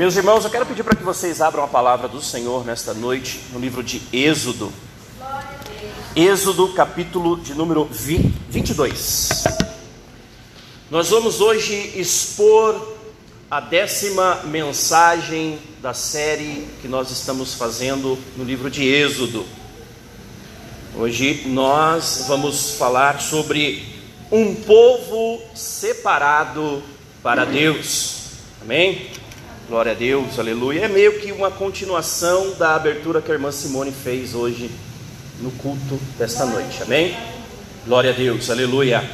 Meus 0.00 0.16
irmãos, 0.16 0.42
eu 0.42 0.50
quero 0.50 0.64
pedir 0.64 0.82
para 0.82 0.96
que 0.96 1.02
vocês 1.02 1.42
abram 1.42 1.62
a 1.62 1.68
palavra 1.68 2.08
do 2.08 2.22
Senhor 2.22 2.64
nesta 2.64 2.94
noite, 2.94 3.38
no 3.52 3.60
livro 3.60 3.82
de 3.82 4.00
Êxodo. 4.10 4.72
Êxodo, 6.16 6.72
capítulo 6.72 7.36
de 7.36 7.52
número 7.52 7.84
22. 7.84 9.44
Nós 10.90 11.10
vamos 11.10 11.42
hoje 11.42 11.74
expor 11.96 12.96
a 13.50 13.60
décima 13.60 14.36
mensagem 14.44 15.58
da 15.82 15.92
série 15.92 16.66
que 16.80 16.88
nós 16.88 17.10
estamos 17.10 17.52
fazendo 17.52 18.18
no 18.38 18.44
livro 18.44 18.70
de 18.70 18.88
Êxodo. 18.88 19.44
Hoje 20.96 21.42
nós 21.44 22.24
vamos 22.26 22.70
falar 22.70 23.20
sobre 23.20 23.84
um 24.32 24.54
povo 24.54 25.42
separado 25.54 26.82
para 27.22 27.44
Deus. 27.44 28.16
Amém? 28.62 29.19
Glória 29.70 29.92
a 29.92 29.94
Deus, 29.94 30.36
aleluia. 30.36 30.86
É 30.86 30.88
meio 30.88 31.20
que 31.20 31.30
uma 31.30 31.48
continuação 31.48 32.56
da 32.58 32.74
abertura 32.74 33.22
que 33.22 33.30
a 33.30 33.34
irmã 33.34 33.52
Simone 33.52 33.92
fez 33.92 34.34
hoje 34.34 34.68
no 35.38 35.52
culto 35.52 35.94
desta 36.18 36.44
noite. 36.44 36.82
Amém? 36.82 37.16
Glória 37.86 38.10
a 38.10 38.12
Deus, 38.12 38.50
aleluia. 38.50 39.08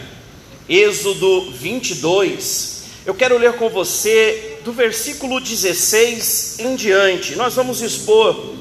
Êxodo 0.66 1.50
22. 1.50 2.84
Eu 3.04 3.14
quero 3.14 3.36
ler 3.36 3.52
com 3.52 3.68
você 3.68 4.60
do 4.64 4.72
versículo 4.72 5.40
16 5.40 6.60
em 6.60 6.74
diante. 6.74 7.36
Nós 7.36 7.54
vamos 7.54 7.82
expor 7.82 8.54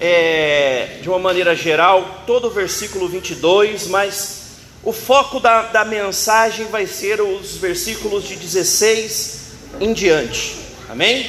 é, 0.00 0.98
de 1.00 1.08
uma 1.08 1.20
maneira 1.20 1.54
geral 1.54 2.24
todo 2.26 2.48
o 2.48 2.50
versículo 2.50 3.08
22, 3.08 3.86
mas 3.86 4.46
o 4.82 4.92
foco 4.92 5.38
da, 5.38 5.62
da 5.62 5.84
mensagem 5.84 6.66
vai 6.66 6.88
ser 6.88 7.20
os 7.20 7.56
versículos 7.56 8.24
de 8.24 8.34
16 8.34 9.38
em 9.80 9.92
diante. 9.92 10.66
Amém? 10.88 11.28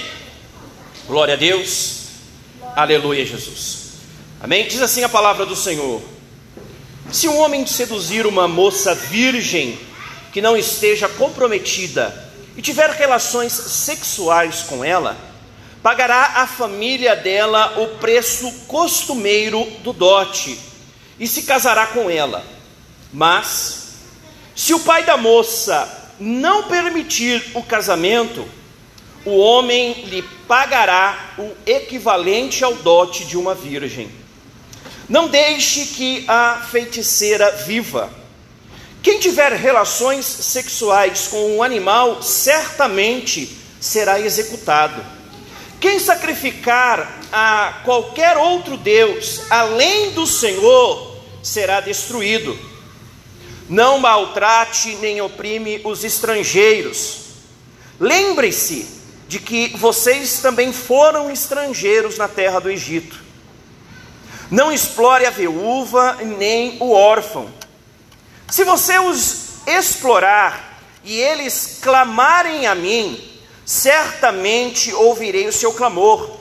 Glória 1.07 1.35
a 1.35 1.37
Deus. 1.37 1.99
Aleluia, 2.75 3.25
Jesus. 3.25 3.93
Amém? 4.41 4.67
Diz 4.67 4.81
assim 4.81 5.05
a 5.05 5.09
palavra 5.09 5.45
do 5.45 5.55
Senhor: 5.55 6.01
Se 7.13 7.29
um 7.29 7.37
homem 7.37 7.65
seduzir 7.65 8.27
uma 8.27 8.45
moça 8.45 8.93
virgem 8.93 9.79
que 10.33 10.41
não 10.41 10.57
esteja 10.57 11.07
comprometida 11.07 12.29
e 12.57 12.61
tiver 12.61 12.89
relações 12.89 13.53
sexuais 13.53 14.63
com 14.63 14.83
ela, 14.83 15.15
pagará 15.81 16.41
à 16.41 16.45
família 16.45 17.15
dela 17.15 17.79
o 17.79 17.99
preço 17.99 18.51
costumeiro 18.67 19.63
do 19.85 19.93
dote 19.93 20.59
e 21.17 21.25
se 21.25 21.43
casará 21.43 21.87
com 21.87 22.09
ela. 22.09 22.43
Mas, 23.13 23.93
se 24.53 24.73
o 24.73 24.79
pai 24.81 25.05
da 25.05 25.15
moça 25.15 26.11
não 26.19 26.63
permitir 26.63 27.51
o 27.53 27.63
casamento, 27.63 28.56
o 29.25 29.37
homem 29.37 30.05
lhe 30.05 30.21
pagará 30.47 31.33
o 31.37 31.51
equivalente 31.65 32.63
ao 32.63 32.75
dote 32.75 33.25
de 33.25 33.37
uma 33.37 33.53
virgem. 33.53 34.09
Não 35.09 35.27
deixe 35.27 35.85
que 35.85 36.25
a 36.27 36.65
feiticeira 36.69 37.51
viva. 37.51 38.09
Quem 39.01 39.19
tiver 39.19 39.53
relações 39.53 40.25
sexuais 40.25 41.27
com 41.27 41.55
um 41.55 41.63
animal, 41.63 42.21
certamente 42.21 43.57
será 43.79 44.19
executado. 44.19 45.01
Quem 45.79 45.99
sacrificar 45.99 47.21
a 47.31 47.81
qualquer 47.85 48.35
outro 48.37 48.75
Deus 48.75 49.41
além 49.49 50.11
do 50.11 50.25
Senhor, 50.25 51.15
será 51.43 51.79
destruído. 51.79 52.57
Não 53.69 53.99
maltrate 53.99 54.95
nem 54.95 55.21
oprime 55.21 55.81
os 55.83 56.03
estrangeiros. 56.03 57.19
Lembre-se 57.99 58.96
de 59.27 59.39
que 59.39 59.75
vocês 59.77 60.39
também 60.39 60.71
foram 60.71 61.29
estrangeiros 61.29 62.17
na 62.17 62.27
terra 62.27 62.59
do 62.59 62.69
Egito. 62.69 63.23
Não 64.49 64.71
explore 64.71 65.25
a 65.25 65.29
viúva 65.29 66.17
nem 66.23 66.77
o 66.79 66.91
órfão. 66.91 67.49
Se 68.49 68.63
você 68.63 68.97
os 68.97 69.67
explorar 69.67 70.81
e 71.03 71.19
eles 71.19 71.79
clamarem 71.81 72.65
a 72.65 72.73
mim, 72.73 73.21
certamente 73.65 74.93
ouvirei 74.93 75.47
o 75.47 75.53
seu 75.53 75.73
clamor. 75.73 76.37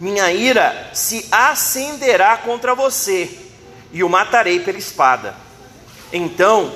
Minha 0.00 0.32
ira 0.32 0.90
se 0.92 1.26
acenderá 1.30 2.36
contra 2.38 2.74
você 2.74 3.30
e 3.92 4.02
o 4.02 4.08
matarei 4.08 4.60
pela 4.60 4.78
espada. 4.78 5.36
Então, 6.12 6.72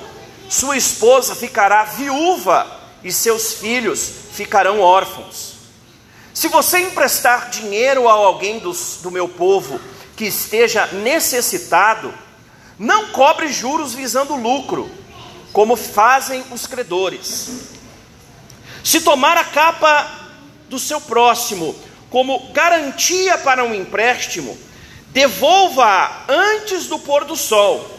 sua 0.49 0.77
esposa 0.77 1.35
ficará 1.35 1.83
viúva 1.83 2.80
e 3.03 3.11
seus 3.11 3.53
filhos 3.53 4.11
ficarão 4.33 4.79
órfãos. 4.79 5.53
Se 6.33 6.47
você 6.47 6.79
emprestar 6.79 7.49
dinheiro 7.49 8.07
a 8.07 8.13
alguém 8.13 8.59
dos, 8.59 8.99
do 9.01 9.11
meu 9.11 9.27
povo 9.27 9.79
que 10.15 10.25
esteja 10.25 10.87
necessitado, 10.87 12.13
não 12.79 13.07
cobre 13.07 13.51
juros 13.51 13.93
visando 13.93 14.35
lucro, 14.35 14.89
como 15.51 15.75
fazem 15.75 16.43
os 16.51 16.65
credores. 16.65 17.71
Se 18.83 19.01
tomar 19.01 19.37
a 19.37 19.43
capa 19.43 20.19
do 20.69 20.79
seu 20.79 21.01
próximo 21.01 21.75
como 22.09 22.51
garantia 22.51 23.37
para 23.37 23.63
um 23.63 23.73
empréstimo, 23.73 24.57
devolva-a 25.09 26.25
antes 26.27 26.87
do 26.87 26.99
pôr 26.99 27.25
do 27.25 27.35
sol. 27.35 27.89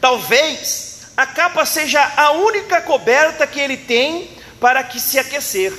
Talvez 0.00 1.02
a 1.16 1.26
capa 1.26 1.66
seja 1.66 2.00
a 2.16 2.32
única 2.32 2.80
coberta 2.80 3.46
que 3.46 3.60
ele 3.60 3.76
tem 3.76 4.30
para 4.60 4.84
que 4.84 5.00
se 5.00 5.18
aquecer. 5.18 5.72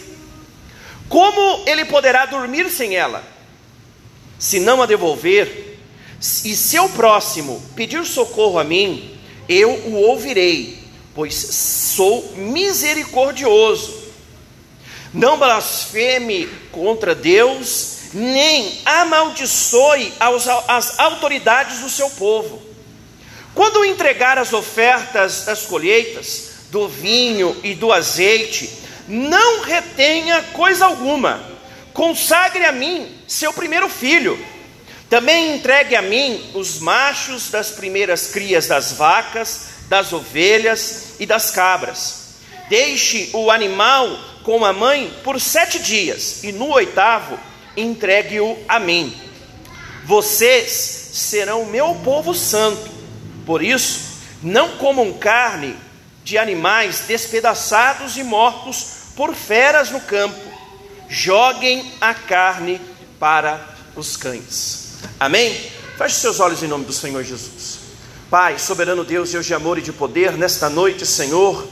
Como 1.07 1.63
ele 1.67 1.85
poderá 1.85 2.25
dormir 2.25 2.69
sem 2.69 2.95
ela? 2.95 3.23
Se 4.39 4.59
não 4.59 4.81
a 4.81 4.85
devolver, 4.85 5.77
e 6.45 6.55
seu 6.55 6.87
próximo 6.89 7.61
pedir 7.75 8.05
socorro 8.05 8.59
a 8.59 8.63
mim, 8.63 9.17
eu 9.49 9.69
o 9.69 9.95
ouvirei, 9.95 10.79
pois 11.13 11.33
sou 11.33 12.33
misericordioso. 12.35 14.01
Não 15.13 15.37
blasfeme 15.37 16.47
contra 16.71 17.13
Deus, 17.13 17.97
nem 18.13 18.79
amaldiçoe 18.85 20.13
as 20.19 20.99
autoridades 20.99 21.79
do 21.79 21.89
seu 21.89 22.09
povo. 22.11 22.61
Quando 23.53 23.83
entregar 23.83 24.37
as 24.37 24.53
ofertas 24.53 25.45
das 25.45 25.65
colheitas, 25.65 26.50
do 26.71 26.87
vinho 26.87 27.55
e 27.63 27.75
do 27.75 27.91
azeite, 27.91 28.69
não 29.07 29.61
retenha 29.61 30.41
coisa 30.53 30.85
alguma. 30.85 31.43
Consagre 31.93 32.65
a 32.65 32.71
mim 32.71 33.13
seu 33.27 33.51
primeiro 33.51 33.89
filho. 33.89 34.39
Também 35.09 35.55
entregue 35.55 35.95
a 35.95 36.01
mim 36.01 36.51
os 36.53 36.79
machos 36.79 37.51
das 37.51 37.71
primeiras 37.71 38.27
crias 38.27 38.67
das 38.67 38.93
vacas, 38.93 39.67
das 39.89 40.13
ovelhas 40.13 41.15
e 41.19 41.25
das 41.25 41.51
cabras. 41.51 42.37
Deixe 42.69 43.29
o 43.33 43.51
animal 43.51 44.07
com 44.43 44.63
a 44.63 44.71
mãe 44.71 45.13
por 45.25 45.39
sete 45.41 45.77
dias, 45.77 46.41
e 46.45 46.53
no 46.53 46.69
oitavo 46.69 47.37
entregue-o 47.75 48.57
a 48.69 48.79
mim. 48.79 49.13
Vocês 50.05 50.71
serão 50.71 51.65
meu 51.65 51.95
povo 51.95 52.33
santo, 52.33 52.89
por 53.45 53.61
isso, 53.61 53.99
não 54.41 54.77
comam 54.77 55.11
carne 55.13 55.75
de 56.23 56.37
animais 56.37 57.03
despedaçados 57.07 58.17
e 58.17 58.23
mortos 58.23 59.01
por 59.15 59.33
feras 59.33 59.91
no 59.91 59.99
campo, 60.01 60.39
joguem 61.09 61.93
a 61.99 62.13
carne 62.13 62.79
para 63.19 63.59
os 63.95 64.15
cães. 64.15 64.97
Amém? 65.19 65.53
Feche 65.97 66.15
seus 66.15 66.39
olhos 66.39 66.63
em 66.63 66.67
nome 66.67 66.85
do 66.85 66.93
Senhor 66.93 67.23
Jesus. 67.23 67.79
Pai, 68.29 68.57
soberano 68.57 69.03
Deus, 69.03 69.31
Deus 69.31 69.45
de 69.45 69.53
amor 69.53 69.77
e 69.77 69.81
de 69.81 69.91
poder, 69.91 70.37
nesta 70.37 70.69
noite, 70.69 71.05
Senhor, 71.05 71.67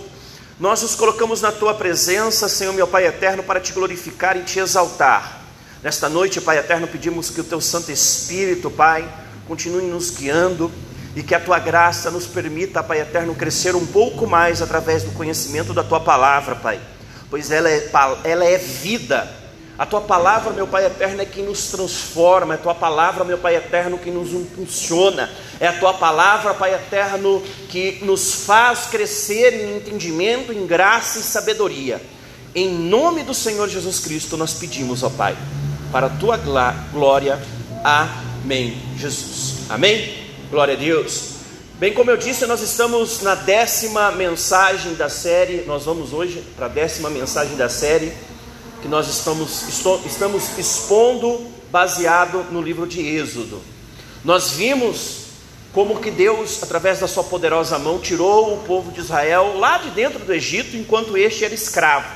nós 0.60 0.82
nos 0.82 0.94
colocamos 0.94 1.40
na 1.40 1.54
tua 1.54 1.74
presença, 1.74 2.50
Senhor, 2.50 2.74
meu 2.74 2.86
Pai 2.86 3.08
eterno, 3.08 3.42
para 3.42 3.62
te 3.62 3.72
glorificar 3.72 4.36
e 4.36 4.44
te 4.44 4.60
exaltar. 4.60 5.42
Nesta 5.82 6.10
noite, 6.10 6.42
Pai 6.42 6.58
eterno, 6.58 6.86
pedimos 6.86 7.30
que 7.30 7.40
o 7.40 7.46
teu 7.46 7.62
Santo 7.62 7.92
Espírito, 7.92 8.70
Pai, 8.70 9.08
continue 9.48 9.86
nos 9.86 10.10
guiando 10.10 10.70
e 11.16 11.24
que 11.24 11.34
a 11.34 11.40
tua 11.40 11.60
graça 11.60 12.12
nos 12.12 12.28
permita, 12.28 12.84
Pai 12.84 13.02
eterno, 13.02 13.34
crescer 13.34 13.76
um 13.76 13.86
pouco 13.86 14.28
mais 14.28 14.62
através 14.62 15.04
do 15.04 15.12
conhecimento 15.12 15.74
da 15.74 15.84
tua 15.84 16.00
palavra, 16.00 16.56
Pai, 16.56 16.80
pois 17.30 17.52
ela 17.52 17.70
é, 17.70 17.90
ela 18.24 18.46
é 18.46 18.58
vida. 18.58 19.40
A 19.78 19.86
tua 19.86 20.02
palavra, 20.02 20.52
meu 20.52 20.68
Pai 20.68 20.86
eterno, 20.86 21.22
é 21.22 21.26
quem 21.26 21.46
nos 21.46 21.68
transforma, 21.68 22.54
é 22.54 22.58
a 22.58 22.60
tua 22.60 22.76
palavra, 22.76 23.24
meu 23.24 23.38
Pai 23.38 23.56
eterno, 23.56 23.98
que 23.98 24.12
nos 24.12 24.34
impulsiona, 24.34 25.30
é 25.58 25.68
a 25.68 25.80
tua 25.80 25.94
palavra, 25.94 26.54
Pai 26.54 26.74
eterno, 26.74 27.42
que 27.70 28.00
nos 28.04 28.44
faz 28.44 28.88
crescer 28.88 29.54
em 29.54 29.78
entendimento, 29.78 30.52
em 30.52 30.68
graça 30.68 31.20
e 31.20 31.22
sabedoria. 31.22 32.02
Em 32.54 32.68
nome 32.68 33.24
do 33.24 33.34
Senhor 33.34 33.70
Jesus 33.70 34.00
Cristo, 34.00 34.36
nós 34.36 34.54
pedimos, 34.54 35.02
ó 35.02 35.10
Pai, 35.10 35.38
para 35.94 36.08
a 36.08 36.10
tua 36.10 36.38
glória. 36.92 37.40
Amém, 37.82 38.78
Jesus. 38.98 39.60
Amém? 39.70 40.19
Glória 40.50 40.74
a 40.74 40.78
Deus. 40.78 41.34
Bem, 41.76 41.94
como 41.94 42.10
eu 42.10 42.18
disse, 42.18 42.48
nós 42.48 42.60
estamos 42.62 43.22
na 43.22 43.36
décima 43.36 44.10
mensagem 44.10 44.96
da 44.96 45.08
série. 45.08 45.64
Nós 45.68 45.86
vamos 45.86 46.12
hoje 46.12 46.44
para 46.56 46.66
a 46.66 46.70
décima 46.70 47.08
mensagem 47.08 47.56
da 47.56 47.70
série. 47.70 48.12
que 48.82 48.88
nós 48.88 49.08
estamos, 49.08 49.68
estamos 50.08 50.58
expondo 50.58 51.46
baseado 51.70 52.48
no 52.52 52.64
livro 52.64 52.88
de 52.88 53.00
Êxodo. 53.00 53.62
Nós 54.26 54.54
vimos 54.54 55.26
como 55.72 56.00
que 56.00 56.10
Deus, 56.10 56.64
através 56.64 57.00
da 57.00 57.08
sua 57.08 57.24
poderosa 57.24 57.78
mão, 57.78 58.00
tirou 58.00 58.56
o 58.56 58.64
povo 58.64 58.92
de 58.92 59.02
Israel 59.02 59.56
lá 59.60 59.78
de 59.78 59.92
dentro 59.92 60.18
do 60.18 60.34
Egito, 60.34 60.76
enquanto 60.76 61.16
este 61.16 61.46
era 61.46 61.54
escravo. 61.54 62.08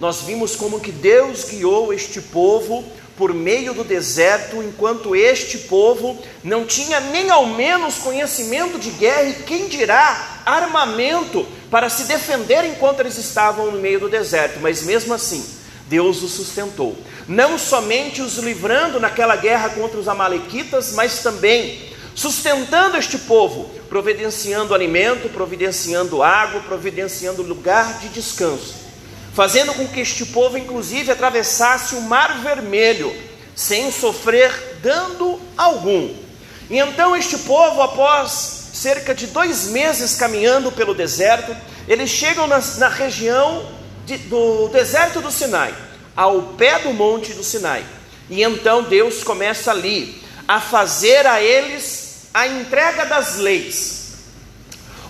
Nós 0.00 0.22
vimos 0.22 0.56
como 0.56 0.80
que 0.80 0.90
Deus 0.90 1.44
guiou 1.44 1.92
este 1.92 2.20
povo 2.20 2.84
por 3.20 3.34
meio 3.34 3.74
do 3.74 3.84
deserto, 3.84 4.62
enquanto 4.62 5.14
este 5.14 5.58
povo 5.58 6.18
não 6.42 6.64
tinha 6.64 6.98
nem 7.00 7.28
ao 7.28 7.44
menos 7.44 7.96
conhecimento 7.96 8.78
de 8.78 8.88
guerra 8.92 9.24
e 9.24 9.34
quem 9.42 9.68
dirá 9.68 10.40
armamento 10.46 11.46
para 11.70 11.90
se 11.90 12.04
defender 12.04 12.64
enquanto 12.64 13.00
eles 13.00 13.18
estavam 13.18 13.72
no 13.72 13.78
meio 13.78 14.00
do 14.00 14.08
deserto, 14.08 14.58
mas 14.62 14.84
mesmo 14.84 15.12
assim, 15.12 15.44
Deus 15.86 16.22
os 16.22 16.32
sustentou, 16.32 16.96
não 17.28 17.58
somente 17.58 18.22
os 18.22 18.38
livrando 18.38 18.98
naquela 18.98 19.36
guerra 19.36 19.68
contra 19.68 20.00
os 20.00 20.08
Amalequitas, 20.08 20.94
mas 20.94 21.22
também 21.22 21.78
sustentando 22.14 22.96
este 22.96 23.18
povo, 23.18 23.68
providenciando 23.90 24.74
alimento, 24.74 25.28
providenciando 25.28 26.22
água, 26.22 26.62
providenciando 26.62 27.42
lugar 27.42 27.98
de 27.98 28.08
descanso 28.08 28.89
fazendo 29.40 29.72
com 29.72 29.88
que 29.88 30.00
este 30.00 30.26
povo, 30.26 30.58
inclusive, 30.58 31.10
atravessasse 31.10 31.94
o 31.94 32.02
Mar 32.02 32.42
Vermelho 32.42 33.10
sem 33.56 33.90
sofrer 33.90 34.76
dano 34.82 35.40
algum. 35.56 36.14
E 36.68 36.76
então 36.76 37.16
este 37.16 37.38
povo, 37.38 37.80
após 37.80 38.68
cerca 38.74 39.14
de 39.14 39.28
dois 39.28 39.68
meses 39.68 40.14
caminhando 40.14 40.70
pelo 40.70 40.94
deserto, 40.94 41.56
eles 41.88 42.10
chegam 42.10 42.46
na, 42.46 42.60
na 42.76 42.88
região 42.88 43.66
de, 44.04 44.18
do 44.18 44.68
deserto 44.68 45.22
do 45.22 45.30
Sinai, 45.30 45.74
ao 46.14 46.42
pé 46.58 46.80
do 46.80 46.92
monte 46.92 47.32
do 47.32 47.42
Sinai. 47.42 47.82
E 48.28 48.42
então 48.42 48.82
Deus 48.82 49.24
começa 49.24 49.70
ali 49.70 50.22
a 50.46 50.60
fazer 50.60 51.26
a 51.26 51.40
eles 51.40 52.26
a 52.34 52.46
entrega 52.46 53.06
das 53.06 53.38
leis. 53.38 54.16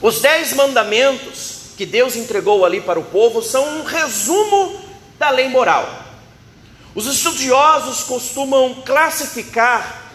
Os 0.01 0.21
dez 0.21 0.53
mandamentos 0.53 1.60
que 1.81 1.87
Deus 1.87 2.15
entregou 2.15 2.63
ali 2.67 2.83
para 2.83 3.01
o 3.01 3.05
povo 3.05 3.41
são 3.41 3.79
um 3.79 3.85
resumo 3.85 4.79
da 5.19 5.31
lei 5.31 5.49
moral. 5.49 6.05
Os 6.95 7.07
estudiosos 7.07 8.03
costumam 8.03 8.83
classificar 8.85 10.13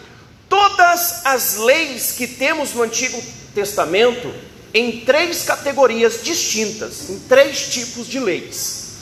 todas 0.48 1.26
as 1.26 1.58
leis 1.58 2.12
que 2.12 2.28
temos 2.28 2.76
no 2.76 2.84
Antigo 2.84 3.20
Testamento 3.56 4.32
em 4.76 5.00
três 5.06 5.42
categorias 5.42 6.22
distintas, 6.22 7.10
em 7.10 7.18
três 7.22 7.68
tipos 7.70 8.06
de 8.06 8.20
leis. 8.20 8.98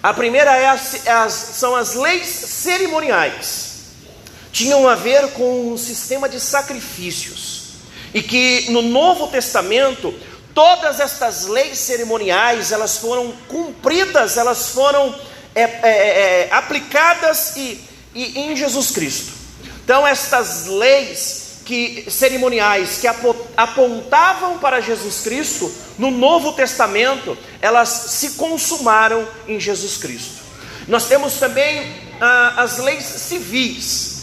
A 0.00 0.14
primeira 0.14 0.56
é 0.56 0.68
as, 0.68 1.04
é 1.04 1.10
as, 1.10 1.32
são 1.32 1.74
as 1.74 1.94
leis 1.94 2.28
cerimoniais. 2.28 3.72
Tinham 4.52 4.88
a 4.88 4.94
ver 4.94 5.32
com 5.32 5.72
um 5.72 5.76
sistema 5.76 6.28
de 6.28 6.38
sacrifícios. 6.38 7.62
E 8.14 8.22
que 8.22 8.70
no 8.70 8.82
Novo 8.82 9.26
Testamento 9.26 10.14
Todas 10.54 11.00
estas 11.00 11.46
leis 11.46 11.78
cerimoniais, 11.78 12.70
elas 12.70 12.98
foram 12.98 13.32
cumpridas, 13.48 14.36
elas 14.36 14.68
foram 14.68 15.14
é, 15.54 15.62
é, 15.62 15.68
é, 15.82 16.48
aplicadas 16.52 17.56
e, 17.56 17.80
e, 18.14 18.38
em 18.38 18.56
Jesus 18.56 18.92
Cristo. 18.92 19.32
Então, 19.84 20.06
estas 20.06 20.66
leis 20.66 21.44
que 21.64 22.06
cerimoniais 22.10 22.98
que 22.98 23.08
apontavam 23.56 24.58
para 24.58 24.80
Jesus 24.80 25.22
Cristo 25.22 25.72
no 25.98 26.10
Novo 26.10 26.52
Testamento, 26.52 27.36
elas 27.60 27.88
se 27.88 28.30
consumaram 28.30 29.26
em 29.48 29.58
Jesus 29.58 29.96
Cristo. 29.96 30.44
Nós 30.86 31.06
temos 31.06 31.34
também 31.34 31.94
ah, 32.20 32.62
as 32.62 32.78
leis 32.78 33.04
civis, 33.04 34.13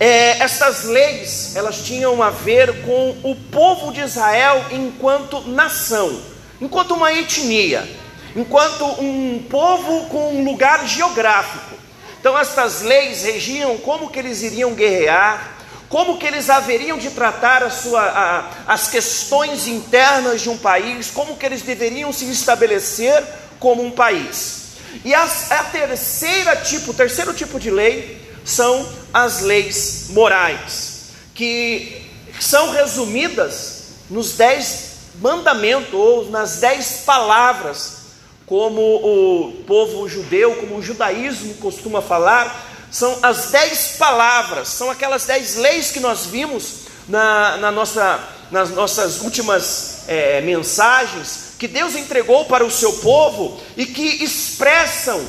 é, 0.00 0.42
essas 0.42 0.84
leis, 0.84 1.54
elas 1.54 1.82
tinham 1.82 2.22
a 2.22 2.30
ver 2.30 2.80
com 2.86 3.10
o 3.22 3.36
povo 3.52 3.92
de 3.92 4.00
Israel 4.00 4.64
enquanto 4.70 5.42
nação, 5.42 6.22
enquanto 6.58 6.94
uma 6.94 7.12
etnia, 7.12 7.86
enquanto 8.34 8.86
um 8.98 9.44
povo 9.50 10.06
com 10.06 10.36
um 10.36 10.44
lugar 10.44 10.88
geográfico. 10.88 11.74
Então 12.18 12.38
estas 12.38 12.80
leis 12.80 13.24
regiam 13.24 13.76
como 13.76 14.08
que 14.08 14.18
eles 14.18 14.40
iriam 14.40 14.72
guerrear, 14.72 15.58
como 15.86 16.16
que 16.16 16.26
eles 16.26 16.48
haveriam 16.48 16.96
de 16.96 17.10
tratar 17.10 17.62
a 17.62 17.68
sua, 17.68 18.00
a, 18.00 18.72
as 18.72 18.88
questões 18.88 19.66
internas 19.66 20.40
de 20.40 20.48
um 20.48 20.56
país, 20.56 21.10
como 21.10 21.36
que 21.36 21.44
eles 21.44 21.60
deveriam 21.60 22.10
se 22.10 22.24
estabelecer 22.30 23.22
como 23.58 23.84
um 23.84 23.90
país. 23.90 24.60
E 25.04 25.12
a 25.12 25.26
terceira 25.70 26.56
tipo, 26.56 26.92
o 26.92 26.94
terceiro 26.94 27.34
tipo 27.34 27.60
de 27.60 27.70
lei 27.70 28.19
são 28.44 28.88
as 29.12 29.40
leis 29.40 30.06
morais, 30.10 31.10
que 31.34 32.06
são 32.38 32.70
resumidas 32.70 33.82
nos 34.08 34.32
dez 34.32 34.90
mandamentos 35.20 35.94
ou 35.94 36.30
nas 36.30 36.56
dez 36.56 37.02
palavras, 37.04 37.98
como 38.46 38.80
o 38.80 39.62
povo 39.66 40.08
judeu, 40.08 40.56
como 40.56 40.76
o 40.76 40.82
judaísmo 40.82 41.54
costuma 41.54 42.02
falar, 42.02 42.66
são 42.90 43.16
as 43.22 43.50
dez 43.50 43.96
palavras, 43.96 44.68
são 44.68 44.90
aquelas 44.90 45.24
dez 45.24 45.56
leis 45.56 45.92
que 45.92 46.00
nós 46.00 46.26
vimos 46.26 46.88
na, 47.08 47.56
na 47.58 47.70
nossa, 47.70 48.18
nas 48.50 48.70
nossas 48.70 49.20
últimas 49.20 50.02
é, 50.08 50.40
mensagens, 50.40 51.54
que 51.58 51.68
Deus 51.68 51.94
entregou 51.94 52.46
para 52.46 52.64
o 52.64 52.70
seu 52.70 52.94
povo 52.94 53.60
e 53.76 53.86
que 53.86 54.24
expressam, 54.24 55.24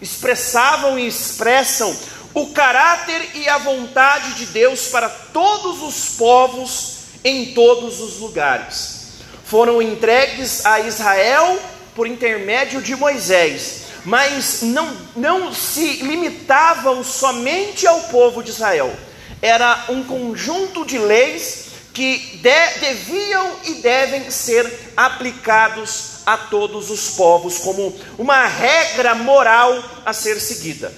expressavam 0.00 0.98
e 0.98 1.06
expressam 1.06 1.96
o 2.32 2.48
caráter 2.48 3.30
e 3.34 3.48
a 3.48 3.58
vontade 3.58 4.34
de 4.34 4.46
Deus 4.46 4.88
para 4.88 5.08
todos 5.08 5.82
os 5.82 6.16
povos 6.16 6.98
em 7.24 7.52
todos 7.54 8.00
os 8.00 8.18
lugares. 8.18 9.00
Foram 9.44 9.82
entregues 9.82 10.64
a 10.64 10.80
Israel 10.80 11.58
por 11.94 12.06
intermédio 12.06 12.80
de 12.80 12.94
Moisés, 12.94 13.82
mas 14.04 14.62
não, 14.62 14.96
não 15.16 15.52
se 15.52 16.04
limitavam 16.04 17.02
somente 17.02 17.86
ao 17.86 18.00
povo 18.04 18.42
de 18.42 18.50
Israel. 18.50 18.94
Era 19.42 19.86
um 19.88 20.04
conjunto 20.04 20.84
de 20.84 20.98
leis 20.98 21.70
que 21.92 22.38
de, 22.40 22.78
deviam 22.78 23.56
e 23.64 23.74
devem 23.74 24.30
ser 24.30 24.92
aplicados 24.96 26.20
a 26.24 26.36
todos 26.36 26.90
os 26.90 27.10
povos, 27.16 27.58
como 27.58 27.98
uma 28.16 28.46
regra 28.46 29.14
moral 29.14 29.82
a 30.06 30.12
ser 30.12 30.40
seguida. 30.40 30.92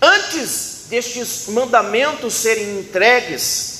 Antes 0.00 0.86
destes 0.88 1.46
mandamentos 1.48 2.34
serem 2.34 2.80
entregues, 2.80 3.76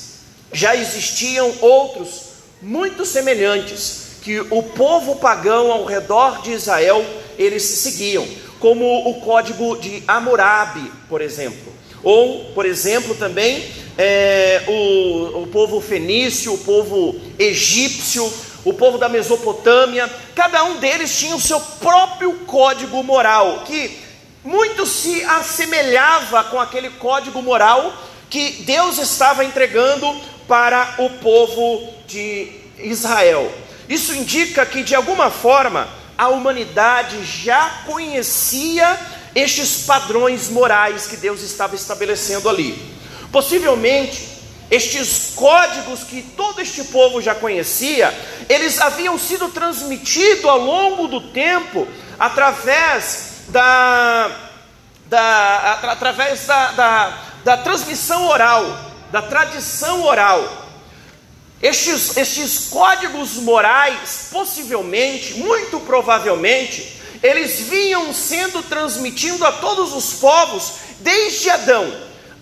já 0.53 0.75
existiam 0.75 1.53
outros 1.61 2.27
muito 2.63 3.05
semelhantes 3.05 4.07
que 4.23 4.41
o 4.41 4.63
povo 4.63 5.17
pagão 5.17 5.71
ao 5.71 5.85
redor 5.85 6.43
de 6.43 6.53
Israel 6.53 7.05
eles 7.39 7.63
seguiam, 7.63 8.27
como 8.59 9.09
o 9.09 9.21
código 9.21 9.77
de 9.77 10.03
Hammurabi, 10.09 10.91
por 11.09 11.21
exemplo, 11.21 11.73
ou, 12.03 12.47
por 12.55 12.65
exemplo, 12.65 13.15
também 13.15 13.65
é, 13.99 14.63
o, 14.67 15.43
o 15.43 15.47
povo 15.49 15.81
fenício, 15.81 16.55
o 16.55 16.59
povo 16.59 17.15
egípcio, 17.39 18.33
o 18.65 18.73
povo 18.73 18.99
da 18.99 19.09
Mesopotâmia, 19.09 20.11
cada 20.35 20.65
um 20.65 20.79
deles 20.79 21.17
tinha 21.17 21.37
o 21.37 21.41
seu 21.41 21.61
próprio 21.61 22.33
código 22.47 23.03
moral, 23.03 23.63
que 23.65 24.06
muito 24.47 24.87
se 24.87 25.25
assemelhava 25.25 26.45
com 26.45 26.61
aquele 26.61 26.89
código 26.91 27.43
moral 27.43 27.93
que 28.31 28.63
Deus 28.63 28.97
estava 28.97 29.45
entregando 29.45 30.07
para 30.47 30.95
o 30.99 31.11
povo 31.11 31.93
de 32.07 32.53
Israel. 32.79 33.53
Isso 33.89 34.15
indica 34.15 34.65
que, 34.65 34.85
de 34.85 34.95
alguma 34.95 35.31
forma, 35.33 35.89
a 36.17 36.29
humanidade 36.29 37.25
já 37.25 37.83
conhecia 37.85 38.99
estes 39.35 39.85
padrões 39.85 40.49
morais 40.49 41.09
que 41.09 41.17
Deus 41.17 41.43
estava 41.43 41.75
estabelecendo 41.75 42.49
ali. 42.49 42.81
Possivelmente, 43.33 44.29
estes 44.71 45.33
códigos 45.35 46.05
que 46.05 46.23
todo 46.23 46.61
este 46.61 46.85
povo 46.85 47.21
já 47.21 47.35
conhecia, 47.35 48.17
eles 48.49 48.81
haviam 48.81 49.19
sido 49.19 49.49
transmitidos 49.49 50.45
ao 50.45 50.61
longo 50.61 51.09
do 51.09 51.21
tempo 51.33 51.87
através 52.17 53.36
da, 53.57 54.31
da 55.07 55.73
através 55.93 56.47
da, 56.47 56.73
da, 56.73 57.19
da 57.43 57.57
transmissão 57.57 58.27
oral, 58.27 58.65
da 59.11 59.23
tradição 59.23 60.05
oral. 60.05 60.67
Estes, 61.63 62.19
estes 62.19 62.69
códigos 62.69 63.37
morais, 63.37 64.29
possivelmente, 64.31 65.39
muito 65.39 65.81
provavelmente, 65.81 67.01
eles 67.23 67.61
vinham 67.61 68.13
sendo 68.13 68.63
transmitindo 68.63 69.43
a 69.47 69.53
todos 69.53 69.95
os 69.95 70.13
povos 70.19 70.75
desde 71.01 71.49
Adão 71.49 71.91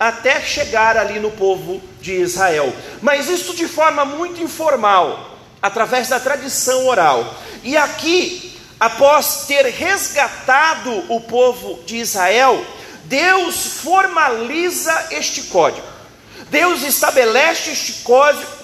até 0.01 0.41
chegar 0.41 0.97
ali 0.97 1.21
no 1.21 1.31
povo 1.31 1.81
de 2.01 2.15
Israel. 2.15 2.75
Mas 3.01 3.29
isso 3.29 3.55
de 3.55 3.69
forma 3.69 4.05
muito 4.05 4.43
informal, 4.43 5.39
através 5.63 6.09
da 6.09 6.19
tradição 6.19 6.89
oral. 6.89 7.37
E 7.63 7.77
aqui 7.77 8.54
após 8.85 9.47
ter 9.47 9.65
resgatado 9.65 11.05
o 11.09 11.19
povo 11.19 11.83
de 11.87 11.97
Israel, 11.97 12.63
Deus 13.05 13.79
formaliza 13.83 15.09
este 15.11 15.45
código. 15.45 15.87
Deus 16.51 16.83
estabelece 16.83 17.71
este 17.71 18.05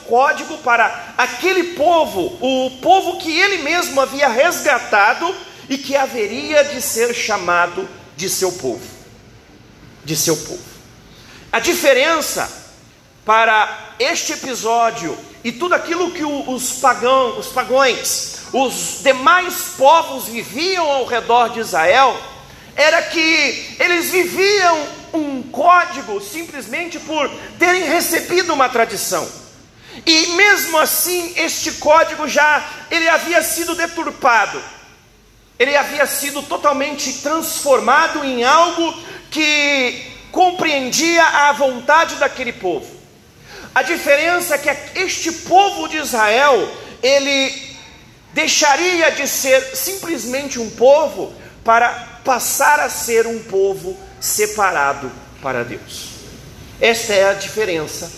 código 0.06 0.58
para 0.58 1.14
aquele 1.16 1.72
povo, 1.72 2.36
o 2.38 2.70
povo 2.82 3.16
que 3.16 3.34
ele 3.34 3.62
mesmo 3.62 3.98
havia 3.98 4.28
resgatado 4.28 5.34
e 5.70 5.78
que 5.78 5.96
haveria 5.96 6.64
de 6.64 6.82
ser 6.82 7.14
chamado 7.14 7.88
de 8.14 8.28
seu 8.28 8.52
povo. 8.52 8.86
De 10.04 10.14
seu 10.14 10.36
povo. 10.36 10.60
A 11.50 11.60
diferença 11.60 12.59
para 13.24 13.94
este 13.98 14.32
episódio 14.32 15.16
e 15.42 15.52
tudo 15.52 15.74
aquilo 15.74 16.10
que 16.10 16.24
os 16.24 16.72
pagãos, 16.80 17.46
os 17.46 17.52
pagões, 17.52 18.40
os 18.52 19.00
demais 19.02 19.74
povos 19.76 20.26
viviam 20.26 20.90
ao 20.90 21.06
redor 21.06 21.50
de 21.50 21.60
Israel, 21.60 22.16
era 22.76 23.02
que 23.02 23.76
eles 23.78 24.10
viviam 24.10 24.86
um 25.12 25.42
código 25.42 26.20
simplesmente 26.20 26.98
por 27.00 27.30
terem 27.58 27.84
recebido 27.84 28.52
uma 28.52 28.68
tradição. 28.68 29.28
E 30.06 30.28
mesmo 30.28 30.78
assim, 30.78 31.32
este 31.36 31.72
código 31.72 32.28
já 32.28 32.64
ele 32.90 33.08
havia 33.08 33.42
sido 33.42 33.74
deturpado. 33.74 34.62
Ele 35.58 35.76
havia 35.76 36.06
sido 36.06 36.42
totalmente 36.42 37.12
transformado 37.20 38.24
em 38.24 38.44
algo 38.44 38.94
que 39.30 40.10
compreendia 40.32 41.22
a 41.22 41.52
vontade 41.52 42.14
daquele 42.16 42.52
povo. 42.52 42.99
A 43.74 43.82
diferença 43.82 44.54
é 44.54 44.58
que 44.58 44.98
este 44.98 45.30
povo 45.30 45.88
de 45.88 45.98
Israel, 45.98 46.68
ele 47.02 47.70
deixaria 48.32 49.10
de 49.12 49.26
ser 49.28 49.76
simplesmente 49.76 50.58
um 50.58 50.70
povo 50.70 51.32
para 51.64 52.20
passar 52.24 52.80
a 52.80 52.88
ser 52.88 53.26
um 53.26 53.38
povo 53.44 53.96
separado 54.20 55.10
para 55.40 55.64
Deus. 55.64 56.10
Esta 56.80 57.14
é 57.14 57.30
a 57.30 57.34
diferença 57.34 58.10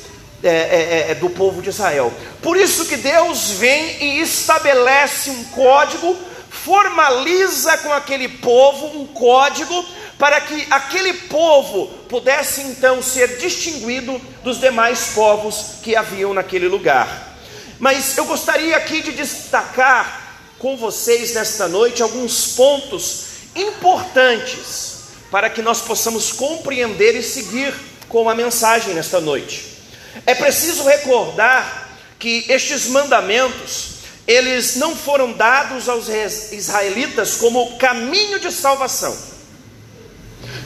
é, 0.43 0.49
é, 0.49 0.51
é, 0.51 1.11
é, 1.11 1.15
do 1.15 1.31
povo 1.31 1.61
de 1.61 1.69
Israel. 1.69 2.13
Por 2.41 2.57
isso 2.57 2.87
que 2.87 2.97
Deus 2.97 3.51
vem 3.53 4.03
e 4.03 4.21
estabelece 4.21 5.31
um 5.31 5.45
código, 5.45 6.17
formaliza 6.51 7.79
com 7.79 7.93
aquele 7.93 8.29
povo 8.29 9.01
um 9.01 9.07
código 9.07 9.85
para 10.23 10.41
que 10.41 10.69
aquele 10.71 11.15
povo 11.15 11.89
pudesse 12.09 12.61
então 12.61 13.03
ser 13.03 13.39
distinguido 13.39 14.21
dos 14.45 14.61
demais 14.61 15.07
povos 15.17 15.81
que 15.83 15.97
haviam 15.97 16.33
naquele 16.33 16.69
lugar. 16.69 17.37
Mas 17.81 18.17
eu 18.17 18.25
gostaria 18.25 18.77
aqui 18.77 19.03
de 19.03 19.11
destacar 19.11 20.39
com 20.61 20.77
vocês 20.77 21.35
nesta 21.35 21.67
noite 21.67 22.05
alguns 22.05 22.53
pontos 22.53 23.25
importantes 23.57 24.99
para 25.29 25.51
que 25.51 25.61
nós 25.61 25.81
possamos 25.81 26.31
compreender 26.31 27.17
e 27.17 27.23
seguir 27.25 27.75
com 28.09 28.29
a 28.29 28.35
mensagem 28.37 28.95
nesta 28.95 29.21
noite. 29.21 29.77
É 30.25 30.37
preciso 30.37 30.85
recordar 30.85 31.99
que 32.21 32.45
estes 32.49 32.87
mandamentos 32.87 33.95
eles 34.25 34.77
não 34.77 34.95
foram 34.95 35.33
dados 35.33 35.89
aos 35.89 36.07
israelitas 36.09 37.35
como 37.35 37.77
caminho 37.77 38.39
de 38.39 38.53
salvação 38.53 39.32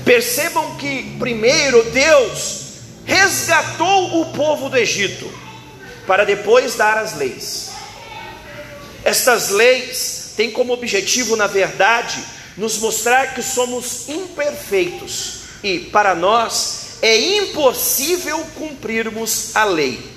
Percebam 0.07 0.77
que, 0.77 1.17
primeiro, 1.19 1.83
Deus 1.91 2.61
resgatou 3.05 4.21
o 4.21 4.27
povo 4.27 4.69
do 4.69 4.79
Egito, 4.79 5.29
para 6.07 6.25
depois 6.25 6.77
dar 6.77 6.97
as 6.97 7.17
leis. 7.17 7.73
Estas 9.03 9.51
leis 9.51 10.33
têm 10.37 10.53
como 10.53 10.73
objetivo, 10.73 11.35
na 11.35 11.49
verdade, 11.49 12.23
nos 12.57 12.79
mostrar 12.79 13.35
que 13.35 13.43
somos 13.43 14.09
imperfeitos 14.09 15.41
e, 15.61 15.81
para 15.81 16.15
nós, 16.15 16.99
é 17.03 17.19
impossível 17.39 18.39
cumprirmos 18.55 19.57
a 19.57 19.65
lei. 19.65 20.09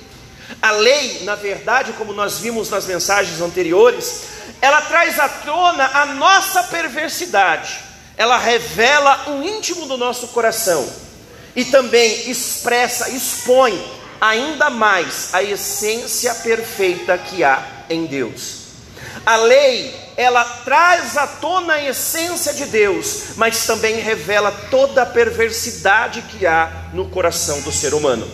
A 0.61 0.69
lei, 0.69 1.23
na 1.23 1.33
verdade, 1.33 1.93
como 1.93 2.13
nós 2.13 2.37
vimos 2.37 2.69
nas 2.69 2.85
mensagens 2.85 3.41
anteriores, 3.41 4.21
ela 4.61 4.81
traz 4.81 5.19
à 5.19 5.27
tona 5.27 5.89
a 5.95 6.05
nossa 6.05 6.61
perversidade 6.65 7.88
ela 8.19 8.37
revela 8.37 9.29
o 9.29 9.43
íntimo 9.45 9.85
do 9.85 9.97
nosso 9.97 10.27
coração 10.27 10.85
e 11.55 11.63
também 11.63 12.29
expressa, 12.29 13.09
expõe 13.11 13.81
ainda 14.19 14.69
mais 14.69 15.33
a 15.33 15.41
essência 15.41 16.35
perfeita 16.35 17.17
que 17.17 17.45
há 17.45 17.85
em 17.89 18.05
Deus. 18.05 18.59
A 19.25 19.37
lei, 19.37 19.95
ela 20.17 20.43
traz 20.43 21.15
à 21.15 21.27
tona 21.27 21.75
a 21.75 21.83
essência 21.83 22.53
de 22.53 22.65
Deus, 22.65 23.37
mas 23.37 23.65
também 23.65 23.95
revela 24.01 24.51
toda 24.69 25.03
a 25.03 25.05
perversidade 25.05 26.21
que 26.23 26.45
há 26.45 26.89
no 26.91 27.07
coração 27.07 27.61
do 27.61 27.71
ser 27.71 27.93
humano. 27.93 28.29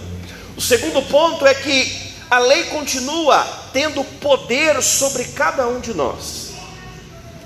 O 0.57 0.61
segundo 0.61 0.99
ponto 1.03 1.45
é 1.45 1.53
que 1.53 2.11
a 2.31 2.39
lei 2.39 2.63
continua 2.65 3.47
tendo 3.71 4.03
poder 4.03 4.81
sobre 4.81 5.25
cada 5.25 5.67
um 5.67 5.79
de 5.79 5.93
nós. 5.93 6.44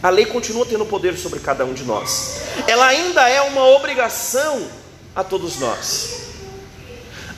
A 0.01 0.09
lei 0.09 0.25
continua 0.25 0.65
tendo 0.65 0.85
poder 0.85 1.17
sobre 1.17 1.39
cada 1.39 1.65
um 1.65 1.73
de 1.73 1.83
nós. 1.83 2.41
Ela 2.67 2.87
ainda 2.87 3.27
é 3.27 3.41
uma 3.41 3.65
obrigação 3.65 4.69
a 5.15 5.23
todos 5.23 5.57
nós. 5.59 6.19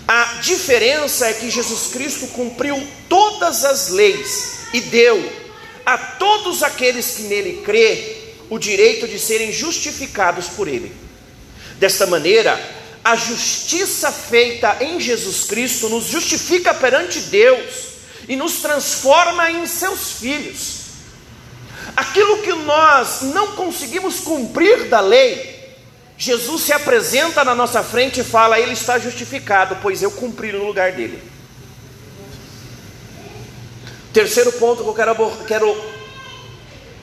A 0.07 0.39
diferença 0.41 1.27
é 1.27 1.33
que 1.33 1.49
Jesus 1.49 1.91
Cristo 1.91 2.27
cumpriu 2.27 2.85
todas 3.09 3.65
as 3.65 3.89
leis 3.89 4.67
e 4.73 4.81
deu 4.81 5.31
a 5.85 5.97
todos 5.97 6.61
aqueles 6.61 7.15
que 7.15 7.23
nele 7.23 7.61
crê 7.63 8.17
o 8.49 8.59
direito 8.59 9.07
de 9.07 9.17
serem 9.17 9.51
justificados 9.51 10.47
por 10.47 10.67
ele. 10.67 10.93
Desta 11.79 12.05
maneira, 12.05 12.59
a 13.03 13.15
justiça 13.15 14.11
feita 14.11 14.77
em 14.81 14.99
Jesus 14.99 15.45
Cristo 15.45 15.89
nos 15.89 16.05
justifica 16.05 16.73
perante 16.73 17.19
Deus 17.21 17.91
e 18.27 18.35
nos 18.35 18.55
transforma 18.55 19.49
em 19.49 19.65
seus 19.65 20.11
filhos. 20.11 20.80
Aquilo 21.95 22.41
que 22.41 22.53
nós 22.53 23.21
não 23.21 23.55
conseguimos 23.55 24.19
cumprir 24.19 24.87
da 24.89 24.99
lei, 24.99 25.75
Jesus 26.17 26.63
se 26.63 26.73
apresenta 26.73 27.43
na 27.43 27.55
nossa 27.55 27.83
frente 27.83 28.19
e 28.19 28.23
fala: 28.23 28.59
Ele 28.59 28.73
está 28.73 28.99
justificado, 28.99 29.77
pois 29.81 30.01
eu 30.01 30.11
cumpri 30.11 30.51
no 30.51 30.65
lugar 30.65 30.91
dele. 30.91 31.21
Terceiro 34.13 34.51
ponto 34.53 34.83
que 34.83 34.89
eu 34.89 34.93
quero, 34.93 35.37
quero 35.47 35.91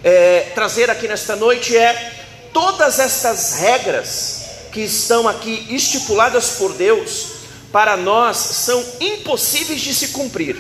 é, 0.05 0.53
trazer 0.55 0.91
aqui 0.91 1.09
nesta 1.09 1.35
noite 1.35 1.77
é: 1.77 2.27
todas 2.53 2.99
estas 2.99 3.55
regras 3.55 4.43
que 4.71 4.81
estão 4.83 5.27
aqui 5.27 5.67
estipuladas 5.71 6.51
por 6.51 6.73
Deus, 6.75 7.39
para 7.73 7.97
nós 7.97 8.37
são 8.37 8.85
impossíveis 9.01 9.81
de 9.81 9.95
se 9.95 10.09
cumprir, 10.09 10.57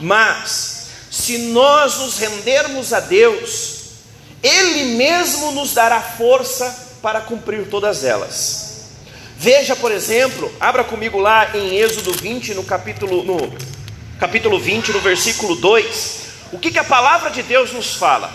mas 0.00 0.77
se 1.10 1.38
nós 1.38 1.96
nos 1.98 2.18
rendermos 2.18 2.92
a 2.92 3.00
Deus, 3.00 3.76
Ele 4.42 4.96
mesmo 4.96 5.52
nos 5.52 5.74
dará 5.74 6.00
força 6.00 6.96
para 7.02 7.20
cumprir 7.20 7.68
todas 7.68 8.04
elas. 8.04 8.68
Veja, 9.36 9.76
por 9.76 9.92
exemplo, 9.92 10.52
abra 10.58 10.82
comigo 10.82 11.18
lá 11.18 11.56
em 11.56 11.76
Êxodo 11.76 12.12
20, 12.12 12.54
no 12.54 12.64
capítulo, 12.64 13.22
no 13.22 13.56
capítulo 14.18 14.58
20, 14.58 14.92
no 14.92 15.00
versículo 15.00 15.54
2, 15.54 16.18
o 16.52 16.58
que, 16.58 16.72
que 16.72 16.78
a 16.78 16.84
palavra 16.84 17.30
de 17.30 17.42
Deus 17.42 17.72
nos 17.72 17.94
fala? 17.94 18.32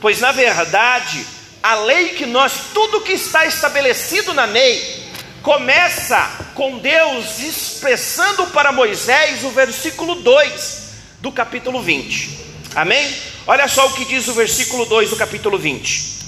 Pois 0.00 0.18
na 0.18 0.32
verdade, 0.32 1.26
a 1.62 1.74
lei 1.74 2.10
que 2.10 2.24
nós, 2.24 2.52
tudo 2.72 3.02
que 3.02 3.12
está 3.12 3.44
estabelecido 3.44 4.32
na 4.32 4.46
lei, 4.46 5.10
começa 5.42 6.50
com 6.54 6.78
Deus 6.78 7.38
expressando 7.38 8.46
para 8.46 8.72
Moisés 8.72 9.44
o 9.44 9.50
versículo 9.50 10.16
2, 10.16 10.89
do 11.20 11.30
capítulo 11.30 11.82
20. 11.82 12.38
Amém? 12.74 13.14
Olha 13.46 13.68
só 13.68 13.86
o 13.86 13.92
que 13.92 14.04
diz 14.04 14.28
o 14.28 14.34
versículo 14.34 14.86
2 14.86 15.10
do 15.10 15.16
capítulo 15.16 15.58
20. 15.58 16.18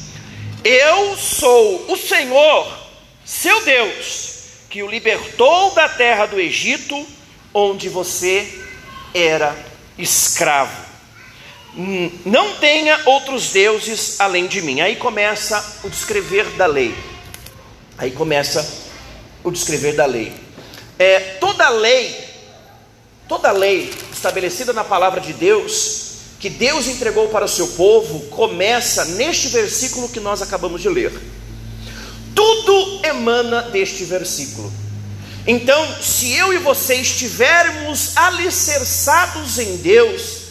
Eu 0.65 1.17
sou 1.17 1.91
o 1.91 1.97
Senhor, 1.97 2.67
seu 3.25 3.65
Deus, 3.65 4.33
que 4.69 4.83
o 4.83 4.91
libertou 4.91 5.73
da 5.73 5.89
terra 5.89 6.27
do 6.27 6.39
Egito, 6.39 7.07
onde 7.53 7.89
você 7.89 8.61
era 9.15 9.57
escravo. 9.99 10.93
Hum, 11.77 12.11
não 12.27 12.57
tenha 12.57 13.01
outros 13.07 13.51
deuses 13.51 14.21
além 14.21 14.47
de 14.47 14.61
mim. 14.61 14.81
Aí 14.81 14.97
começa 14.97 15.81
o 15.85 15.89
descrever 15.89 16.45
da 16.51 16.67
lei. 16.67 16.95
Aí 17.97 18.11
começa 18.11 18.67
o 19.43 19.51
descrever 19.51 19.95
da 19.95 20.07
lei. 20.07 20.33
É, 20.99 21.19
toda 21.41 21.69
lei, 21.69 22.32
toda 23.29 23.51
lei 23.53 23.93
estabelecida 24.13 24.73
na 24.73 24.85
palavra 24.85 25.21
de 25.21 25.33
Deus, 25.33 26.13
que 26.39 26.51
Deus 26.51 26.87
entregou 26.87 27.29
para 27.29 27.45
o 27.45 27.49
seu 27.49 27.69
povo, 27.69 28.21
começa 28.29 29.05
neste 29.05 29.49
versículo 29.49 30.09
que 30.09 30.21
nós 30.21 30.43
acabamos 30.43 30.81
de 30.81 30.89
ler. 30.89 31.13
Tudo 32.35 33.01
emana 33.07 33.63
deste 33.63 34.05
versículo. 34.05 34.73
Então, 35.47 36.01
se 36.01 36.33
eu 36.33 36.53
e 36.53 36.59
você 36.59 36.95
estivermos 36.97 38.17
alicerçados 38.17 39.59
em 39.59 39.77
Deus, 39.77 40.43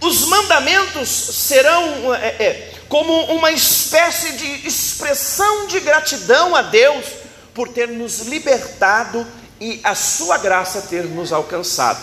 os 0.00 0.24
mandamentos 0.26 1.08
serão 1.08 2.14
é, 2.14 2.26
é, 2.26 2.72
como 2.88 3.12
uma 3.24 3.52
espécie 3.52 4.32
de 4.32 4.66
expressão 4.66 5.66
de 5.66 5.80
gratidão 5.80 6.54
a 6.56 6.62
Deus 6.62 7.04
por 7.52 7.68
ter 7.68 7.88
nos 7.88 8.20
libertado 8.20 9.26
e 9.60 9.80
a 9.84 9.94
sua 9.94 10.38
graça 10.38 10.82
ter 10.82 11.04
nos 11.04 11.32
alcançado. 11.32 12.00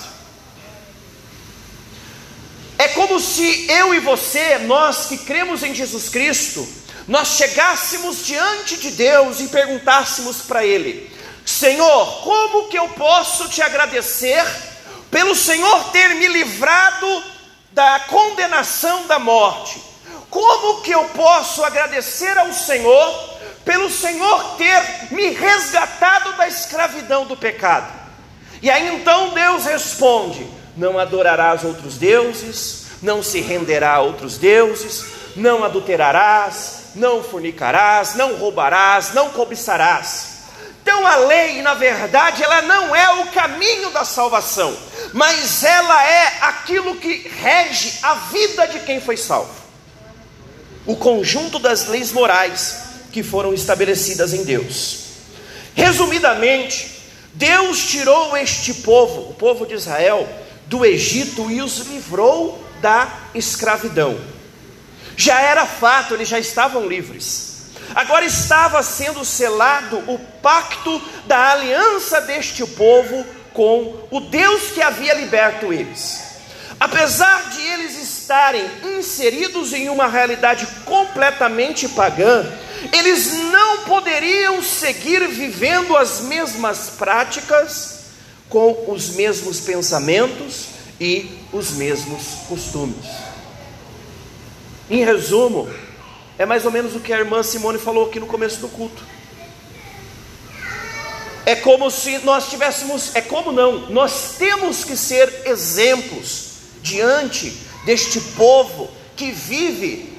É 2.77 2.89
como 2.89 3.19
se 3.19 3.69
eu 3.71 3.95
e 3.95 3.99
você, 3.99 4.59
nós 4.59 5.07
que 5.07 5.17
cremos 5.17 5.63
em 5.63 5.73
Jesus 5.73 6.09
Cristo, 6.09 6.67
nós 7.07 7.29
chegássemos 7.29 8.23
diante 8.23 8.77
de 8.77 8.91
Deus 8.91 9.39
e 9.39 9.47
perguntássemos 9.47 10.41
para 10.41 10.63
Ele: 10.63 11.11
Senhor, 11.43 12.21
como 12.21 12.67
que 12.67 12.77
eu 12.77 12.87
posso 12.89 13.49
te 13.49 13.61
agradecer 13.63 14.45
pelo 15.09 15.33
Senhor 15.33 15.85
ter 15.91 16.09
me 16.15 16.27
livrado 16.27 17.23
da 17.71 18.01
condenação 18.01 19.07
da 19.07 19.17
morte? 19.17 19.81
Como 20.29 20.81
que 20.81 20.91
eu 20.91 21.05
posso 21.05 21.63
agradecer 21.63 22.37
ao 22.37 22.53
Senhor 22.53 23.36
pelo 23.67 23.89
Senhor 23.91 24.55
ter 24.55 24.81
me 25.11 25.29
resgatado 25.31 26.37
da 26.37 26.47
escravidão 26.47 27.25
do 27.25 27.35
pecado. 27.35 27.93
E 28.61 28.71
aí 28.71 28.95
então 28.95 29.33
Deus 29.33 29.65
responde: 29.65 30.47
Não 30.75 30.97
adorarás 30.97 31.65
outros 31.65 31.97
deuses, 31.97 32.85
não 33.01 33.21
se 33.21 33.41
renderá 33.41 33.95
a 33.95 34.01
outros 34.01 34.37
deuses, 34.37 35.05
não 35.35 35.65
adulterarás, 35.65 36.93
não 36.95 37.21
fornicarás, 37.21 38.15
não 38.15 38.37
roubarás, 38.37 39.13
não 39.13 39.29
cobiçarás. 39.31 40.37
Então 40.81 41.05
a 41.05 41.17
lei, 41.17 41.61
na 41.61 41.73
verdade, 41.73 42.41
ela 42.41 42.61
não 42.61 42.95
é 42.95 43.21
o 43.21 43.27
caminho 43.27 43.89
da 43.89 44.05
salvação, 44.05 44.75
mas 45.11 45.61
ela 45.61 46.07
é 46.07 46.37
aquilo 46.41 46.95
que 46.95 47.27
rege 47.27 47.99
a 48.01 48.13
vida 48.13 48.65
de 48.67 48.79
quem 48.79 49.01
foi 49.01 49.17
salvo. 49.17 49.53
O 50.85 50.95
conjunto 50.95 51.59
das 51.59 51.87
leis 51.87 52.13
morais 52.13 52.86
que 53.17 53.23
foram 53.23 53.51
estabelecidas 53.51 54.31
em 54.31 54.43
Deus. 54.43 54.99
Resumidamente, 55.73 57.01
Deus 57.33 57.83
tirou 57.83 58.37
este 58.37 58.75
povo, 58.75 59.31
o 59.31 59.33
povo 59.33 59.65
de 59.65 59.73
Israel, 59.73 60.29
do 60.67 60.85
Egito 60.85 61.49
e 61.49 61.59
os 61.59 61.79
livrou 61.79 62.63
da 62.79 63.11
escravidão. 63.33 64.19
Já 65.15 65.41
era 65.41 65.65
fato, 65.65 66.13
eles 66.13 66.27
já 66.27 66.37
estavam 66.37 66.87
livres. 66.87 67.71
Agora 67.95 68.23
estava 68.23 68.83
sendo 68.83 69.25
selado 69.25 69.97
o 70.05 70.19
pacto 70.19 71.01
da 71.25 71.53
aliança 71.53 72.21
deste 72.21 72.63
povo 72.67 73.25
com 73.51 73.95
o 74.11 74.19
Deus 74.19 74.69
que 74.75 74.81
havia 74.83 75.15
liberto 75.15 75.73
eles. 75.73 76.21
Apesar 76.79 77.49
de 77.49 77.61
eles 77.61 77.95
estarem 78.27 78.69
inseridos 78.97 79.71
em 79.71 79.87
uma 79.87 80.05
realidade 80.05 80.67
completamente 80.83 81.87
pagã, 81.87 82.45
eles 82.91 83.31
não 83.53 83.85
poderiam 83.85 84.61
seguir 84.61 85.25
vivendo 85.29 85.95
as 85.95 86.19
mesmas 86.19 86.89
práticas, 86.97 87.99
com 88.49 88.91
os 88.91 89.11
mesmos 89.11 89.61
pensamentos 89.61 90.65
e 90.99 91.39
os 91.53 91.71
mesmos 91.71 92.21
costumes. 92.49 93.05
Em 94.89 95.05
resumo, 95.05 95.69
é 96.37 96.45
mais 96.45 96.65
ou 96.65 96.71
menos 96.71 96.95
o 96.95 96.99
que 96.99 97.13
a 97.13 97.19
irmã 97.19 97.41
Simone 97.41 97.79
falou 97.79 98.09
aqui 98.09 98.19
no 98.19 98.27
começo 98.27 98.59
do 98.59 98.67
culto. 98.67 99.03
É 101.45 101.55
como 101.55 101.89
se 101.89 102.17
nós 102.19 102.49
tivéssemos, 102.49 103.15
é 103.15 103.21
como 103.21 103.53
não, 103.53 103.89
nós 103.89 104.35
temos 104.37 104.83
que 104.83 104.97
ser 104.97 105.43
exemplos 105.45 106.47
diante 106.81 107.66
deste 107.87 108.19
povo 108.35 108.89
que 109.15 109.31
vive 109.31 110.13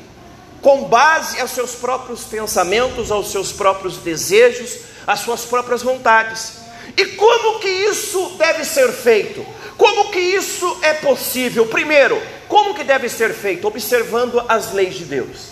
com 0.63 0.85
base 0.85 1.39
aos 1.39 1.51
seus 1.51 1.73
próprios 1.73 2.25
pensamentos, 2.25 3.13
aos 3.13 3.31
seus 3.31 3.53
próprios 3.53 3.99
desejos, 3.99 4.79
às 5.07 5.21
suas 5.21 5.45
próprias 5.45 5.83
vontades. 5.83 6.55
E 6.97 7.05
como 7.05 7.61
que 7.61 7.69
isso 7.69 8.37
deve 8.39 8.65
ser 8.65 8.91
feito? 8.91 9.45
Como 9.77 10.11
que 10.11 10.19
isso 10.19 10.79
é 10.81 10.95
possível? 10.95 11.67
Primeiro, 11.67 12.21
como 12.49 12.75
que 12.75 12.83
deve 12.83 13.07
ser 13.11 13.35
feito? 13.35 13.69
Observando 13.69 14.43
as 14.49 14.73
leis 14.73 14.95
de 14.95 15.05
Deus. 15.05 15.51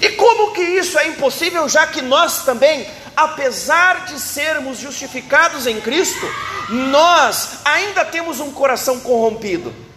E 0.00 0.10
como 0.10 0.52
que 0.52 0.62
isso 0.62 0.96
é 0.96 1.08
impossível, 1.08 1.68
já 1.68 1.88
que 1.88 2.00
nós 2.00 2.44
também, 2.44 2.86
apesar 3.16 4.04
de 4.04 4.20
sermos 4.20 4.78
justificados 4.78 5.66
em 5.66 5.80
Cristo, 5.80 6.24
nós 6.68 7.58
ainda 7.64 8.04
temos 8.04 8.38
um 8.38 8.52
coração 8.52 9.00
corrompido? 9.00 9.89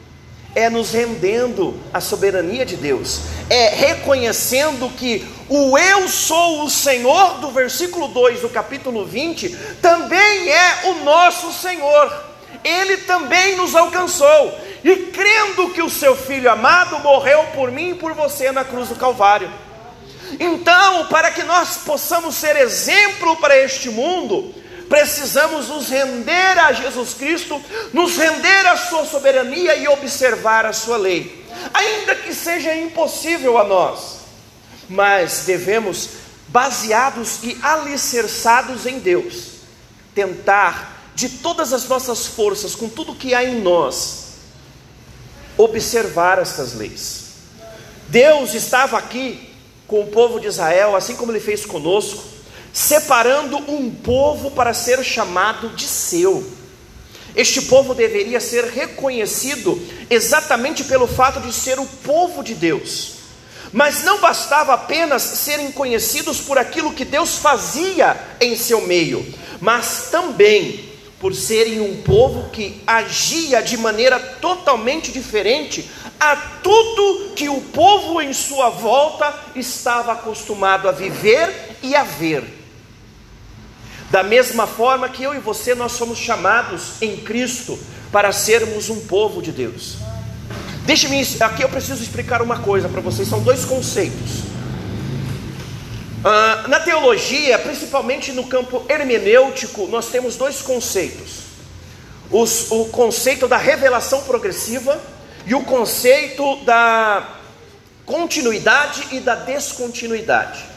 É 0.56 0.70
nos 0.70 0.92
rendendo 0.92 1.80
à 1.94 2.00
soberania 2.00 2.66
de 2.66 2.76
Deus, 2.76 3.22
é 3.50 3.70
reconhecendo 3.70 4.90
que 4.90 5.26
o 5.50 5.78
eu 5.78 6.08
sou 6.08 6.64
o 6.64 6.70
Senhor 6.70 7.40
do 7.40 7.52
versículo 7.52 8.08
2 8.08 8.42
do 8.42 8.50
capítulo 8.50 9.06
20 9.06 9.50
também 9.82 10.50
é 10.50 10.82
o 10.86 11.04
nosso 11.04 11.52
Senhor, 11.52 12.24
ele 12.64 12.98
também 12.98 13.56
nos 13.56 13.76
alcançou, 13.76 14.58
e 14.84 14.96
crendo 15.08 15.70
que 15.70 15.82
o 15.82 15.90
seu 15.90 16.16
filho 16.16 16.52
amado 16.52 17.00
morreu 17.00 17.44
por 17.56 17.72
mim 17.72 17.92
e 17.92 17.96
por 17.96 18.14
você 18.14 18.52
na 18.52 18.64
cruz 18.64 18.90
do 18.90 18.96
Calvário. 18.96 19.50
Então, 20.40 21.08
para 21.08 21.32
que 21.32 21.44
nós 21.44 21.78
possamos 21.78 22.36
ser 22.36 22.56
exemplo 22.56 23.36
para 23.38 23.58
este 23.58 23.90
mundo, 23.90 24.54
precisamos 24.90 25.68
nos 25.70 25.90
render 25.90 26.60
a 26.60 26.72
Jesus 26.72 27.14
Cristo, 27.14 27.62
nos 27.92 28.18
render 28.18 28.68
à 28.68 28.78
Sua 28.78 29.06
soberania 29.06 29.76
e 29.76 29.88
observar 29.88 30.66
a 30.66 30.74
Sua 30.74 30.98
lei, 30.98 31.46
ainda 31.74 32.16
que 32.16 32.34
seja 32.34 32.76
impossível 32.76 33.58
a 33.58 33.64
nós, 33.64 34.18
mas 34.90 35.44
devemos, 35.46 36.10
baseados 36.48 37.40
e 37.44 37.58
alicerçados 37.62 38.86
em 38.86 39.00
Deus, 39.00 39.54
tentar 40.14 41.12
de 41.16 41.30
todas 41.30 41.74
as 41.74 41.88
nossas 41.88 42.26
forças, 42.26 42.76
com 42.76 42.90
tudo 42.90 43.16
que 43.16 43.34
há 43.34 43.44
em 43.44 43.62
nós, 43.62 44.24
observar 45.58 46.40
estas 46.40 46.74
leis. 46.74 47.24
Deus 48.08 48.54
estava 48.54 48.98
aqui 48.98 49.50
com 49.88 50.02
o 50.02 50.08
povo 50.08 50.40
de 50.40 50.48
Israel, 50.48 50.96
assim 50.96 51.16
como 51.16 51.32
Ele 51.32 51.40
fez 51.40 51.66
conosco, 51.66 52.33
separando 52.74 53.58
um 53.72 53.92
povo 53.92 54.50
para 54.50 54.74
ser 54.74 55.04
chamado 55.04 55.70
de 55.70 55.88
seu. 55.88 56.44
Este 57.36 57.62
povo 57.62 57.94
deveria 57.94 58.40
ser 58.40 58.66
reconhecido 58.66 59.80
exatamente 60.10 60.84
pelo 60.84 61.08
fato 61.08 61.40
de 61.40 61.54
ser 61.54 61.80
o 61.80 61.86
povo 61.86 62.44
de 62.44 62.56
Deus. 62.56 63.14
Mas 63.72 64.04
não 64.04 64.20
bastava 64.20 64.74
apenas 64.74 65.22
serem 65.22 65.72
conhecidos 65.72 66.42
por 66.42 66.58
aquilo 66.58 66.94
que 66.94 67.06
Deus 67.06 67.38
fazia 67.38 68.18
em 68.42 68.56
seu 68.56 68.82
meio, 68.82 69.26
mas 69.62 70.10
também 70.12 70.92
por 71.20 71.34
serem 71.34 71.80
um 71.80 72.02
povo 72.02 72.50
que 72.50 72.84
agia 72.86 73.62
de 73.62 73.78
maneira 73.78 74.20
totalmente 74.20 75.12
diferente 75.12 75.90
a 76.20 76.36
tudo 76.36 77.34
que 77.36 77.50
o 77.50 77.62
povo 77.62 78.22
em 78.22 78.34
sua 78.34 78.70
volta 78.70 79.34
estava 79.56 80.14
acostumado 80.14 80.88
a 80.88 80.92
viver 80.92 81.78
e 81.82 81.96
a 81.96 82.04
ver. 82.04 82.63
Da 84.14 84.22
mesma 84.22 84.68
forma 84.68 85.10
que 85.10 85.24
eu 85.24 85.34
e 85.34 85.40
você 85.40 85.74
nós 85.74 85.94
somos 85.94 86.20
chamados 86.20 87.02
em 87.02 87.18
Cristo 87.18 87.80
para 88.12 88.32
sermos 88.32 88.88
um 88.92 89.00
povo 89.08 89.42
de 89.42 89.52
Deus. 89.52 89.96
Deixe-me, 90.86 91.20
aqui 91.40 91.64
eu 91.64 91.70
preciso 91.70 92.04
explicar 92.04 92.40
uma 92.40 92.60
coisa 92.60 92.88
para 92.88 93.02
vocês, 93.02 93.28
são 93.28 93.42
dois 93.42 93.66
conceitos. 93.66 94.42
Uh, 96.20 96.68
na 96.68 96.80
teologia, 96.80 97.58
principalmente 97.58 98.32
no 98.32 98.44
campo 98.44 98.86
hermenêutico, 98.88 99.88
nós 99.88 100.10
temos 100.10 100.36
dois 100.36 100.62
conceitos: 100.62 101.46
Os, 102.30 102.70
o 102.70 102.86
conceito 102.90 103.48
da 103.48 103.58
revelação 103.58 104.22
progressiva 104.22 105.02
e 105.44 105.56
o 105.56 105.64
conceito 105.64 106.64
da 106.66 107.30
continuidade 108.06 109.08
e 109.12 109.20
da 109.20 109.34
descontinuidade. 109.34 110.73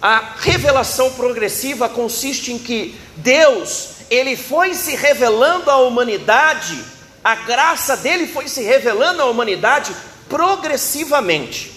A 0.00 0.34
revelação 0.38 1.12
progressiva 1.12 1.88
consiste 1.88 2.52
em 2.52 2.58
que 2.58 2.94
Deus, 3.16 3.90
ele 4.08 4.36
foi 4.36 4.74
se 4.74 4.94
revelando 4.94 5.70
à 5.70 5.78
humanidade, 5.78 6.78
a 7.22 7.34
graça 7.34 7.96
dele 7.96 8.28
foi 8.28 8.48
se 8.48 8.62
revelando 8.62 9.22
à 9.22 9.26
humanidade 9.26 9.94
progressivamente. 10.28 11.72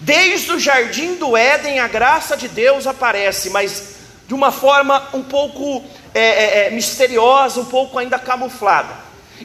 Desde 0.00 0.52
o 0.52 0.58
jardim 0.58 1.16
do 1.16 1.36
Éden, 1.36 1.80
a 1.80 1.88
graça 1.88 2.36
de 2.36 2.48
Deus 2.48 2.86
aparece, 2.86 3.50
mas 3.50 3.96
de 4.26 4.34
uma 4.34 4.50
forma 4.50 5.08
um 5.12 5.22
pouco 5.22 5.84
é, 6.14 6.20
é, 6.20 6.66
é 6.66 6.70
misteriosa, 6.70 7.60
um 7.60 7.64
pouco 7.66 7.98
ainda 7.98 8.18
camuflada. 8.18 8.94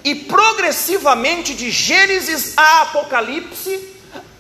E 0.04 0.16
progressivamente, 0.16 1.54
de 1.54 1.70
Gênesis 1.70 2.54
a 2.56 2.82
Apocalipse, 2.84 3.93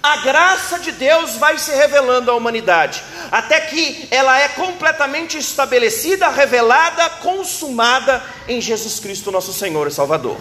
a 0.03 0.17
graça 0.17 0.79
de 0.79 0.91
Deus 0.91 1.37
vai 1.37 1.57
se 1.57 1.71
revelando 1.71 2.29
à 2.29 2.35
humanidade, 2.35 3.01
até 3.31 3.61
que 3.61 4.05
ela 4.11 4.37
é 4.37 4.49
completamente 4.49 5.37
estabelecida, 5.37 6.27
revelada, 6.27 7.09
consumada 7.21 8.21
em 8.45 8.59
Jesus 8.59 8.99
Cristo, 8.99 9.31
nosso 9.31 9.53
Senhor 9.53 9.87
e 9.87 9.91
Salvador. 9.91 10.37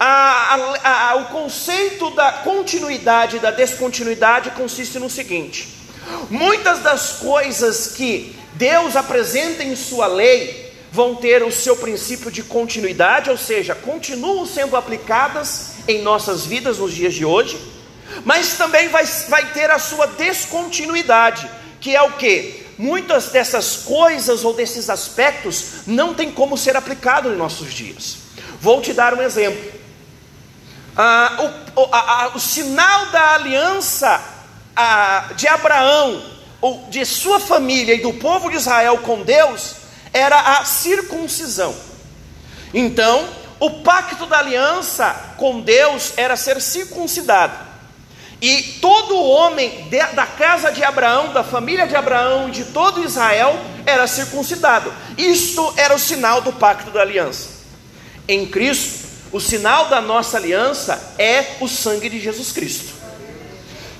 A, 0.00 0.56
a, 0.82 1.10
a, 1.10 1.14
o 1.14 1.26
conceito 1.26 2.10
da 2.16 2.32
continuidade 2.32 3.36
e 3.36 3.38
da 3.38 3.52
descontinuidade 3.52 4.50
consiste 4.50 4.98
no 4.98 5.08
seguinte: 5.08 5.68
muitas 6.28 6.80
das 6.80 7.12
coisas 7.12 7.92
que 7.92 8.36
Deus 8.54 8.96
apresenta 8.96 9.62
em 9.62 9.76
sua 9.76 10.08
lei 10.08 10.74
vão 10.90 11.14
ter 11.14 11.44
o 11.44 11.52
seu 11.52 11.76
princípio 11.76 12.28
de 12.28 12.42
continuidade, 12.42 13.30
ou 13.30 13.36
seja, 13.36 13.72
continuam 13.72 14.44
sendo 14.44 14.76
aplicadas 14.76 15.74
em 15.86 16.02
nossas 16.02 16.44
vidas 16.44 16.78
nos 16.78 16.92
dias 16.92 17.14
de 17.14 17.24
hoje, 17.24 17.73
mas 18.24 18.56
também 18.56 18.88
vai, 18.88 19.04
vai 19.28 19.52
ter 19.52 19.70
a 19.70 19.78
sua 19.78 20.06
descontinuidade, 20.06 21.48
que 21.80 21.94
é 21.94 22.02
o 22.02 22.12
que? 22.12 22.64
Muitas 22.76 23.28
dessas 23.28 23.76
coisas 23.76 24.44
ou 24.44 24.52
desses 24.52 24.90
aspectos 24.90 25.86
não 25.86 26.14
tem 26.14 26.30
como 26.30 26.56
ser 26.56 26.76
aplicado 26.76 27.32
em 27.32 27.36
nossos 27.36 27.72
dias. 27.72 28.16
Vou 28.60 28.80
te 28.80 28.92
dar 28.92 29.14
um 29.14 29.22
exemplo. 29.22 29.72
Ah, 30.96 31.64
o, 31.76 31.80
o, 31.80 31.88
a, 31.94 32.32
o, 32.34 32.40
sinal 32.40 33.06
da 33.06 33.34
aliança 33.34 34.20
ah, 34.74 35.30
de 35.36 35.46
Abraão, 35.46 36.22
ou 36.60 36.86
de 36.88 37.04
sua 37.04 37.38
família 37.38 37.94
e 37.94 38.00
do 38.00 38.14
povo 38.14 38.48
de 38.48 38.56
Israel 38.56 38.98
com 38.98 39.22
Deus, 39.22 39.74
era 40.12 40.58
a 40.58 40.64
circuncisão. 40.64 41.74
Então, 42.72 43.28
o 43.60 43.82
pacto 43.82 44.26
da 44.26 44.38
aliança 44.38 45.34
com 45.36 45.60
Deus 45.60 46.12
era 46.16 46.36
ser 46.36 46.60
circuncidado. 46.60 47.63
E 48.40 48.78
todo 48.80 49.16
homem 49.16 49.88
de, 49.88 49.98
da 50.12 50.26
casa 50.26 50.70
de 50.70 50.82
Abraão, 50.82 51.32
da 51.32 51.42
família 51.42 51.86
de 51.86 51.96
Abraão 51.96 52.50
de 52.50 52.64
todo 52.66 53.04
Israel 53.04 53.58
era 53.86 54.06
circuncidado. 54.06 54.92
Isto 55.16 55.72
era 55.76 55.94
o 55.94 55.98
sinal 55.98 56.40
do 56.42 56.52
pacto 56.52 56.90
da 56.90 57.00
aliança. 57.00 57.48
Em 58.26 58.46
Cristo, 58.46 59.04
o 59.32 59.40
sinal 59.40 59.88
da 59.88 60.00
nossa 60.00 60.36
aliança 60.36 61.14
é 61.18 61.56
o 61.60 61.68
sangue 61.68 62.08
de 62.08 62.20
Jesus 62.20 62.52
Cristo. 62.52 62.92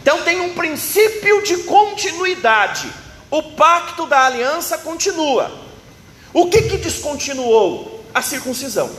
Então 0.03 0.23
tem 0.23 0.40
um 0.40 0.55
princípio 0.55 1.42
de 1.42 1.59
continuidade. 1.64 2.88
O 3.31 3.42
pacto 3.42 4.07
da 4.07 4.27
aliança 4.27 4.79
continua. 4.79 5.51
O 6.33 6.49
que, 6.49 6.62
que 6.62 6.77
descontinuou? 6.77 8.05
A 8.12 8.20
circuncisão. 8.20 8.90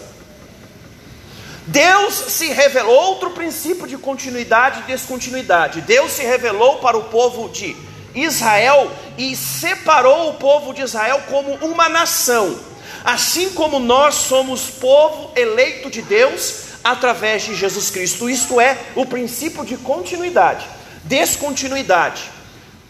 Deus 1.68 2.14
se 2.14 2.50
revelou, 2.50 2.96
outro 2.96 3.32
princípio 3.32 3.88
de 3.88 3.98
continuidade 3.98 4.82
e 4.82 4.84
descontinuidade. 4.84 5.82
Deus 5.82 6.12
se 6.12 6.24
revelou 6.24 6.78
para 6.78 6.98
o 6.98 7.06
povo 7.06 7.50
de 7.50 7.76
Israel 8.14 8.92
e 9.18 9.36
separou 9.36 10.30
o 10.30 10.34
povo 10.36 10.74
de 10.74 10.82
Israel 10.82 11.24
como 11.28 11.56
uma 11.56 11.90
nação, 11.90 12.58
assim 13.04 13.50
como 13.50 13.80
nós 13.80 14.16
somos 14.16 14.70
povo 14.70 15.32
eleito 15.36 15.90
de 15.90 16.02
Deus 16.02 16.66
através 16.84 17.44
de 17.44 17.56
Jesus 17.56 17.90
Cristo. 17.90 18.30
Isto 18.30 18.62
é 18.62 18.78
o 18.96 19.06
princípio 19.06 19.66
de 19.66 19.76
continuidade, 19.76 20.68
descontinuidade. 21.04 22.30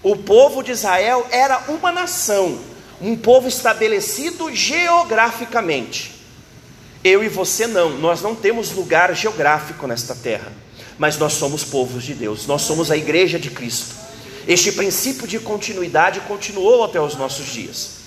O 0.04 0.18
povo 0.18 0.62
de 0.62 0.72
Israel 0.72 1.26
era 1.32 1.64
uma 1.70 1.94
nação, 1.94 2.60
um 3.02 3.16
povo 3.16 3.48
estabelecido 3.48 4.54
geograficamente. 4.54 6.15
Eu 7.06 7.24
e 7.24 7.30
você 7.30 7.68
não, 7.68 7.92
nós 7.92 8.24
não 8.24 8.34
temos 8.34 8.72
lugar 8.72 9.14
geográfico 9.14 9.86
nesta 9.86 10.16
terra, 10.16 10.52
mas 10.98 11.20
nós 11.20 11.34
somos 11.34 11.64
povos 11.64 12.04
de 12.04 12.16
Deus, 12.16 12.48
nós 12.48 12.64
somos 12.64 12.90
a 12.90 12.98
igreja 12.98 13.38
de 13.38 13.52
Cristo. 13.52 13.94
Este 14.48 14.72
princípio 14.72 15.28
de 15.28 15.38
continuidade 15.38 16.20
continuou 16.22 16.84
até 16.84 17.00
os 17.00 17.16
nossos 17.16 17.46
dias. 17.46 17.98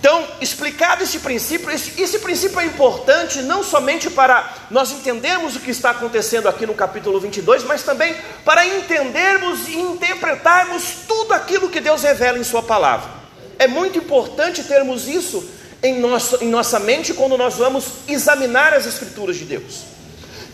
Então, 0.00 0.26
explicado 0.40 1.02
esse 1.02 1.18
princípio, 1.18 1.70
esse, 1.70 2.00
esse, 2.00 2.18
princípio 2.20 2.58
é 2.60 2.64
importante 2.64 3.42
não 3.42 3.62
somente 3.62 4.08
para 4.08 4.56
nós 4.70 4.90
entendermos 4.90 5.56
o 5.56 5.60
que 5.60 5.70
está 5.70 5.90
acontecendo 5.90 6.48
aqui 6.48 6.64
no 6.64 6.72
capítulo 6.72 7.20
22, 7.20 7.64
mas 7.64 7.82
também 7.82 8.16
para 8.42 8.66
entendermos 8.66 9.68
e 9.68 9.76
interpretarmos 9.76 11.00
tudo 11.06 11.34
aquilo 11.34 11.68
que 11.68 11.78
Deus 11.80 12.04
revela 12.04 12.38
em 12.38 12.44
Sua 12.44 12.62
palavra. 12.62 13.10
É 13.58 13.68
muito 13.68 13.98
importante 13.98 14.64
termos 14.64 15.06
isso 15.06 15.57
em, 15.82 15.98
nosso, 16.00 16.42
em 16.42 16.48
nossa 16.48 16.78
mente 16.78 17.14
quando 17.14 17.36
nós 17.36 17.54
vamos 17.54 17.84
examinar 18.06 18.72
as 18.72 18.86
Escrituras 18.86 19.36
de 19.36 19.44
Deus. 19.44 19.82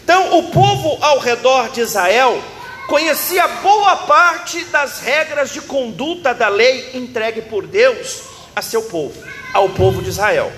Então, 0.03 0.39
o 0.39 0.51
povo 0.51 0.99
ao 1.03 1.19
redor 1.19 1.71
de 1.71 1.81
Israel 1.81 2.43
conhecia 2.87 3.49
boa 3.49 3.97
parte 3.97 4.63
das 4.67 5.01
regras 5.01 5.51
de 5.51 5.63
conduta 5.63 6.35
da 6.35 6.49
lei 6.49 6.91
entregue 6.93 7.43
por 7.43 7.67
Deus 7.67 8.21
a 8.55 8.61
seu 8.61 8.83
povo, 8.83 9.15
ao 9.55 9.71
povo 9.71 10.03
de 10.03 10.11
Israel. 10.11 10.53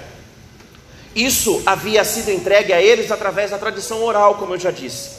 Isso 1.15 1.63
havia 1.65 2.05
sido 2.05 2.31
entregue 2.31 2.73
a 2.73 2.83
eles 2.83 3.11
através 3.11 3.53
da 3.53 3.59
tradição 3.59 4.03
oral, 4.03 4.35
como 4.35 4.55
eu 4.55 4.59
já 4.59 4.71
disse. 4.71 5.11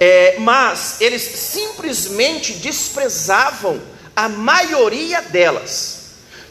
É, 0.00 0.36
mas 0.38 1.00
eles 1.00 1.22
simplesmente 1.22 2.54
desprezavam 2.54 3.80
a 4.16 4.28
maioria 4.28 5.22
delas 5.22 5.95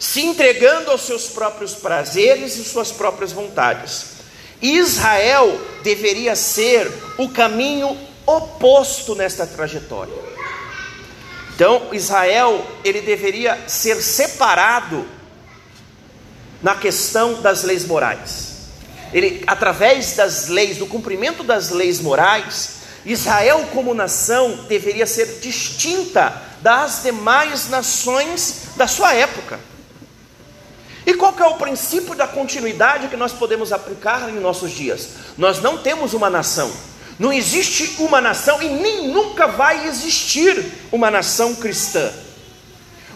se 0.06 0.22
entregando 0.22 0.92
aos 0.92 1.02
seus 1.02 1.28
próprios 1.30 1.74
prazeres 1.74 2.58
e 2.58 2.64
suas 2.64 2.92
próprias 2.92 3.32
vontades. 3.32 4.06
Israel 4.62 5.60
deveria 5.84 6.36
ser 6.36 6.92
o 7.18 7.28
caminho 7.30 7.98
oposto 8.24 9.16
nesta 9.16 9.48
trajetória. 9.48 10.14
Então, 11.56 11.90
Israel, 11.92 12.64
ele 12.84 13.02
deveria 13.02 13.68
ser 13.68 14.00
separado 14.02 15.08
na 16.62 16.76
questão 16.76 17.42
das 17.42 17.64
leis 17.64 17.84
morais. 17.84 18.54
Ele, 19.12 19.44
através 19.48 20.16
das 20.16 20.50
leis, 20.50 20.78
do 20.78 20.86
cumprimento 20.86 21.44
das 21.44 21.72
leis 21.72 22.00
morais, 22.00 22.76
Israel 23.04 23.70
como 23.74 23.94
nação 23.96 24.66
deveria 24.68 25.08
ser 25.08 25.40
distinta 25.40 26.42
das 26.62 27.02
demais 27.02 27.70
nações 27.70 28.68
da 28.76 28.88
sua 28.88 29.12
época. 29.12 29.60
E 31.06 31.14
qual 31.14 31.36
é 31.40 31.46
o 31.46 31.56
princípio 31.56 32.16
da 32.16 32.28
continuidade 32.28 33.08
que 33.08 33.16
nós 33.16 33.32
podemos 33.32 33.72
aplicar 33.72 34.30
em 34.30 34.40
nossos 34.40 34.72
dias? 34.72 35.10
Nós 35.38 35.62
não 35.62 35.78
temos 35.78 36.14
uma 36.14 36.30
nação. 36.30 36.72
Não 37.20 37.32
existe 37.32 37.96
uma 38.00 38.20
nação 38.20 38.62
e 38.62 38.68
nem 38.68 39.08
nunca 39.08 39.48
vai 39.48 39.88
existir 39.88 40.66
uma 40.92 41.12
nação 41.12 41.56
cristã. 41.56 42.12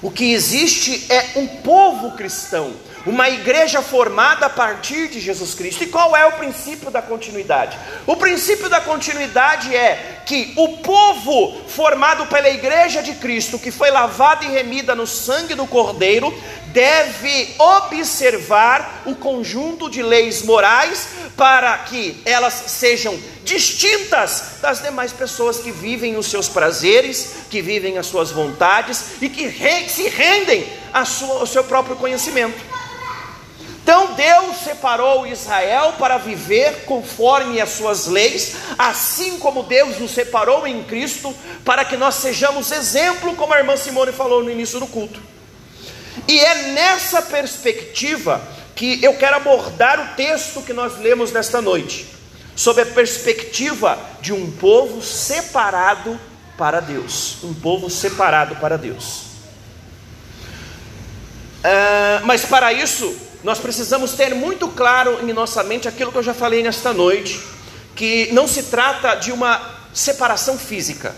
O 0.01 0.09
que 0.09 0.31
existe 0.31 1.11
é 1.11 1.31
um 1.35 1.47
povo 1.47 2.11
cristão, 2.11 2.73
uma 3.05 3.29
igreja 3.29 3.81
formada 3.81 4.45
a 4.45 4.49
partir 4.49 5.09
de 5.09 5.19
Jesus 5.19 5.53
Cristo. 5.53 5.83
E 5.83 5.87
qual 5.87 6.15
é 6.15 6.25
o 6.25 6.33
princípio 6.33 6.89
da 6.89 7.01
continuidade? 7.01 7.77
O 8.07 8.15
princípio 8.15 8.69
da 8.69 8.79
continuidade 8.79 9.75
é 9.75 10.18
que 10.29 10.53
o 10.55 10.77
povo 10.77 11.59
formado 11.67 12.27
pela 12.27 12.51
igreja 12.51 13.01
de 13.01 13.15
Cristo, 13.15 13.57
que 13.57 13.71
foi 13.71 13.89
lavado 13.89 14.45
e 14.45 14.47
remida 14.47 14.93
no 14.93 15.07
sangue 15.07 15.55
do 15.55 15.65
Cordeiro, 15.65 16.31
deve 16.67 17.55
observar 17.57 19.01
o 19.07 19.15
conjunto 19.15 19.89
de 19.89 20.03
leis 20.03 20.43
morais 20.43 21.07
para 21.35 21.75
que 21.79 22.21
elas 22.23 22.53
sejam 22.67 23.19
distintas 23.43 24.59
das 24.61 24.83
demais 24.83 25.11
pessoas 25.11 25.57
que 25.57 25.71
vivem 25.71 26.15
os 26.15 26.27
seus 26.27 26.47
prazeres, 26.47 27.37
que 27.49 27.59
vivem 27.59 27.97
as 27.97 28.05
suas 28.05 28.29
vontades 28.29 29.19
e 29.19 29.29
que 29.29 29.49
se 29.89 30.09
rendem 30.09 30.63
ao 30.93 31.47
seu 31.47 31.63
próprio 31.63 31.95
conhecimento. 31.95 32.63
Então 33.89 34.13
Deus 34.13 34.57
separou 34.57 35.25
Israel 35.25 35.95
para 35.97 36.19
viver 36.19 36.83
conforme 36.85 37.59
as 37.59 37.69
suas 37.69 38.05
leis, 38.05 38.53
assim 38.77 39.39
como 39.39 39.63
Deus 39.63 39.97
nos 39.97 40.11
separou 40.11 40.67
em 40.67 40.83
Cristo 40.83 41.35
para 41.65 41.83
que 41.83 41.97
nós 41.97 42.13
sejamos 42.13 42.71
exemplo, 42.71 43.35
como 43.35 43.51
a 43.51 43.57
irmã 43.57 43.75
Simone 43.75 44.11
falou 44.11 44.43
no 44.43 44.51
início 44.51 44.79
do 44.79 44.85
culto. 44.85 45.19
E 46.27 46.39
é 46.39 46.67
nessa 46.67 47.19
perspectiva 47.23 48.39
que 48.75 49.03
eu 49.03 49.15
quero 49.15 49.37
abordar 49.37 49.99
o 49.99 50.15
texto 50.15 50.61
que 50.61 50.71
nós 50.71 50.99
lemos 50.99 51.31
nesta 51.31 51.59
noite, 51.59 52.05
sob 52.55 52.79
a 52.83 52.85
perspectiva 52.85 53.97
de 54.21 54.31
um 54.31 54.51
povo 54.51 55.01
separado 55.01 56.19
para 56.55 56.79
Deus, 56.79 57.37
um 57.43 57.55
povo 57.55 57.89
separado 57.89 58.55
para 58.57 58.77
Deus. 58.77 59.29
Uh, 61.63 62.25
mas 62.25 62.45
para 62.45 62.71
isso, 62.71 63.28
nós 63.43 63.59
precisamos 63.59 64.13
ter 64.13 64.33
muito 64.35 64.67
claro 64.69 65.19
em 65.21 65.33
nossa 65.33 65.63
mente 65.63 65.87
aquilo 65.87 66.11
que 66.11 66.17
eu 66.17 66.23
já 66.23 66.33
falei 66.33 66.61
nesta 66.61 66.93
noite, 66.93 67.39
que 67.95 68.29
não 68.31 68.47
se 68.47 68.63
trata 68.63 69.15
de 69.15 69.31
uma 69.31 69.79
separação 69.93 70.57
física. 70.57 71.15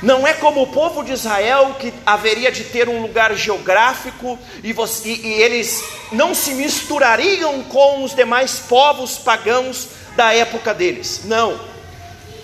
Não 0.00 0.26
é 0.26 0.32
como 0.32 0.62
o 0.62 0.66
povo 0.68 1.02
de 1.02 1.12
Israel 1.12 1.74
que 1.78 1.92
haveria 2.06 2.52
de 2.52 2.64
ter 2.64 2.88
um 2.88 3.02
lugar 3.02 3.34
geográfico 3.34 4.38
e, 4.62 4.72
você, 4.72 5.08
e, 5.08 5.26
e 5.26 5.42
eles 5.42 5.82
não 6.12 6.34
se 6.34 6.54
misturariam 6.54 7.64
com 7.64 8.04
os 8.04 8.14
demais 8.14 8.60
povos 8.68 9.18
pagãos 9.18 9.88
da 10.16 10.32
época 10.32 10.72
deles. 10.72 11.22
Não. 11.24 11.58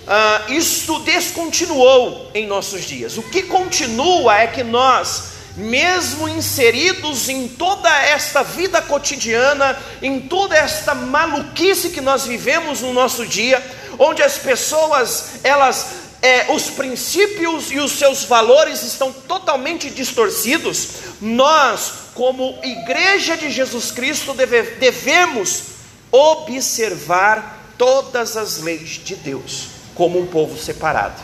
Ah, 0.06 0.42
isso 0.48 0.98
descontinuou 1.00 2.30
em 2.34 2.46
nossos 2.46 2.84
dias. 2.84 3.16
O 3.16 3.22
que 3.22 3.42
continua 3.42 4.38
é 4.38 4.46
que 4.46 4.62
nós, 4.62 5.33
mesmo 5.56 6.28
inseridos 6.28 7.28
em 7.28 7.46
toda 7.48 7.88
esta 7.88 8.42
vida 8.42 8.82
cotidiana, 8.82 9.78
em 10.02 10.20
toda 10.20 10.56
esta 10.56 10.94
maluquice 10.94 11.90
que 11.90 12.00
nós 12.00 12.26
vivemos 12.26 12.80
no 12.80 12.92
nosso 12.92 13.26
dia, 13.26 13.64
onde 13.98 14.22
as 14.22 14.38
pessoas 14.38 15.40
elas 15.44 16.04
é, 16.24 16.50
os 16.50 16.70
princípios 16.70 17.70
e 17.70 17.78
os 17.78 17.92
seus 17.92 18.24
valores 18.24 18.82
estão 18.82 19.12
totalmente 19.12 19.90
distorcidos, 19.90 20.88
nós, 21.20 21.92
como 22.14 22.58
igreja 22.62 23.36
de 23.36 23.50
Jesus 23.50 23.90
Cristo, 23.90 24.32
deve, 24.32 24.62
devemos 24.76 25.64
observar 26.10 27.74
todas 27.76 28.38
as 28.38 28.56
leis 28.56 29.00
de 29.04 29.16
Deus, 29.16 29.66
como 29.94 30.18
um 30.18 30.26
povo 30.26 30.58
separado. 30.58 31.20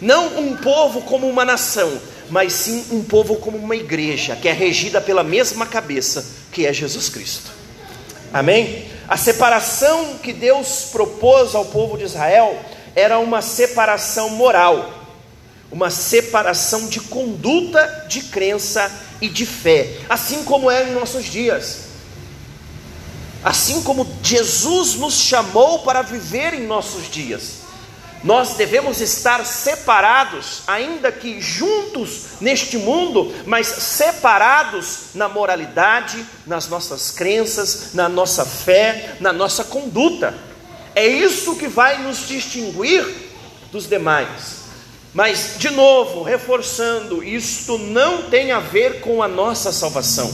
Não 0.00 0.36
um 0.36 0.56
povo 0.56 1.02
como 1.02 1.28
uma 1.28 1.44
nação, 1.44 2.00
mas 2.32 2.52
sim 2.52 2.86
um 2.90 3.04
povo 3.04 3.36
como 3.36 3.56
uma 3.56 3.76
igreja, 3.76 4.34
que 4.34 4.48
é 4.48 4.52
regida 4.52 5.00
pela 5.00 5.22
mesma 5.22 5.66
cabeça, 5.66 6.26
que 6.50 6.66
é 6.66 6.72
Jesus 6.72 7.08
Cristo. 7.08 7.52
Amém? 8.32 8.88
A 9.06 9.16
separação 9.16 10.16
que 10.16 10.32
Deus 10.32 10.88
propôs 10.90 11.54
ao 11.54 11.66
povo 11.66 11.96
de 11.96 12.04
Israel 12.04 12.58
era 12.96 13.20
uma 13.20 13.40
separação 13.40 14.30
moral 14.30 15.02
uma 15.72 15.88
separação 15.88 16.86
de 16.86 17.00
conduta, 17.00 18.04
de 18.06 18.24
crença 18.24 18.92
e 19.22 19.28
de 19.28 19.46
fé, 19.46 19.96
assim 20.06 20.44
como 20.44 20.70
é 20.70 20.86
em 20.86 20.92
nossos 20.92 21.24
dias. 21.24 21.78
Assim 23.42 23.82
como 23.82 24.06
Jesus 24.22 24.94
nos 24.94 25.14
chamou 25.14 25.78
para 25.78 26.02
viver 26.02 26.52
em 26.52 26.66
nossos 26.66 27.10
dias, 27.10 27.62
nós 28.24 28.54
devemos 28.54 29.00
estar 29.00 29.44
separados, 29.44 30.62
ainda 30.66 31.10
que 31.10 31.40
juntos 31.40 32.40
neste 32.40 32.78
mundo, 32.78 33.34
mas 33.46 33.66
separados 33.66 35.06
na 35.14 35.28
moralidade, 35.28 36.24
nas 36.46 36.68
nossas 36.68 37.10
crenças, 37.10 37.94
na 37.94 38.08
nossa 38.08 38.44
fé, 38.44 39.16
na 39.20 39.32
nossa 39.32 39.64
conduta. 39.64 40.34
É 40.94 41.06
isso 41.06 41.56
que 41.56 41.66
vai 41.66 42.02
nos 42.02 42.28
distinguir 42.28 43.04
dos 43.72 43.88
demais. 43.88 44.62
Mas, 45.12 45.56
de 45.58 45.70
novo, 45.70 46.22
reforçando, 46.22 47.22
isto 47.24 47.76
não 47.76 48.30
tem 48.30 48.52
a 48.52 48.60
ver 48.60 49.00
com 49.00 49.22
a 49.22 49.28
nossa 49.28 49.72
salvação. 49.72 50.32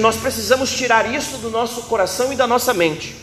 Nós 0.00 0.16
precisamos 0.16 0.70
tirar 0.72 1.12
isso 1.12 1.38
do 1.38 1.50
nosso 1.50 1.82
coração 1.82 2.32
e 2.32 2.36
da 2.36 2.46
nossa 2.46 2.74
mente. 2.74 3.21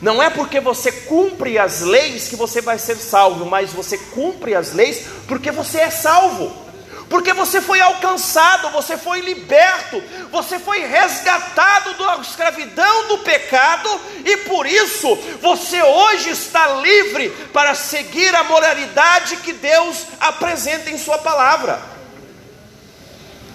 Não 0.00 0.22
é 0.22 0.30
porque 0.30 0.60
você 0.60 0.92
cumpre 0.92 1.58
as 1.58 1.80
leis 1.80 2.28
que 2.28 2.36
você 2.36 2.60
vai 2.60 2.78
ser 2.78 2.96
salvo, 2.96 3.44
mas 3.44 3.72
você 3.72 3.98
cumpre 3.98 4.54
as 4.54 4.72
leis 4.72 5.06
porque 5.26 5.50
você 5.50 5.78
é 5.80 5.90
salvo 5.90 6.68
porque 7.08 7.32
você 7.32 7.60
foi 7.60 7.80
alcançado, 7.80 8.70
você 8.70 8.96
foi 8.96 9.20
liberto, 9.20 10.02
você 10.30 10.58
foi 10.58 10.80
resgatado 10.80 11.94
da 11.94 12.16
escravidão 12.16 13.08
do 13.08 13.18
pecado, 13.18 13.88
e 14.24 14.36
por 14.38 14.66
isso 14.66 15.16
você 15.40 15.82
hoje 15.82 16.30
está 16.30 16.68
livre 16.74 17.30
para 17.52 17.74
seguir 17.74 18.34
a 18.34 18.44
moralidade 18.44 19.36
que 19.38 19.52
Deus 19.52 20.04
apresenta 20.20 20.90
em 20.90 20.98
Sua 20.98 21.18
palavra. 21.18 21.80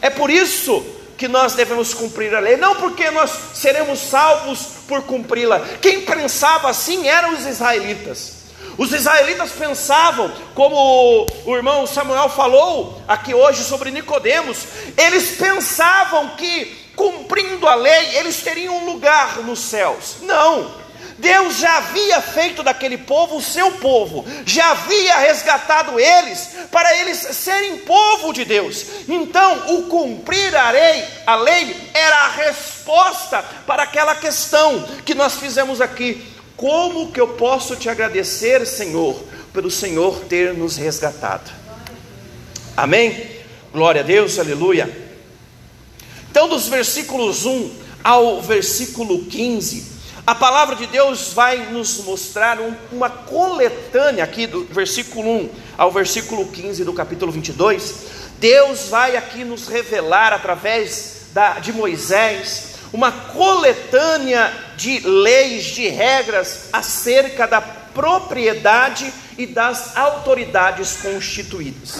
É 0.02 0.10
por 0.10 0.30
isso 0.30 0.84
que 1.24 1.28
nós 1.30 1.54
devemos 1.54 1.94
cumprir 1.94 2.36
a 2.36 2.40
lei, 2.42 2.58
não 2.58 2.76
porque 2.76 3.10
nós 3.10 3.32
seremos 3.54 3.98
salvos 3.98 4.60
por 4.86 5.04
cumpri-la. 5.04 5.62
Quem 5.82 6.02
pensava 6.02 6.70
assim 6.70 7.08
eram 7.08 7.34
os 7.34 7.46
israelitas. 7.46 8.44
Os 8.78 8.92
israelitas 8.92 9.52
pensavam, 9.52 10.30
como 10.54 11.26
o 11.46 11.56
irmão 11.56 11.88
Samuel 11.88 12.28
falou 12.28 13.02
aqui 13.08 13.34
hoje 13.34 13.64
sobre 13.64 13.90
Nicodemos, 13.90 14.66
eles 14.98 15.38
pensavam 15.38 16.32
que 16.36 16.92
cumprindo 16.94 17.70
a 17.70 17.76
lei 17.76 18.18
eles 18.18 18.42
teriam 18.42 18.80
um 18.80 18.86
lugar 18.92 19.38
nos 19.44 19.60
céus. 19.60 20.18
Não. 20.24 20.83
Deus 21.18 21.58
já 21.58 21.78
havia 21.78 22.22
feito 22.22 22.64
daquele 22.64 22.98
povo 22.98 23.38
o 23.38 23.42
seu 23.42 23.72
povo, 23.74 24.26
já 24.46 24.72
havia 24.72 25.18
resgatado 25.18 26.00
eles 26.00 26.50
para 26.72 26.98
eles 26.98 27.18
serem 27.18 27.78
povo 27.80 28.34
de 28.34 28.44
Deus. 28.46 28.86
Então, 29.08 29.76
o 29.76 29.84
cumprir 29.84 30.56
a 30.56 30.72
lei, 30.72 31.06
a 31.26 31.36
lei 31.36 31.76
era 31.94 32.16
a 32.16 32.30
resposta 32.30 33.44
para 33.66 33.84
aquela 33.84 34.16
questão 34.16 34.84
que 35.06 35.14
nós 35.14 35.36
fizemos 35.36 35.82
aqui 35.82 36.26
como 36.56 37.12
que 37.12 37.20
eu 37.20 37.30
posso 37.30 37.76
te 37.76 37.90
agradecer, 37.90 38.66
Senhor, 38.66 39.22
pelo 39.52 39.70
Senhor 39.70 40.22
ter 40.22 40.54
nos 40.54 40.78
resgatado? 40.78 41.52
Amém? 42.76 43.44
Glória 43.72 44.02
a 44.02 44.04
Deus, 44.04 44.40
aleluia. 44.40 44.90
Então, 46.30 46.48
dos 46.48 46.68
versículos 46.68 47.46
1 47.46 47.72
ao 48.04 48.42
versículo 48.42 49.26
15, 49.26 49.93
a 50.26 50.34
palavra 50.34 50.76
de 50.78 50.88
Deus 50.88 51.34
vai 51.34 51.58
nos 51.72 51.98
mostrar 52.06 52.58
um, 52.60 52.74
uma 52.94 53.10
coletânea 53.10 54.24
aqui 54.24 54.48
do 54.48 54.64
versículo 54.64 55.30
1 55.30 55.50
ao 55.78 55.92
versículo 55.92 56.48
15 56.48 56.86
do 56.86 56.94
capítulo 56.94 57.30
22. 57.30 57.96
Deus 58.40 58.88
vai 58.88 59.18
aqui 59.18 59.44
nos 59.44 59.68
revelar 59.68 60.32
através 60.32 61.28
da, 61.34 61.60
de 61.60 61.74
Moisés 61.74 62.76
uma 62.94 63.12
coletânea 63.12 64.54
de 64.78 65.00
leis, 65.00 65.66
de 65.66 65.90
regras 65.90 66.70
acerca 66.72 67.46
da 67.46 67.60
propriedade 67.60 69.12
e 69.38 69.46
das 69.46 69.98
autoridades 69.98 71.02
constituídas, 71.02 72.00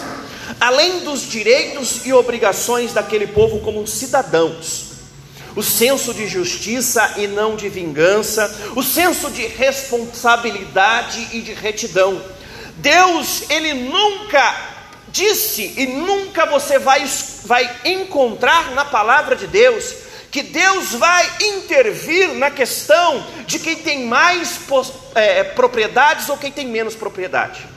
além 0.62 1.00
dos 1.00 1.24
direitos 1.24 2.06
e 2.06 2.14
obrigações 2.14 2.94
daquele 2.94 3.28
povo 3.28 3.60
como 3.60 3.86
cidadãos. 3.86 4.93
O 5.56 5.62
senso 5.62 6.14
de 6.14 6.28
justiça 6.28 7.14
e 7.18 7.28
não 7.28 7.56
de 7.56 7.70
vingança, 7.70 8.72
o 8.76 8.82
senso 8.82 9.30
de 9.30 9.46
responsabilidade 9.46 11.30
e 11.32 11.42
de 11.42 11.54
retidão. 11.54 12.22
Deus, 12.78 13.50
Ele 13.50 13.74
nunca 13.74 14.74
disse 15.10 15.76
e 15.78 15.86
nunca 15.86 16.46
você 16.48 16.80
vai, 16.80 17.08
vai 17.46 17.70
encontrar 17.86 18.72
na 18.72 18.84
palavra 18.84 19.36
de 19.36 19.46
Deus 19.46 20.04
que 20.34 20.42
Deus 20.42 20.94
vai 20.94 21.30
intervir 21.44 22.30
na 22.30 22.50
questão 22.50 23.24
de 23.46 23.60
quem 23.60 23.76
tem 23.76 24.08
mais 24.08 24.60
é, 25.14 25.44
propriedades 25.44 26.28
ou 26.28 26.36
quem 26.36 26.52
tem 26.52 26.66
menos 26.66 26.96
propriedade. 26.96 27.68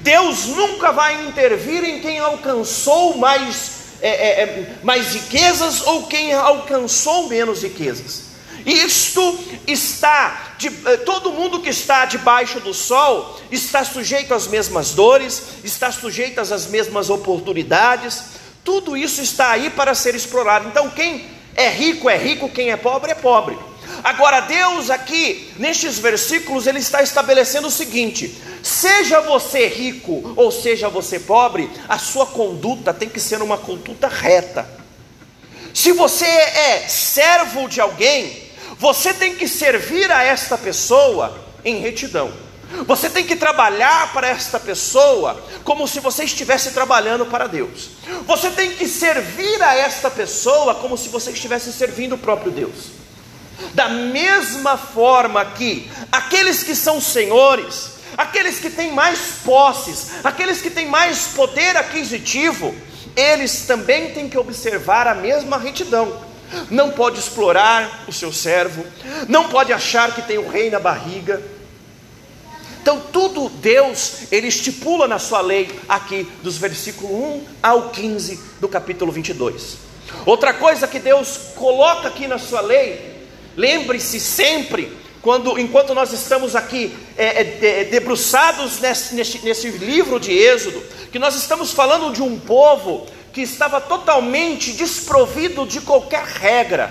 Deus 0.00 0.46
nunca 0.46 0.90
vai 0.90 1.26
intervir 1.26 1.84
em 1.84 2.00
quem 2.00 2.18
alcançou 2.18 3.16
mais, 3.16 3.79
é, 4.02 4.08
é, 4.08 4.42
é 4.42 4.76
mais 4.82 5.14
riquezas 5.14 5.86
ou 5.86 6.06
quem 6.06 6.32
alcançou 6.32 7.28
menos 7.28 7.62
riquezas. 7.62 8.30
Isto 8.64 9.38
está, 9.66 10.54
de, 10.58 10.68
é, 10.84 10.96
todo 10.98 11.32
mundo 11.32 11.60
que 11.60 11.70
está 11.70 12.04
debaixo 12.04 12.60
do 12.60 12.74
sol 12.74 13.40
está 13.50 13.84
sujeito 13.84 14.34
às 14.34 14.46
mesmas 14.46 14.90
dores, 14.90 15.42
está 15.64 15.90
sujeito 15.90 16.40
às 16.40 16.66
mesmas 16.66 17.08
oportunidades, 17.08 18.22
tudo 18.64 18.96
isso 18.96 19.22
está 19.22 19.52
aí 19.52 19.70
para 19.70 19.94
ser 19.94 20.14
explorado. 20.14 20.68
Então, 20.68 20.90
quem 20.90 21.26
é 21.56 21.68
rico, 21.68 22.08
é 22.08 22.16
rico, 22.16 22.48
quem 22.50 22.70
é 22.70 22.76
pobre, 22.76 23.12
é 23.12 23.14
pobre. 23.14 23.58
Agora, 24.02 24.40
Deus 24.40 24.90
aqui, 24.90 25.52
nestes 25.58 25.98
versículos, 25.98 26.66
Ele 26.66 26.78
está 26.78 27.02
estabelecendo 27.02 27.68
o 27.68 27.70
seguinte: 27.70 28.34
seja 28.62 29.20
você 29.20 29.66
rico 29.66 30.32
ou 30.36 30.50
seja 30.50 30.88
você 30.88 31.18
pobre, 31.18 31.70
a 31.88 31.98
sua 31.98 32.26
conduta 32.26 32.94
tem 32.94 33.08
que 33.08 33.20
ser 33.20 33.42
uma 33.42 33.58
conduta 33.58 34.08
reta. 34.08 34.68
Se 35.74 35.92
você 35.92 36.24
é 36.24 36.86
servo 36.88 37.68
de 37.68 37.80
alguém, 37.80 38.42
você 38.78 39.12
tem 39.12 39.34
que 39.34 39.46
servir 39.46 40.10
a 40.10 40.22
esta 40.22 40.56
pessoa 40.56 41.38
em 41.64 41.78
retidão. 41.78 42.32
Você 42.86 43.10
tem 43.10 43.24
que 43.24 43.34
trabalhar 43.34 44.12
para 44.12 44.28
esta 44.28 44.58
pessoa 44.58 45.42
como 45.64 45.88
se 45.88 45.98
você 46.00 46.24
estivesse 46.24 46.70
trabalhando 46.70 47.26
para 47.26 47.46
Deus. 47.46 47.90
Você 48.26 48.50
tem 48.50 48.70
que 48.70 48.86
servir 48.86 49.60
a 49.62 49.74
esta 49.74 50.10
pessoa 50.10 50.74
como 50.76 50.96
se 50.96 51.08
você 51.08 51.32
estivesse 51.32 51.72
servindo 51.72 52.14
o 52.14 52.18
próprio 52.18 52.52
Deus. 52.52 52.99
Da 53.74 53.88
mesma 53.88 54.76
forma 54.76 55.44
que 55.44 55.90
aqueles 56.10 56.62
que 56.62 56.74
são 56.74 57.00
senhores, 57.00 57.92
aqueles 58.16 58.58
que 58.58 58.70
têm 58.70 58.92
mais 58.92 59.18
posses, 59.44 60.24
aqueles 60.24 60.60
que 60.60 60.70
têm 60.70 60.86
mais 60.86 61.28
poder 61.28 61.76
aquisitivo, 61.76 62.74
eles 63.16 63.62
também 63.66 64.12
têm 64.12 64.28
que 64.28 64.38
observar 64.38 65.06
a 65.06 65.14
mesma 65.14 65.58
retidão. 65.58 66.28
Não 66.70 66.90
pode 66.90 67.20
explorar 67.20 68.04
o 68.08 68.12
seu 68.12 68.32
servo, 68.32 68.84
não 69.28 69.48
pode 69.48 69.72
achar 69.72 70.14
que 70.14 70.22
tem 70.22 70.38
o 70.38 70.48
rei 70.48 70.68
na 70.68 70.80
barriga 70.80 71.40
então, 72.82 72.98
tudo 73.12 73.48
Deus, 73.48 74.32
Ele 74.32 74.48
estipula 74.48 75.06
na 75.06 75.18
sua 75.18 75.40
lei, 75.40 75.70
aqui, 75.88 76.26
dos 76.42 76.56
versículos 76.56 77.12
1 77.12 77.44
ao 77.62 77.90
15 77.90 78.40
do 78.58 78.68
capítulo 78.68 79.12
22. 79.12 79.76
Outra 80.24 80.54
coisa 80.54 80.88
que 80.88 80.98
Deus 80.98 81.52
coloca 81.54 82.08
aqui 82.08 82.26
na 82.26 82.38
sua 82.38 82.62
lei, 82.62 83.09
lembre-se 83.60 84.18
sempre, 84.18 84.90
quando, 85.20 85.58
enquanto 85.58 85.94
nós 85.94 86.12
estamos 86.12 86.56
aqui 86.56 86.96
é, 87.16 87.42
é, 87.42 87.84
debruçados 87.84 88.80
nesse, 88.80 89.14
nesse, 89.14 89.38
nesse 89.44 89.68
livro 89.68 90.18
de 90.18 90.32
Êxodo, 90.32 90.82
que 91.12 91.18
nós 91.18 91.36
estamos 91.36 91.72
falando 91.72 92.12
de 92.12 92.22
um 92.22 92.38
povo 92.38 93.06
que 93.32 93.42
estava 93.42 93.80
totalmente 93.80 94.72
desprovido 94.72 95.66
de 95.66 95.82
qualquer 95.82 96.24
regra. 96.24 96.90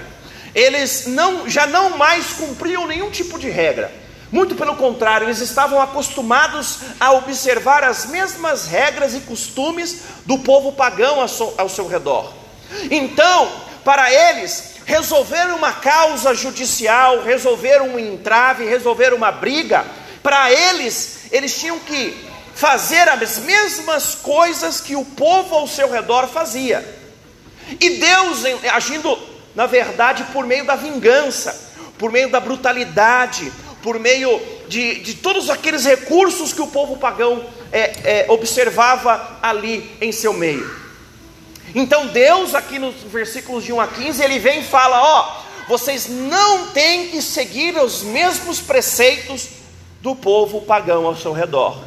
Eles 0.54 1.08
não, 1.08 1.50
já 1.50 1.66
não 1.66 1.98
mais 1.98 2.34
cumpriam 2.34 2.86
nenhum 2.86 3.10
tipo 3.10 3.40
de 3.40 3.50
regra. 3.50 3.92
Muito 4.32 4.54
pelo 4.54 4.76
contrário, 4.76 5.26
eles 5.26 5.40
estavam 5.40 5.82
acostumados 5.82 6.80
a 7.00 7.14
observar 7.14 7.84
as 7.84 8.06
mesmas 8.06 8.68
regras 8.68 9.16
e 9.16 9.22
costumes 9.22 10.02
do 10.24 10.38
povo 10.38 10.72
pagão 10.72 11.20
ao 11.58 11.70
seu 11.70 11.88
redor. 11.88 12.32
Então, 12.92 13.50
para 13.89 14.13
eles 14.13 14.75
resolver 14.86 15.47
uma 15.52 15.73
causa 15.73 16.36
judicial, 16.36 17.23
resolver 17.23 17.82
um 17.82 17.97
entrave, 17.97 18.63
resolver 18.63 19.15
uma 19.15 19.32
briga, 19.32 19.84
para 20.21 20.52
eles, 20.52 21.21
eles 21.32 21.60
tinham 21.60 21.80
que 21.80 22.15
fazer 22.54 23.10
as 23.10 23.39
mesmas 23.39 24.13
coisas 24.13 24.80
que 24.80 24.95
o 24.95 25.04
povo 25.04 25.56
ao 25.56 25.67
seu 25.67 25.89
redor 25.89 26.28
fazia. 26.28 26.88
E 27.80 27.97
Deus 27.97 28.43
agindo, 28.71 29.17
na 29.56 29.65
verdade, 29.65 30.23
por 30.25 30.45
meio 30.45 30.65
da 30.65 30.75
vingança, 30.75 31.71
por 31.97 32.12
meio 32.12 32.30
da 32.30 32.39
brutalidade, 32.39 33.52
por 33.82 33.97
meio 33.97 34.39
de, 34.67 34.99
de 34.99 35.15
todos 35.15 35.49
aqueles 35.49 35.84
recursos 35.84 36.54
que 36.54 36.62
o 36.62 36.67
povo 36.67 36.97
pagão 36.97 37.43
é, 37.71 37.80
é, 38.04 38.25
observava 38.30 39.39
ali 39.41 39.97
em 39.99 40.12
seu 40.12 40.32
meio. 40.34 40.88
Então 41.76 42.08
Deus, 42.08 42.56
aqui 42.56 42.80
nos 42.80 42.96
versículos 43.04 43.64
de 43.64 43.72
1 43.72 43.82
a 43.82 43.88
15, 43.88 44.24
ele 44.24 44.40
vem 44.40 44.60
e 44.60 44.64
fala: 44.64 45.02
Ó, 45.02 45.42
vocês 45.68 46.08
não 46.08 46.68
têm 46.68 47.10
que 47.10 47.22
seguir 47.22 47.78
os 47.78 48.02
mesmos 48.02 48.60
preceitos 48.60 49.50
do 50.02 50.16
povo 50.16 50.62
pagão 50.62 51.06
ao 51.06 51.16
seu 51.16 51.32
redor. 51.32 51.84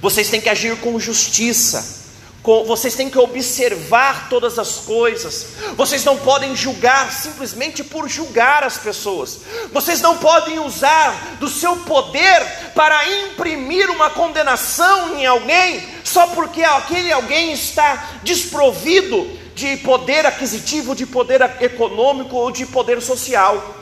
Vocês 0.00 0.28
têm 0.28 0.40
que 0.40 0.48
agir 0.48 0.76
com 0.78 0.98
justiça. 0.98 2.01
Vocês 2.42 2.96
têm 2.96 3.08
que 3.08 3.18
observar 3.18 4.28
todas 4.28 4.58
as 4.58 4.78
coisas. 4.78 5.46
Vocês 5.76 6.04
não 6.04 6.18
podem 6.18 6.56
julgar 6.56 7.12
simplesmente 7.12 7.84
por 7.84 8.08
julgar 8.08 8.64
as 8.64 8.76
pessoas. 8.76 9.42
Vocês 9.72 10.00
não 10.00 10.18
podem 10.18 10.58
usar 10.58 11.36
do 11.38 11.48
seu 11.48 11.76
poder 11.76 12.44
para 12.74 13.08
imprimir 13.08 13.88
uma 13.90 14.10
condenação 14.10 15.16
em 15.16 15.24
alguém 15.24 15.88
só 16.02 16.26
porque 16.28 16.64
aquele 16.64 17.12
alguém 17.12 17.52
está 17.52 18.18
desprovido 18.24 19.38
de 19.54 19.76
poder 19.76 20.26
aquisitivo, 20.26 20.96
de 20.96 21.06
poder 21.06 21.40
econômico 21.60 22.34
ou 22.34 22.50
de 22.50 22.66
poder 22.66 23.00
social. 23.00 23.76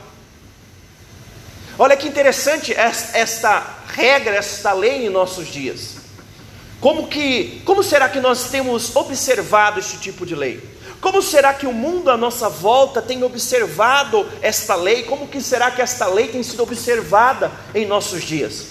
Olha 1.79 1.96
que 1.96 2.07
interessante 2.07 2.75
esta 2.75 3.79
regra, 3.87 4.35
esta 4.35 4.75
lei 4.75 5.07
em 5.07 5.09
nossos 5.09 5.49
dias. 5.49 5.99
Como 6.81 7.09
que, 7.09 7.61
como 7.66 7.83
será 7.83 8.09
que 8.09 8.21
nós 8.21 8.49
temos 8.49 8.97
observado 8.97 9.79
este 9.79 9.99
tipo 9.99 10.25
de 10.25 10.35
lei? 10.35 10.62
Como 11.01 11.23
será 11.23 11.53
que 11.53 11.66
o 11.66 11.73
mundo 11.73 12.11
à 12.11 12.16
nossa 12.16 12.49
volta 12.49 13.03
tem 13.03 13.23
observado 13.23 14.27
esta 14.40 14.75
lei? 14.75 15.03
Como 15.03 15.29
que 15.29 15.40
será 15.40 15.71
que 15.71 15.83
esta 15.83 16.07
lei 16.07 16.29
tem 16.29 16.43
sido 16.43 16.62
observada 16.62 17.53
em 17.75 17.87
nossos 17.87 18.23
dias? 18.23 18.69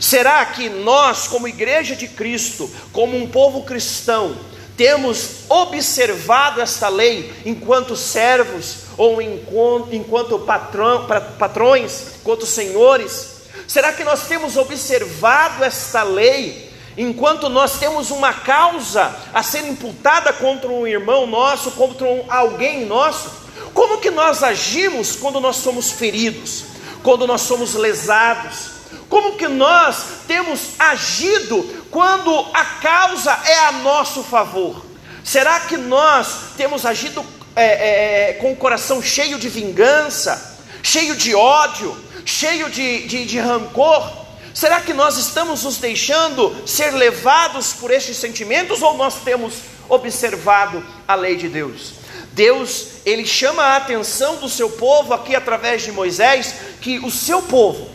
Será 0.00 0.44
que 0.46 0.68
nós, 0.68 1.28
como 1.28 1.46
igreja 1.46 1.94
de 1.94 2.08
Cristo, 2.08 2.68
como 2.92 3.16
um 3.16 3.28
povo 3.28 3.62
cristão, 3.62 4.36
temos 4.76 5.48
observado 5.48 6.60
esta 6.60 6.88
lei 6.88 7.32
enquanto 7.46 7.94
servos 7.94 8.78
ou 8.96 9.22
enquanto, 9.22 9.94
enquanto 9.94 10.38
patrão, 10.40 11.06
patrões, 11.38 12.16
enquanto 12.20 12.46
senhores? 12.46 13.34
Será 13.68 13.92
que 13.92 14.02
nós 14.02 14.26
temos 14.26 14.56
observado 14.56 15.64
esta 15.64 16.02
lei 16.02 16.63
Enquanto 16.96 17.48
nós 17.48 17.78
temos 17.78 18.10
uma 18.10 18.32
causa 18.32 19.14
a 19.32 19.42
ser 19.42 19.66
imputada 19.66 20.32
contra 20.32 20.68
um 20.68 20.86
irmão 20.86 21.26
nosso, 21.26 21.72
contra 21.72 22.06
um, 22.06 22.24
alguém 22.28 22.86
nosso, 22.86 23.30
como 23.72 23.98
que 23.98 24.10
nós 24.10 24.42
agimos 24.42 25.16
quando 25.16 25.40
nós 25.40 25.56
somos 25.56 25.90
feridos, 25.90 26.64
quando 27.02 27.26
nós 27.26 27.42
somos 27.42 27.74
lesados? 27.74 28.74
Como 29.08 29.36
que 29.36 29.48
nós 29.48 30.04
temos 30.26 30.70
agido 30.78 31.84
quando 31.90 32.46
a 32.54 32.64
causa 32.64 33.32
é 33.44 33.66
a 33.66 33.72
nosso 33.72 34.22
favor? 34.22 34.84
Será 35.22 35.60
que 35.60 35.76
nós 35.76 36.52
temos 36.56 36.86
agido 36.86 37.24
é, 37.56 37.64
é, 37.64 38.30
é 38.30 38.32
com 38.34 38.52
o 38.52 38.56
coração 38.56 39.02
cheio 39.02 39.38
de 39.38 39.48
vingança, 39.48 40.58
cheio 40.82 41.16
de 41.16 41.34
ódio, 41.34 41.96
cheio 42.24 42.70
de, 42.70 43.06
de, 43.06 43.24
de 43.24 43.38
rancor? 43.38 44.23
Será 44.54 44.80
que 44.80 44.94
nós 44.94 45.18
estamos 45.18 45.64
nos 45.64 45.78
deixando 45.78 46.56
ser 46.64 46.92
levados 46.92 47.72
por 47.72 47.90
estes 47.90 48.16
sentimentos 48.16 48.82
ou 48.82 48.96
nós 48.96 49.16
temos 49.24 49.54
observado 49.88 50.82
a 51.08 51.16
lei 51.16 51.34
de 51.34 51.48
Deus? 51.48 51.94
Deus, 52.32 52.86
ele 53.04 53.26
chama 53.26 53.62
a 53.62 53.76
atenção 53.76 54.36
do 54.36 54.48
seu 54.48 54.70
povo 54.70 55.12
aqui 55.12 55.34
através 55.34 55.82
de 55.82 55.90
Moisés, 55.90 56.54
que 56.80 57.00
o 57.00 57.10
seu 57.10 57.42
povo, 57.42 57.90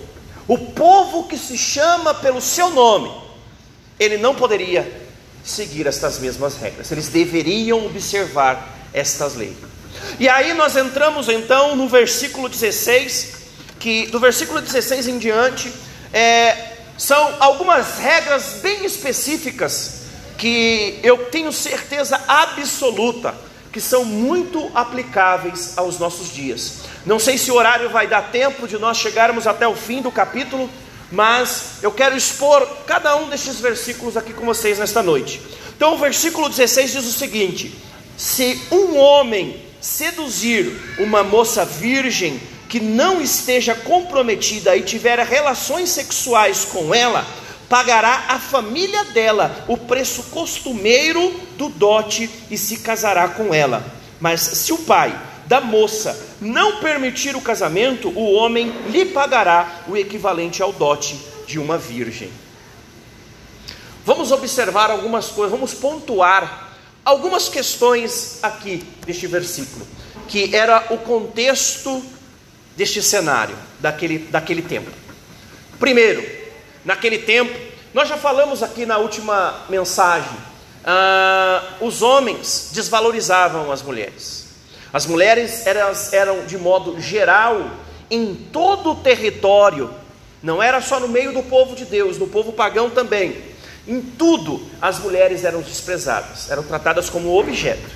o 0.50 0.58
povo 0.58 1.30
que 1.30 1.38
se 1.38 1.58
chama 1.58 2.14
pelo 2.14 2.42
seu 2.42 2.70
nome, 2.70 3.10
ele 3.98 4.18
não 4.18 4.36
poderia 4.36 5.08
seguir 5.44 5.88
estas 5.88 6.20
mesmas 6.20 6.58
regras. 6.58 6.92
Eles 6.92 7.08
deveriam 7.08 7.86
observar 7.86 8.78
estas 8.94 9.36
leis. 9.36 9.56
E 10.20 10.28
aí 10.28 10.54
nós 10.54 10.76
entramos 10.76 11.30
então 11.30 11.76
no 11.76 11.88
versículo 11.88 12.50
16, 12.50 13.30
que 13.80 14.08
do 14.08 14.20
versículo 14.20 14.62
16 14.62 15.08
em 15.08 15.18
diante, 15.18 15.72
é, 16.14 16.78
são 16.98 17.36
algumas 17.40 17.98
regras 17.98 18.60
bem 18.62 18.86
específicas 18.86 20.00
que 20.38 21.00
eu 21.04 21.26
tenho 21.26 21.52
certeza 21.52 22.20
absoluta 22.28 23.36
que 23.72 23.80
são 23.80 24.04
muito 24.04 24.72
aplicáveis 24.74 25.78
aos 25.78 26.00
nossos 26.00 26.34
dias. 26.34 26.80
Não 27.06 27.20
sei 27.20 27.38
se 27.38 27.52
o 27.52 27.56
horário 27.56 27.90
vai 27.90 28.08
dar 28.08 28.32
tempo 28.32 28.68
de 28.68 28.78
nós 28.78 28.98
chegarmos 28.98 29.46
até 29.46 29.68
o 29.68 29.76
fim 29.76 30.02
do 30.02 30.12
capítulo, 30.12 30.70
mas 31.12 31.76
eu 31.82 31.92
quero 31.92 32.16
expor 32.16 32.66
cada 32.86 33.16
um 33.16 33.30
destes 33.30 33.60
versículos 33.60 34.18
aqui 34.18 34.34
com 34.34 34.46
vocês 34.46 34.80
nesta 34.80 35.04
noite. 35.04 35.42
Então, 35.76 35.94
o 35.94 35.98
versículo 35.98 36.50
16 36.50 36.92
diz 36.92 37.06
o 37.06 37.14
seguinte: 37.14 37.74
Se 38.18 38.60
um 38.72 38.98
homem 38.98 39.64
seduzir 39.80 40.98
uma 41.00 41.24
moça 41.24 41.64
virgem 41.64 42.40
que 42.70 42.80
não 42.80 43.20
esteja 43.20 43.74
comprometida 43.74 44.78
e 44.78 44.84
tiver 44.84 45.18
relações 45.20 45.90
sexuais 45.90 46.66
com 46.66 46.94
ela, 46.94 47.26
pagará 47.68 48.26
a 48.30 48.40
família 48.40 49.06
dela 49.06 49.66
o 49.68 49.76
preço 49.76 50.24
costumeiro 50.24 51.34
do 51.58 51.68
dote 51.68 52.30
e 52.50 52.58
se 52.58 52.78
casará 52.78 53.28
com 53.28 53.52
ela. 53.52 53.84
Mas 54.22 54.42
se 54.42 54.72
o 54.72 54.78
pai 54.78 55.20
da 55.48 55.60
moça 55.60 56.38
não 56.40 56.80
permitir 56.80 57.36
o 57.36 57.42
casamento, 57.42 58.10
o 58.10 58.34
homem 58.34 58.72
lhe 58.92 59.06
pagará 59.06 59.84
o 59.88 59.98
equivalente 59.98 60.62
ao 60.62 60.72
dote 60.72 61.20
de 61.48 61.58
uma 61.58 61.76
virgem. 61.76 62.30
Vamos 64.06 64.32
observar 64.32 64.92
algumas 64.92 65.28
coisas, 65.28 65.52
vamos 65.52 65.74
pontuar 65.74 66.70
algumas 67.04 67.50
questões 67.50 68.38
aqui 68.44 68.84
deste 69.06 69.26
versículo, 69.26 69.88
que 70.28 70.56
era 70.56 70.86
o 70.92 70.98
contexto 71.00 72.04
deste 72.80 73.04
cenário, 73.04 73.58
daquele, 73.78 74.20
daquele 74.20 74.62
tempo. 74.62 74.90
Primeiro, 75.78 76.26
naquele 76.86 77.18
tempo, 77.18 77.54
nós 77.94 78.08
já 78.08 78.16
falamos 78.16 78.64
aqui 78.64 78.86
na 78.86 78.98
última 78.98 79.66
mensagem, 79.68 80.32
ah, 80.86 81.62
os 81.82 82.02
homens 82.02 82.70
desvalorizavam 82.72 83.70
as 83.70 83.82
mulheres. 83.82 84.48
As 84.94 85.06
mulheres 85.06 85.68
eram, 85.68 85.92
eram, 86.14 86.46
de 86.46 86.58
modo 86.58 87.02
geral, 87.02 87.70
em 88.10 88.34
todo 88.34 88.92
o 88.92 88.96
território, 88.96 89.94
não 90.42 90.64
era 90.64 90.82
só 90.82 91.02
no 91.02 91.10
meio 91.10 91.34
do 91.34 91.44
povo 91.44 91.76
de 91.76 91.84
Deus, 91.84 92.18
no 92.18 92.28
povo 92.28 92.54
pagão 92.54 92.90
também. 92.90 93.44
Em 93.86 94.00
tudo, 94.00 94.66
as 94.82 95.00
mulheres 95.00 95.44
eram 95.44 95.60
desprezadas, 95.60 96.50
eram 96.50 96.64
tratadas 96.64 97.10
como 97.10 97.38
objeto. 97.38 97.90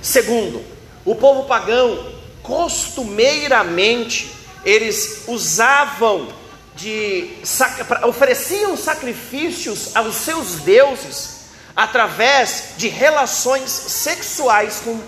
Segundo, 0.00 0.62
o 1.04 1.16
povo 1.16 1.48
pagão 1.48 2.16
costumeiramente 2.48 4.32
eles 4.64 5.24
usavam 5.26 6.32
de 6.74 7.30
ofereciam 8.04 8.74
sacrifícios 8.74 9.94
aos 9.94 10.16
seus 10.16 10.54
deuses 10.60 11.40
através 11.76 12.70
de 12.78 12.88
relações 12.88 13.70
sexuais 13.70 14.80
com 14.82 14.98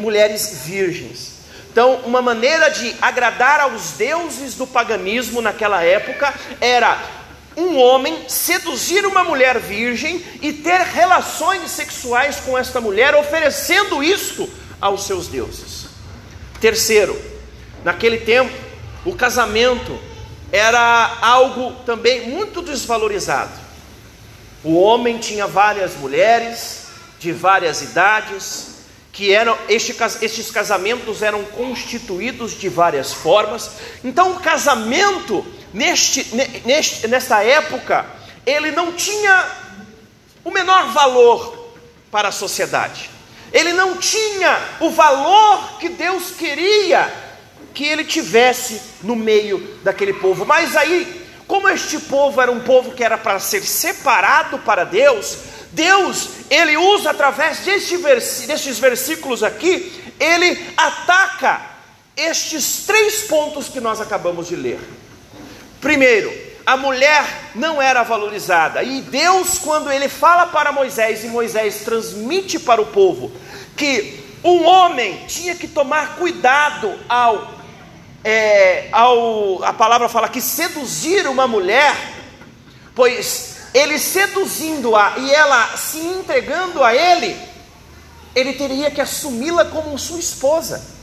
mulheres 0.00 0.60
virgens. 0.64 1.34
Então, 1.72 2.02
uma 2.04 2.20
maneira 2.20 2.68
de 2.68 2.94
agradar 3.00 3.60
aos 3.60 3.92
deuses 3.92 4.54
do 4.54 4.66
paganismo 4.66 5.40
naquela 5.40 5.82
época 5.82 6.32
era 6.60 7.02
um 7.56 7.78
homem 7.78 8.28
seduzir 8.28 9.06
uma 9.06 9.24
mulher 9.24 9.58
virgem 9.58 10.24
e 10.42 10.52
ter 10.52 10.80
relações 10.80 11.70
sexuais 11.70 12.36
com 12.40 12.58
esta 12.58 12.80
mulher, 12.80 13.14
oferecendo 13.14 14.02
isto 14.02 14.48
aos 14.80 15.06
seus 15.06 15.28
deuses. 15.28 15.83
Terceiro, 16.64 17.14
naquele 17.84 18.16
tempo, 18.16 18.50
o 19.04 19.14
casamento 19.14 20.00
era 20.50 21.18
algo 21.20 21.72
também 21.84 22.30
muito 22.30 22.62
desvalorizado. 22.62 23.52
O 24.62 24.80
homem 24.80 25.18
tinha 25.18 25.46
várias 25.46 25.94
mulheres 25.96 26.86
de 27.20 27.32
várias 27.32 27.82
idades, 27.82 28.76
que 29.12 29.30
eram 29.30 29.58
este, 29.68 29.94
estes 30.22 30.50
casamentos 30.50 31.20
eram 31.20 31.44
constituídos 31.44 32.58
de 32.58 32.70
várias 32.70 33.12
formas. 33.12 33.72
Então, 34.02 34.32
o 34.32 34.40
casamento 34.40 35.44
neste, 35.70 36.34
neste, 36.64 37.06
nesta 37.08 37.42
época 37.42 38.06
ele 38.46 38.70
não 38.70 38.90
tinha 38.90 39.50
o 40.42 40.50
menor 40.50 40.94
valor 40.94 41.74
para 42.10 42.28
a 42.28 42.32
sociedade 42.32 43.12
ele 43.54 43.72
não 43.72 43.96
tinha 43.96 44.58
o 44.80 44.90
valor 44.90 45.78
que 45.78 45.88
Deus 45.88 46.32
queria 46.32 47.10
que 47.72 47.84
ele 47.84 48.04
tivesse 48.04 48.80
no 49.02 49.14
meio 49.14 49.78
daquele 49.84 50.12
povo. 50.12 50.44
Mas 50.44 50.76
aí, 50.76 51.24
como 51.46 51.68
este 51.68 52.00
povo 52.00 52.40
era 52.40 52.50
um 52.50 52.60
povo 52.60 52.90
que 52.90 53.04
era 53.04 53.16
para 53.16 53.38
ser 53.38 53.62
separado 53.62 54.58
para 54.58 54.82
Deus, 54.82 55.38
Deus, 55.70 56.30
ele 56.50 56.76
usa 56.76 57.10
através 57.10 57.60
deste 57.60 57.96
vers 57.96 58.44
destes 58.46 58.78
versículos 58.80 59.44
aqui, 59.44 59.92
ele 60.18 60.72
ataca 60.76 61.60
estes 62.16 62.84
três 62.86 63.22
pontos 63.22 63.68
que 63.68 63.80
nós 63.80 64.00
acabamos 64.00 64.48
de 64.48 64.56
ler. 64.56 64.80
Primeiro, 65.80 66.32
a 66.66 66.76
mulher 66.76 67.50
não 67.54 67.80
era 67.80 68.02
valorizada. 68.02 68.82
E 68.82 69.00
Deus, 69.02 69.58
quando 69.58 69.92
ele 69.92 70.08
fala 70.08 70.46
para 70.46 70.72
Moisés, 70.72 71.22
e 71.22 71.28
Moisés 71.28 71.82
transmite 71.84 72.58
para 72.58 72.80
o 72.80 72.86
povo, 72.86 73.32
que 73.76 74.24
um 74.42 74.64
homem 74.66 75.24
tinha 75.26 75.54
que 75.54 75.66
tomar 75.66 76.16
cuidado 76.16 76.92
ao, 77.08 77.54
é, 78.22 78.88
ao 78.92 79.64
a 79.64 79.72
palavra 79.72 80.08
fala 80.08 80.28
que 80.28 80.40
seduzir 80.40 81.26
uma 81.26 81.46
mulher, 81.48 81.96
pois 82.94 83.56
ele 83.72 83.98
seduzindo-a 83.98 85.14
e 85.18 85.30
ela 85.32 85.76
se 85.76 85.98
entregando 85.98 86.84
a 86.84 86.94
ele, 86.94 87.36
ele 88.34 88.52
teria 88.52 88.90
que 88.90 89.00
assumi-la 89.00 89.64
como 89.64 89.98
sua 89.98 90.18
esposa. 90.18 90.94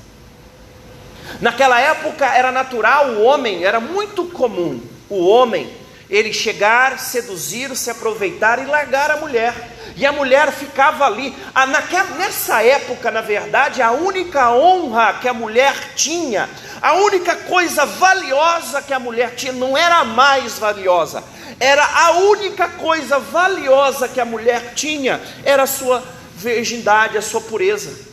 Naquela 1.40 1.80
época 1.80 2.26
era 2.26 2.52
natural 2.52 3.10
o 3.10 3.24
homem, 3.24 3.64
era 3.64 3.80
muito 3.80 4.26
comum 4.26 4.82
o 5.10 5.28
homem, 5.28 5.81
ele 6.12 6.34
chegar, 6.34 7.00
seduzir, 7.00 7.74
se 7.74 7.90
aproveitar 7.90 8.60
e 8.60 8.66
largar 8.66 9.10
a 9.10 9.18
mulher. 9.18 9.56
E 9.96 10.06
a 10.06 10.12
mulher 10.12 10.52
ficava 10.52 11.06
ali. 11.06 11.34
Naquela, 11.70 12.16
nessa 12.16 12.62
época, 12.62 13.10
na 13.10 13.22
verdade, 13.22 13.82
a 13.82 13.92
única 13.92 14.52
honra 14.52 15.20
que 15.22 15.28
a 15.30 15.34
mulher 15.34 15.74
tinha, 15.96 16.50
a 16.82 16.96
única 16.96 17.36
coisa 17.36 17.86
valiosa 17.86 18.82
que 18.82 18.94
a 18.94 19.00
mulher 19.00 19.36
tinha, 19.36 19.54
não 19.54 19.78
era 19.78 20.00
a 20.00 20.06
mais 20.06 20.60
valiosa, 20.60 21.24
era 21.58 21.84
a 21.84 22.12
única 22.12 22.68
coisa 22.68 23.18
valiosa 23.18 24.10
que 24.10 24.20
a 24.20 24.26
mulher 24.26 24.74
tinha, 24.76 25.22
era 25.46 25.64
a 25.64 25.68
sua 25.68 26.04
virgindade, 26.36 27.18
a 27.18 27.22
sua 27.22 27.40
pureza. 27.40 28.12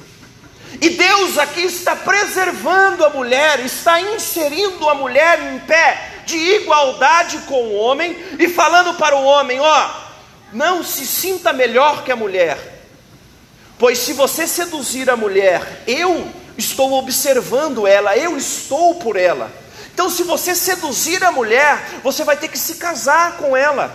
E 0.80 0.90
Deus 0.90 1.38
aqui 1.38 1.62
está 1.62 1.96
preservando 1.96 3.04
a 3.04 3.10
mulher, 3.10 3.58
está 3.60 4.00
inserindo 4.00 4.88
a 4.88 4.94
mulher 4.94 5.40
em 5.54 5.58
pé 5.60 6.17
de 6.28 6.36
igualdade 6.36 7.38
com 7.46 7.68
o 7.68 7.74
homem 7.74 8.14
e 8.38 8.48
falando 8.48 8.94
para 8.94 9.16
o 9.16 9.24
homem: 9.24 9.58
ó, 9.58 9.90
não 10.52 10.84
se 10.84 11.06
sinta 11.06 11.52
melhor 11.52 12.04
que 12.04 12.12
a 12.12 12.16
mulher, 12.16 12.84
pois 13.78 13.98
se 13.98 14.12
você 14.12 14.46
seduzir 14.46 15.08
a 15.08 15.16
mulher, 15.16 15.82
eu 15.86 16.30
estou 16.56 16.92
observando 16.92 17.86
ela, 17.86 18.16
eu 18.16 18.36
estou 18.36 18.96
por 18.96 19.16
ela. 19.16 19.50
Então, 19.92 20.10
se 20.10 20.22
você 20.22 20.54
seduzir 20.54 21.24
a 21.24 21.32
mulher, 21.32 22.00
você 22.04 22.22
vai 22.22 22.36
ter 22.36 22.48
que 22.48 22.58
se 22.58 22.76
casar 22.76 23.36
com 23.36 23.56
ela. 23.56 23.92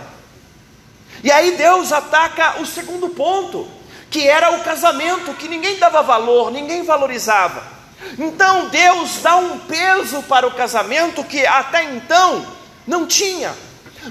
E 1.24 1.32
aí 1.32 1.52
Deus 1.56 1.94
ataca 1.94 2.60
o 2.60 2.66
segundo 2.66 3.10
ponto 3.10 3.70
que 4.10 4.28
era 4.28 4.52
o 4.52 4.64
casamento, 4.64 5.34
que 5.34 5.48
ninguém 5.48 5.80
dava 5.80 6.04
valor, 6.04 6.52
ninguém 6.52 6.84
valorizava. 6.84 7.73
Então 8.18 8.70
Deus 8.70 9.20
dá 9.22 9.36
um 9.36 9.60
peso 9.60 10.22
para 10.24 10.48
o 10.48 10.54
casamento 10.54 11.24
que 11.24 11.46
até 11.46 11.84
então 11.84 12.46
não 12.86 13.08
tinha. 13.08 13.54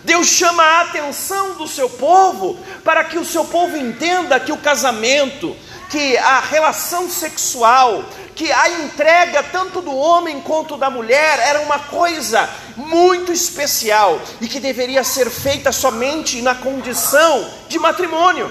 Deus 0.05 0.26
chama 0.26 0.62
a 0.62 0.80
atenção 0.82 1.55
do 1.55 1.68
seu 1.68 1.88
povo 1.88 2.59
para 2.82 3.05
que 3.05 3.18
o 3.18 3.24
seu 3.24 3.45
povo 3.45 3.76
entenda 3.76 4.40
que 4.40 4.51
o 4.51 4.57
casamento, 4.57 5.55
que 5.90 6.16
a 6.16 6.40
relação 6.40 7.11
sexual, 7.11 8.03
que 8.34 8.51
a 8.51 8.70
entrega 8.70 9.43
tanto 9.43 9.82
do 9.82 9.95
homem 9.95 10.40
quanto 10.40 10.78
da 10.78 10.88
mulher 10.88 11.38
era 11.38 11.61
uma 11.61 11.78
coisa 11.78 12.49
muito 12.76 13.30
especial 13.30 14.18
e 14.40 14.49
que 14.49 14.59
deveria 14.59 15.05
ser 15.05 15.28
feita 15.28 15.70
somente 15.70 16.40
na 16.40 16.55
condição 16.55 17.47
de 17.68 17.78
matrimônio. 17.78 18.51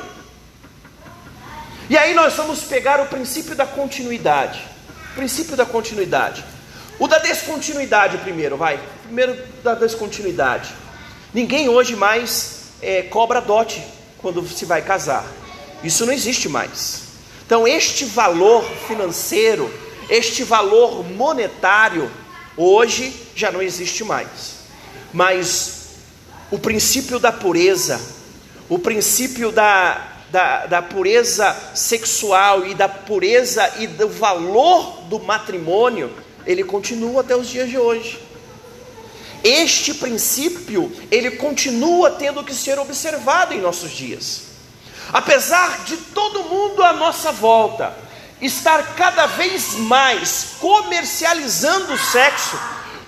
E 1.89 1.97
aí 1.97 2.13
nós 2.13 2.35
vamos 2.35 2.61
pegar 2.61 3.01
o 3.01 3.07
princípio 3.07 3.55
da 3.55 3.65
continuidade. 3.65 4.70
Princípio 5.15 5.55
da 5.55 5.65
continuidade. 5.65 6.43
O 6.99 7.07
da 7.07 7.17
descontinuidade 7.17 8.17
primeiro, 8.19 8.57
vai. 8.57 8.79
Primeiro 9.03 9.37
da 9.63 9.73
descontinuidade. 9.73 10.69
Ninguém 11.33 11.67
hoje 11.67 11.95
mais 11.95 12.65
é, 12.81 13.01
cobra 13.03 13.41
dote 13.41 13.83
quando 14.19 14.47
se 14.47 14.65
vai 14.65 14.81
casar. 14.81 15.25
Isso 15.83 16.05
não 16.05 16.13
existe 16.13 16.47
mais. 16.47 17.03
Então, 17.45 17.67
este 17.67 18.05
valor 18.05 18.63
financeiro, 18.87 19.73
este 20.09 20.43
valor 20.43 21.03
monetário, 21.03 22.09
hoje 22.55 23.13
já 23.35 23.51
não 23.51 23.61
existe 23.61 24.03
mais. 24.03 24.61
Mas 25.13 25.81
o 26.51 26.59
princípio 26.59 27.19
da 27.19 27.31
pureza, 27.31 27.99
o 28.69 28.77
princípio 28.77 29.51
da, 29.51 30.20
da, 30.31 30.65
da 30.65 30.81
pureza 30.81 31.55
sexual 31.75 32.65
e 32.65 32.73
da 32.73 32.87
pureza 32.87 33.69
e 33.79 33.87
do 33.87 34.07
valor 34.07 35.01
do 35.09 35.19
matrimônio, 35.19 36.11
ele 36.45 36.63
continua 36.63 37.21
até 37.21 37.35
os 37.35 37.47
dias 37.49 37.69
de 37.69 37.77
hoje. 37.77 38.19
Este 39.43 39.93
princípio, 39.93 40.91
ele 41.09 41.31
continua 41.31 42.11
tendo 42.11 42.43
que 42.43 42.53
ser 42.53 42.79
observado 42.79 43.53
em 43.53 43.59
nossos 43.59 43.91
dias. 43.91 44.43
Apesar 45.11 45.83
de 45.83 45.97
todo 45.97 46.43
mundo 46.43 46.83
à 46.83 46.93
nossa 46.93 47.31
volta 47.31 47.93
estar 48.39 48.95
cada 48.95 49.25
vez 49.25 49.75
mais 49.75 50.55
comercializando 50.59 51.93
o 51.93 51.97
sexo, 51.97 52.57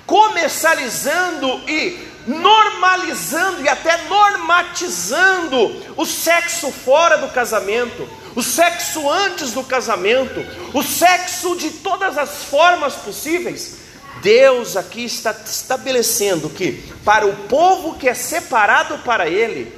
comercializando 0.06 1.62
e 1.68 2.13
normalizando 2.26 3.62
e 3.62 3.70
até 3.70 4.04
normatizando 4.08 5.76
o 5.98 6.06
sexo 6.06 6.72
fora 6.72 7.18
do 7.18 7.28
casamento, 7.30 8.08
o 8.36 8.42
sexo 8.42 9.10
antes 9.10 9.52
do 9.52 9.64
casamento, 9.64 10.46
o 10.74 10.82
sexo 10.82 11.56
de 11.56 11.70
todas 11.70 12.18
as 12.18 12.46
formas 12.46 12.94
possíveis. 12.96 13.78
Deus 14.22 14.78
aqui 14.78 15.04
está 15.04 15.32
estabelecendo 15.32 16.50
que 16.50 16.94
para 17.04 17.26
o 17.26 17.36
povo 17.48 17.96
que 17.96 18.08
é 18.08 18.14
separado 18.14 19.00
para 19.00 19.28
ele, 19.28 19.74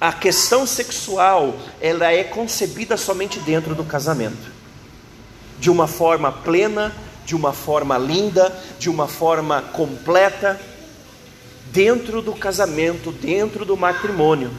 a 0.00 0.12
questão 0.12 0.66
sexual, 0.66 1.54
ela 1.80 2.12
é 2.12 2.24
concebida 2.24 2.96
somente 2.96 3.38
dentro 3.40 3.74
do 3.74 3.84
casamento. 3.84 4.52
De 5.58 5.70
uma 5.70 5.86
forma 5.86 6.30
plena, 6.30 6.94
de 7.24 7.34
uma 7.34 7.52
forma 7.52 7.96
linda, 7.96 8.54
de 8.78 8.90
uma 8.90 9.08
forma 9.08 9.62
completa, 9.62 10.60
dentro 11.72 12.22
do 12.22 12.34
casamento, 12.34 13.12
dentro 13.12 13.64
do 13.64 13.76
matrimônio. 13.76 14.50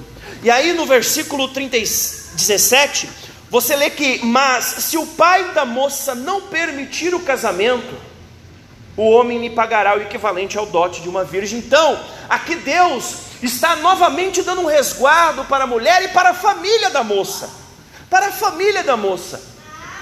E 0.44 0.50
aí 0.50 0.74
no 0.74 0.86
versículo 0.86 1.48
30, 1.48 1.78
17, 1.78 3.10
você 3.50 3.76
lê 3.76 3.90
que, 3.90 4.24
mas 4.26 4.66
se 4.66 4.98
o 4.98 5.06
pai 5.06 5.54
da 5.54 5.66
moça 5.66 6.14
não 6.14 6.42
permitir 6.42 7.16
o 7.16 7.22
casamento, 7.22 7.96
o 8.96 9.10
homem 9.10 9.40
lhe 9.40 9.50
pagará 9.50 9.96
o 9.96 10.02
equivalente 10.02 10.58
ao 10.58 10.66
dote 10.66 11.02
de 11.02 11.08
uma 11.08 11.24
virgem. 11.24 11.60
Então, 11.60 12.00
aqui 12.28 12.56
Deus 12.56 13.16
está 13.42 13.76
novamente 13.78 14.42
dando 14.42 14.62
um 14.62 14.66
resguardo 14.66 15.46
para 15.46 15.64
a 15.64 15.68
mulher 15.68 16.04
e 16.04 16.08
para 16.10 16.32
a 16.32 16.34
família 16.34 16.90
da 16.90 17.04
moça. 17.04 17.50
Para 18.10 18.28
a 18.28 18.32
família 18.32 18.84
da 18.84 18.98
moça. 18.98 19.42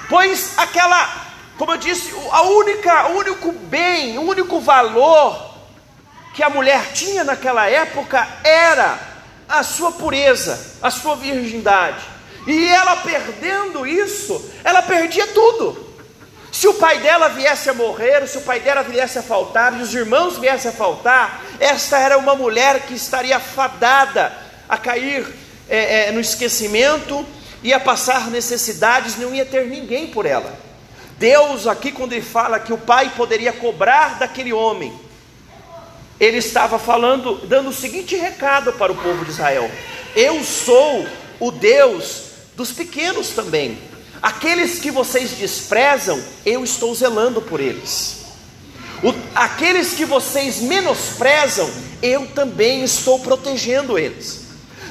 Pois 0.10 0.54
aquela, 0.58 1.28
como 1.58 1.74
eu 1.74 1.78
disse, 1.78 2.14
a 2.32 2.42
única, 2.44 3.08
o 3.10 3.18
único 3.18 3.52
bem, 3.52 4.18
o 4.18 4.22
único 4.22 4.60
valor 4.60 5.55
que 6.36 6.44
a 6.44 6.50
mulher 6.50 6.92
tinha 6.94 7.24
naquela 7.24 7.68
época 7.70 8.28
era 8.44 9.00
a 9.48 9.64
sua 9.64 9.94
pureza, 9.94 10.60
a 10.82 10.92
sua 10.92 11.16
virgindade. 11.16 12.04
E 12.46 12.68
ela 12.68 12.98
perdendo 12.98 13.88
isso, 13.88 14.52
ela 14.62 14.82
perdia 14.82 15.26
tudo. 15.28 15.96
Se 16.52 16.68
o 16.68 16.74
pai 16.74 17.00
dela 17.00 17.30
viesse 17.30 17.70
a 17.70 17.74
morrer, 17.74 18.28
se 18.28 18.38
o 18.38 18.42
pai 18.42 18.60
dela 18.60 18.84
viesse 18.84 19.18
a 19.18 19.24
faltar, 19.24 19.80
e 19.80 19.82
os 19.82 19.94
irmãos 19.94 20.38
viessem 20.38 20.72
a 20.72 20.74
faltar, 20.74 21.42
esta 21.60 21.98
era 21.98 22.18
uma 22.18 22.36
mulher 22.36 22.82
que 22.82 22.94
estaria 22.94 23.40
fadada 23.40 24.32
a 24.68 24.78
cair 24.78 25.26
é, 25.70 26.08
é, 26.08 26.12
no 26.12 26.20
esquecimento, 26.20 27.26
ia 27.64 27.80
passar 27.80 28.30
necessidades, 28.30 29.18
não 29.18 29.34
ia 29.34 29.46
ter 29.46 29.68
ninguém 29.68 30.08
por 30.08 30.26
ela. 30.26 30.54
Deus, 31.18 31.66
aqui, 31.66 31.94
quando 31.94 32.12
ele 32.12 32.22
fala 32.22 32.60
que 32.60 32.74
o 32.74 32.78
pai 32.78 33.12
poderia 33.16 33.54
cobrar 33.54 34.20
daquele 34.20 34.52
homem, 34.52 35.05
ele 36.20 36.38
estava 36.38 36.80
falando, 36.80 37.46
dando 37.48 37.70
o 37.70 37.74
seguinte 37.74 38.16
recado 38.16 38.74
para 38.74 38.92
o 38.92 38.96
povo 38.96 39.26
de 39.26 39.32
Israel: 39.32 39.70
Eu 40.16 40.44
sou 40.44 41.06
o 41.40 41.52
Deus 41.52 42.24
dos 42.56 42.72
pequenos 42.72 43.30
também. 43.30 43.78
Aqueles 44.22 44.80
que 44.80 44.90
vocês 44.90 45.32
desprezam, 45.32 46.22
eu 46.46 46.64
estou 46.64 46.96
zelando 46.96 47.42
por 47.42 47.60
eles. 47.60 48.26
O, 49.04 49.14
aqueles 49.36 49.94
que 49.94 50.06
vocês 50.06 50.60
menosprezam, 50.62 51.70
eu 52.02 52.26
também 52.28 52.84
estou 52.84 53.20
protegendo 53.20 54.00
eles. 54.00 54.46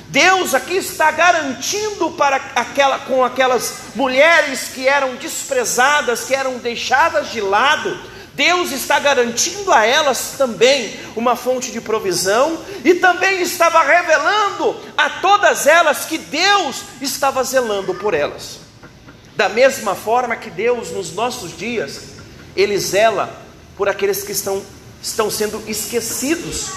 Deus 0.08 0.54
aqui 0.54 0.76
está 0.76 1.10
garantindo 1.10 2.10
para 2.12 2.36
aquela, 2.54 3.00
com 3.00 3.24
aquelas 3.24 3.74
mulheres 3.96 4.68
que 4.68 4.86
eram 4.86 5.16
desprezadas, 5.16 6.24
que 6.24 6.34
eram 6.34 6.58
deixadas 6.58 7.32
de 7.32 7.40
lado, 7.40 7.98
Deus 8.34 8.72
está 8.72 8.98
garantindo 8.98 9.72
a 9.72 9.86
elas 9.86 10.34
também 10.36 10.98
uma 11.14 11.36
fonte 11.36 11.70
de 11.70 11.80
provisão 11.80 12.58
e 12.84 12.94
também 12.94 13.40
estava 13.40 13.80
revelando 13.82 14.76
a 14.96 15.08
todas 15.08 15.68
elas 15.68 16.04
que 16.04 16.18
Deus 16.18 16.82
estava 17.00 17.44
zelando 17.44 17.94
por 17.94 18.12
elas. 18.12 18.58
Da 19.36 19.48
mesma 19.48 19.94
forma 19.94 20.34
que 20.36 20.50
Deus, 20.50 20.90
nos 20.90 21.12
nossos 21.12 21.56
dias, 21.56 22.00
Ele 22.56 22.76
zela 22.76 23.40
por 23.76 23.88
aqueles 23.88 24.24
que 24.24 24.32
estão, 24.32 24.62
estão 25.00 25.30
sendo 25.30 25.62
esquecidos 25.68 26.70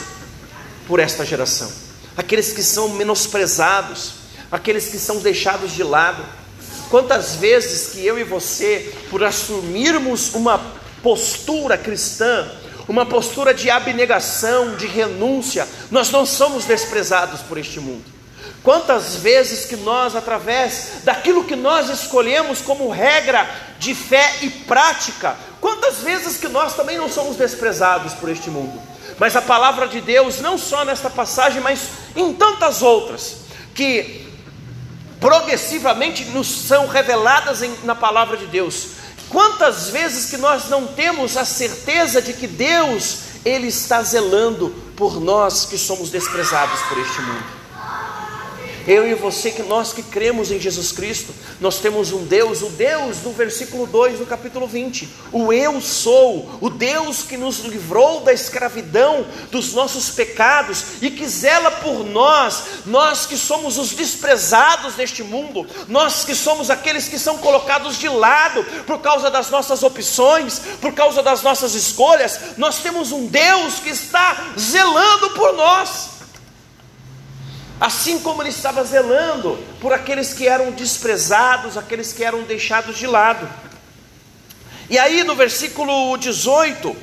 por 0.88 0.99
esta 0.99 1.26
geração, 1.26 1.72
aqueles 2.16 2.53
que 2.53 2.64
são 2.64 2.89
menosprezados, 2.89 4.14
aqueles 4.51 4.88
que 4.88 4.97
são 4.97 5.18
deixados 5.18 5.72
de 5.72 5.84
lado. 5.84 6.24
Quantas 6.89 7.36
vezes 7.36 7.89
que 7.91 8.05
eu 8.05 8.18
e 8.18 8.24
você, 8.24 8.93
por 9.10 9.24
assumirmos 9.24 10.34
uma 10.34 10.76
postura 11.08 11.78
cristã, 11.78 12.45
uma 12.86 13.05
postura 13.05 13.53
de 13.53 13.70
abnegação, 13.70 14.76
de 14.76 14.86
renúncia, 14.86 15.66
nós 15.89 16.10
não 16.12 16.26
somos 16.26 16.66
desprezados 16.66 17.39
por 17.43 17.58
este 17.58 17.80
mundo. 17.80 18.03
Quantas 18.62 19.16
vezes 19.16 19.64
que 19.64 19.78
nós, 19.78 20.18
através 20.18 21.03
daquilo 21.05 21.45
que 21.45 21.55
nós 21.55 21.89
escolhemos 21.89 22.60
como 22.60 22.89
regra 22.89 23.49
de 23.80 23.95
fé 23.95 24.36
e 24.41 24.49
prática, 24.49 25.38
quantas 25.62 25.99
vezes 25.99 26.36
que 26.36 26.49
nós 26.49 26.76
também 26.76 26.97
não 26.97 27.08
somos 27.08 27.38
desprezados 27.38 28.14
por 28.14 28.28
este 28.28 28.49
mundo. 28.49 28.78
Mas 29.18 29.34
a 29.38 29.41
palavra 29.41 29.88
de 29.88 30.01
Deus, 30.01 30.41
não 30.41 30.58
só 30.58 30.84
nesta 30.84 31.10
passagem, 31.10 31.62
mas 31.62 31.88
em 32.18 32.34
tantas 32.34 32.82
outras, 32.82 33.38
que 33.74 34.28
progressivamente 35.22 36.26
nos 36.26 36.47
são 36.47 36.86
reveladas 36.86 37.62
em, 37.62 37.74
na 37.86 37.95
palavra 37.95 38.36
de 38.36 38.47
Deus. 38.47 38.96
Quantas 39.30 39.89
vezes 39.89 40.30
que 40.30 40.38
nós 40.38 40.69
não 40.69 40.88
temos 40.88 41.36
a 41.36 41.45
certeza 41.45 42.21
de 42.21 42.34
que 42.34 42.47
Deus, 42.47 43.19
Ele 43.43 43.67
está 43.67 44.01
zelando 44.01 44.69
por 44.95 45.19
nós 45.19 45.65
que 45.65 45.78
somos 45.78 46.09
desprezados 46.09 46.80
por 46.84 46.97
este 46.97 47.21
mundo. 47.21 47.57
Eu 48.88 49.05
e 49.05 49.13
você, 49.13 49.51
que 49.51 49.63
nós 49.63 49.91
que 49.91 50.01
cremos 50.01 50.49
em 50.49 50.61
Jesus 50.61 50.93
Cristo, 50.93 51.35
nós 51.59 51.79
temos 51.79 52.13
um 52.13 52.23
Deus, 52.23 52.61
o 52.61 52.69
Deus 52.69 53.17
do 53.17 53.31
versículo 53.33 53.85
2 53.85 54.19
do 54.19 54.25
capítulo 54.25 54.65
20, 54.65 55.09
o 55.33 55.51
Eu 55.51 55.81
sou, 55.81 56.57
o 56.61 56.69
Deus 56.69 57.21
que 57.21 57.35
nos 57.35 57.59
livrou 57.59 58.21
da 58.21 58.31
escravidão 58.31 59.25
dos 59.51 59.73
nossos 59.73 60.09
pecados 60.11 60.85
e 61.01 61.11
que 61.11 61.27
zela 61.27 61.69
por 61.69 62.05
nós, 62.05 62.63
nós 62.85 63.25
que 63.25 63.35
somos 63.35 63.77
os 63.77 63.89
desprezados 63.89 64.93
deste 64.93 65.21
mundo, 65.21 65.67
nós 65.89 66.23
que 66.23 66.33
somos 66.33 66.69
aqueles 66.69 67.09
que 67.09 67.19
são 67.19 67.39
colocados 67.39 67.97
de 67.97 68.07
lado 68.07 68.63
por 68.85 68.99
causa 69.01 69.29
das 69.29 69.49
nossas 69.49 69.83
opções, 69.83 70.61
por 70.79 70.93
causa 70.93 71.21
das 71.21 71.43
nossas 71.43 71.73
escolhas, 71.73 72.39
nós 72.55 72.79
temos 72.79 73.11
um 73.11 73.27
Deus 73.27 73.79
que 73.79 73.89
está 73.89 74.53
zelando 74.57 75.31
por 75.31 75.51
nós 75.51 76.16
assim 77.80 78.19
como 78.19 78.41
ele 78.41 78.49
estava 78.49 78.84
zelando 78.84 79.57
por 79.80 79.93
aqueles 79.93 80.34
que 80.34 80.47
eram 80.47 80.71
desprezados, 80.71 81.78
aqueles 81.78 82.11
que 82.11 82.23
eram 82.23 82.43
deixados 82.43 82.97
de 82.97 83.07
lado. 83.07 83.47
E 84.89 84.97
aí 84.97 85.23
no 85.23 85.36
versículo 85.36 86.17
18, 86.17 86.95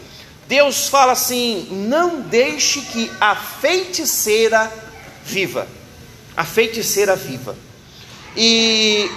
Deus 0.49 0.89
fala 0.89 1.13
assim: 1.13 1.69
Não 1.71 2.21
deixe 2.21 2.81
que 2.81 3.11
a 3.21 3.35
feiticeira 3.35 4.73
viva. 5.25 5.67
A 6.37 6.45
feiticeira 6.45 7.15
viva. 7.15 7.57
E 8.37 9.09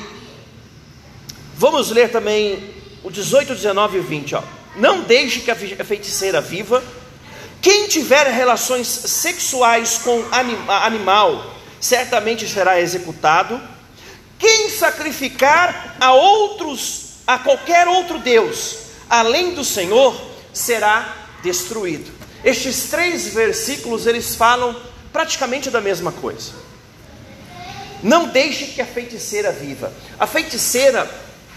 vamos 1.56 1.90
ler 1.90 2.12
também 2.12 2.76
o 3.04 3.10
18, 3.10 3.56
19 3.56 3.98
e 3.98 4.02
20. 4.02 4.36
Ó. 4.36 4.44
Não 4.76 5.02
deixe 5.02 5.40
que 5.40 5.50
a 5.50 5.56
feiticeira 5.56 6.40
viva 6.40 6.84
quem 7.68 7.86
tiver 7.90 8.28
relações 8.28 8.88
sexuais 8.88 9.98
com 9.98 10.24
animal, 10.70 11.54
certamente 11.82 12.48
será 12.48 12.80
executado. 12.80 13.62
Quem 14.40 14.70
sacrificar 14.70 15.98
a 16.00 16.14
outros, 16.14 17.16
a 17.28 17.38
qualquer 17.38 17.86
outro 17.86 18.20
Deus, 18.20 18.78
além 19.10 19.54
do 19.54 19.66
Senhor, 19.66 20.18
será 20.54 21.14
destruído. 21.44 22.10
Estes 22.42 22.84
três 22.90 23.34
versículos 23.34 24.08
eles 24.08 24.34
falam 24.34 24.74
praticamente 25.12 25.70
da 25.70 25.82
mesma 25.82 26.14
coisa. 26.14 26.54
Não 28.02 28.30
deixe 28.30 28.68
que 28.68 28.82
a 28.82 28.86
feiticeira 28.86 29.52
viva. 29.52 29.92
A 30.18 30.26
feiticeira 30.26 31.06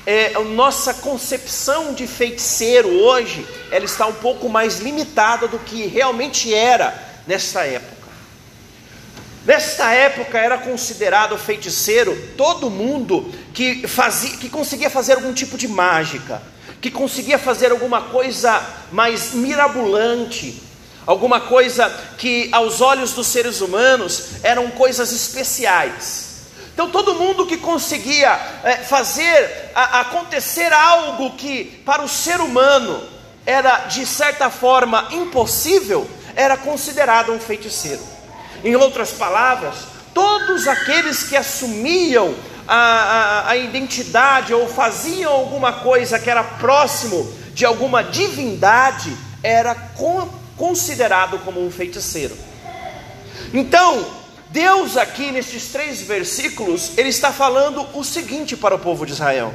é, 0.06 0.32
a 0.34 0.40
nossa 0.40 0.94
concepção 0.94 1.92
de 1.92 2.06
feiticeiro 2.06 2.88
hoje, 2.88 3.46
ela 3.70 3.84
está 3.84 4.06
um 4.06 4.14
pouco 4.14 4.48
mais 4.48 4.80
limitada 4.80 5.46
do 5.46 5.58
que 5.58 5.86
realmente 5.86 6.52
era 6.54 6.94
nesta 7.26 7.64
época. 7.64 8.00
Nesta 9.44 9.92
época 9.92 10.38
era 10.38 10.58
considerado 10.58 11.36
feiticeiro 11.38 12.16
todo 12.36 12.70
mundo 12.70 13.32
que 13.54 13.86
fazia, 13.88 14.36
que 14.36 14.48
conseguia 14.48 14.90
fazer 14.90 15.14
algum 15.14 15.32
tipo 15.32 15.56
de 15.56 15.66
mágica, 15.66 16.42
que 16.80 16.90
conseguia 16.90 17.38
fazer 17.38 17.70
alguma 17.70 18.02
coisa 18.02 18.62
mais 18.92 19.32
mirabolante, 19.32 20.62
alguma 21.06 21.40
coisa 21.40 21.90
que 22.18 22.48
aos 22.52 22.80
olhos 22.80 23.12
dos 23.12 23.26
seres 23.26 23.60
humanos 23.60 24.24
eram 24.42 24.70
coisas 24.70 25.10
especiais. 25.12 26.29
Então, 26.72 26.90
todo 26.90 27.14
mundo 27.14 27.46
que 27.46 27.56
conseguia 27.56 28.38
é, 28.64 28.76
fazer 28.76 29.70
a, 29.74 30.00
acontecer 30.00 30.72
algo 30.72 31.32
que 31.32 31.82
para 31.84 32.02
o 32.02 32.08
ser 32.08 32.40
humano 32.40 33.02
era 33.44 33.86
de 33.86 34.06
certa 34.06 34.50
forma 34.50 35.08
impossível, 35.10 36.08
era 36.36 36.56
considerado 36.56 37.32
um 37.32 37.40
feiticeiro. 37.40 38.02
Em 38.62 38.76
outras 38.76 39.10
palavras, 39.10 39.74
todos 40.14 40.68
aqueles 40.68 41.22
que 41.24 41.36
assumiam 41.36 42.34
a, 42.68 42.76
a, 42.76 43.50
a 43.50 43.56
identidade 43.56 44.54
ou 44.54 44.68
faziam 44.68 45.32
alguma 45.32 45.72
coisa 45.72 46.18
que 46.18 46.30
era 46.30 46.44
próximo 46.44 47.30
de 47.52 47.64
alguma 47.64 48.02
divindade, 48.02 49.14
era 49.42 49.74
con, 49.74 50.28
considerado 50.56 51.38
como 51.40 51.64
um 51.64 51.70
feiticeiro. 51.70 52.36
Então, 53.52 54.19
Deus 54.50 54.96
aqui 54.96 55.30
nestes 55.30 55.68
três 55.68 56.02
versículos, 56.02 56.98
ele 56.98 57.08
está 57.08 57.32
falando 57.32 57.86
o 57.94 58.02
seguinte 58.02 58.56
para 58.56 58.74
o 58.74 58.78
povo 58.78 59.06
de 59.06 59.12
Israel: 59.12 59.54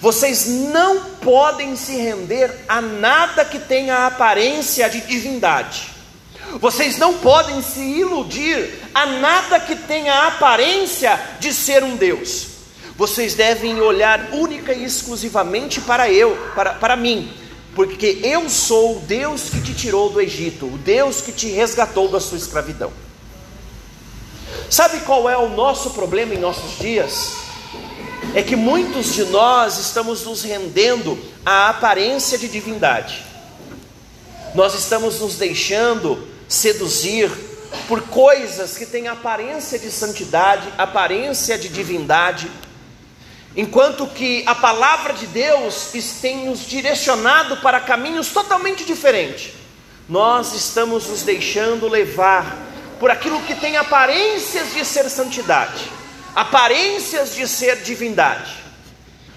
vocês 0.00 0.46
não 0.46 1.04
podem 1.22 1.74
se 1.74 1.96
render 1.96 2.54
a 2.68 2.80
nada 2.80 3.44
que 3.44 3.58
tenha 3.58 3.94
a 3.96 4.06
aparência 4.06 4.88
de 4.88 5.00
divindade. 5.02 5.90
Vocês 6.58 6.98
não 6.98 7.14
podem 7.18 7.62
se 7.62 7.80
iludir 7.80 8.80
a 8.94 9.06
nada 9.06 9.60
que 9.60 9.76
tenha 9.76 10.12
a 10.12 10.26
aparência 10.28 11.18
de 11.38 11.52
ser 11.54 11.84
um 11.84 11.96
Deus. 11.96 12.48
Vocês 12.96 13.34
devem 13.34 13.80
olhar 13.80 14.30
única 14.32 14.74
e 14.74 14.84
exclusivamente 14.84 15.80
para 15.80 16.10
eu, 16.10 16.36
para, 16.54 16.74
para 16.74 16.96
mim, 16.96 17.32
porque 17.74 18.20
eu 18.22 18.50
sou 18.50 18.96
o 18.96 19.00
Deus 19.00 19.48
que 19.48 19.60
te 19.62 19.72
tirou 19.74 20.10
do 20.10 20.20
Egito, 20.20 20.66
o 20.66 20.76
Deus 20.78 21.22
que 21.22 21.32
te 21.32 21.48
resgatou 21.48 22.08
da 22.08 22.20
sua 22.20 22.36
escravidão. 22.36 22.92
Sabe 24.70 25.00
qual 25.00 25.28
é 25.28 25.36
o 25.36 25.48
nosso 25.48 25.90
problema 25.90 26.32
em 26.32 26.38
nossos 26.38 26.78
dias? 26.78 27.38
É 28.36 28.40
que 28.40 28.54
muitos 28.54 29.12
de 29.12 29.24
nós 29.24 29.78
estamos 29.78 30.24
nos 30.24 30.42
rendendo 30.42 31.18
à 31.44 31.70
aparência 31.70 32.38
de 32.38 32.46
divindade. 32.46 33.24
Nós 34.54 34.74
estamos 34.74 35.18
nos 35.18 35.34
deixando 35.34 36.24
seduzir 36.48 37.28
por 37.88 38.02
coisas 38.02 38.78
que 38.78 38.86
têm 38.86 39.08
aparência 39.08 39.76
de 39.76 39.90
santidade, 39.90 40.72
aparência 40.78 41.58
de 41.58 41.68
divindade, 41.68 42.48
enquanto 43.56 44.06
que 44.06 44.44
a 44.46 44.54
palavra 44.54 45.14
de 45.14 45.26
Deus 45.26 45.88
tem 46.22 46.46
nos 46.46 46.60
direcionado 46.60 47.56
para 47.56 47.80
caminhos 47.80 48.28
totalmente 48.28 48.84
diferentes. 48.84 49.52
Nós 50.08 50.54
estamos 50.54 51.08
nos 51.08 51.22
deixando 51.22 51.88
levar 51.88 52.69
por 53.00 53.10
aquilo 53.10 53.40
que 53.42 53.54
tem 53.54 53.78
aparências 53.78 54.74
de 54.74 54.84
ser 54.84 55.08
santidade, 55.08 55.90
aparências 56.36 57.34
de 57.34 57.48
ser 57.48 57.76
divindade. 57.76 58.60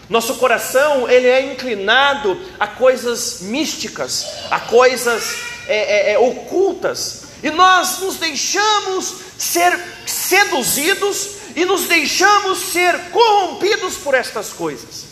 Nosso 0.10 0.36
coração 0.36 1.10
ele 1.10 1.28
é 1.28 1.54
inclinado 1.54 2.38
a 2.60 2.68
coisas 2.68 3.40
místicas, 3.40 4.28
a 4.52 4.60
coisas 4.60 5.38
é, 5.66 6.12
é, 6.12 6.14
é, 6.14 6.20
ocultas, 6.20 7.24
e 7.42 7.50
nós 7.50 8.00
nos 8.00 8.18
deixamos 8.18 9.16
ser 9.38 9.80
seduzidos 10.06 11.30
e 11.56 11.64
nos 11.64 11.86
deixamos 11.86 12.60
ser 12.72 12.98
corrompidos 13.12 13.96
por 13.96 14.14
estas 14.14 14.50
coisas. 14.50 15.06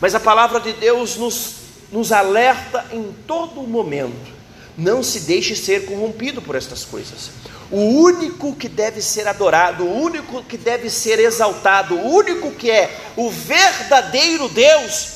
Mas 0.00 0.12
a 0.14 0.20
palavra 0.20 0.58
de 0.58 0.72
Deus 0.72 1.16
nos, 1.16 1.54
nos 1.92 2.10
alerta 2.10 2.84
em 2.90 3.14
todo 3.26 3.62
momento 3.62 4.32
Não 4.76 5.02
se 5.02 5.20
deixe 5.20 5.54
ser 5.54 5.84
corrompido 5.84 6.40
por 6.40 6.56
estas 6.56 6.84
coisas. 6.84 7.30
O 7.72 8.02
único 8.02 8.54
que 8.54 8.68
deve 8.68 9.00
ser 9.00 9.26
adorado, 9.26 9.84
o 9.84 10.02
único 10.02 10.42
que 10.44 10.58
deve 10.58 10.90
ser 10.90 11.18
exaltado, 11.18 11.94
o 11.94 12.14
único 12.14 12.50
que 12.50 12.70
é 12.70 12.94
o 13.16 13.30
verdadeiro 13.30 14.46
Deus, 14.50 15.08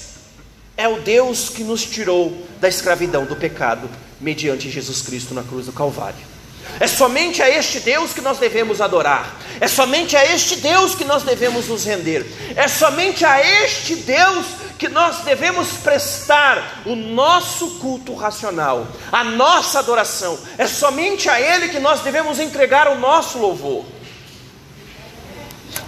é 0.74 0.88
o 0.88 0.98
Deus 1.00 1.50
que 1.50 1.62
nos 1.62 1.84
tirou 1.84 2.46
da 2.58 2.66
escravidão 2.66 3.26
do 3.26 3.36
pecado 3.36 3.90
mediante 4.18 4.70
Jesus 4.70 5.02
Cristo 5.02 5.34
na 5.34 5.42
cruz 5.42 5.66
do 5.66 5.72
Calvário. 5.72 6.35
É 6.78 6.86
somente 6.86 7.42
a 7.42 7.48
este 7.48 7.80
Deus 7.80 8.12
que 8.12 8.20
nós 8.20 8.38
devemos 8.38 8.80
adorar. 8.80 9.36
É 9.60 9.66
somente 9.66 10.16
a 10.16 10.24
este 10.24 10.56
Deus 10.56 10.94
que 10.94 11.04
nós 11.04 11.22
devemos 11.22 11.68
nos 11.68 11.84
render. 11.84 12.26
É 12.54 12.68
somente 12.68 13.24
a 13.24 13.40
este 13.64 13.96
Deus 13.96 14.44
que 14.78 14.88
nós 14.88 15.20
devemos 15.20 15.68
prestar 15.78 16.82
o 16.84 16.94
nosso 16.94 17.78
culto 17.78 18.14
racional, 18.14 18.86
a 19.10 19.24
nossa 19.24 19.78
adoração. 19.78 20.38
É 20.58 20.66
somente 20.66 21.28
a 21.30 21.40
Ele 21.40 21.68
que 21.68 21.78
nós 21.78 22.00
devemos 22.00 22.38
entregar 22.38 22.88
o 22.88 22.98
nosso 22.98 23.38
louvor. 23.38 23.95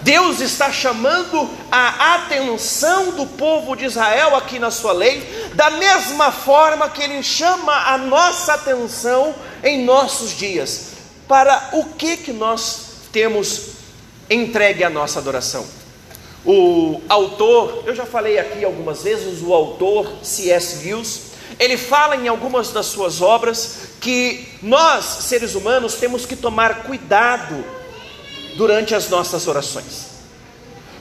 Deus 0.08 0.40
está 0.40 0.72
chamando 0.72 1.50
a 1.70 2.14
atenção 2.14 3.10
do 3.10 3.26
povo 3.26 3.76
de 3.76 3.84
Israel 3.84 4.34
aqui 4.34 4.58
na 4.58 4.70
sua 4.70 4.92
lei, 4.92 5.22
da 5.52 5.68
mesma 5.68 6.32
forma 6.32 6.88
que 6.88 7.02
Ele 7.02 7.22
chama 7.22 7.74
a 7.92 7.98
nossa 7.98 8.54
atenção 8.54 9.34
em 9.62 9.84
nossos 9.84 10.30
dias. 10.30 10.92
Para 11.28 11.72
o 11.74 11.84
que 11.84 12.16
que 12.16 12.32
nós 12.32 12.86
temos 13.12 13.72
entregue 14.30 14.82
a 14.82 14.88
nossa 14.88 15.18
adoração? 15.18 15.66
O 16.42 17.02
autor, 17.06 17.82
eu 17.84 17.94
já 17.94 18.06
falei 18.06 18.38
aqui 18.38 18.64
algumas 18.64 19.02
vezes, 19.02 19.42
o 19.42 19.52
autor 19.52 20.10
C.S. 20.22 20.86
Lewis, 20.86 21.20
ele 21.58 21.76
fala 21.76 22.16
em 22.16 22.28
algumas 22.28 22.70
das 22.72 22.86
suas 22.86 23.20
obras 23.20 23.90
que 24.00 24.48
nós, 24.62 25.04
seres 25.04 25.54
humanos, 25.54 25.96
temos 25.96 26.24
que 26.24 26.34
tomar 26.34 26.84
cuidado 26.84 27.62
durante 28.58 28.92
as 28.92 29.08
nossas 29.08 29.46
orações. 29.46 30.18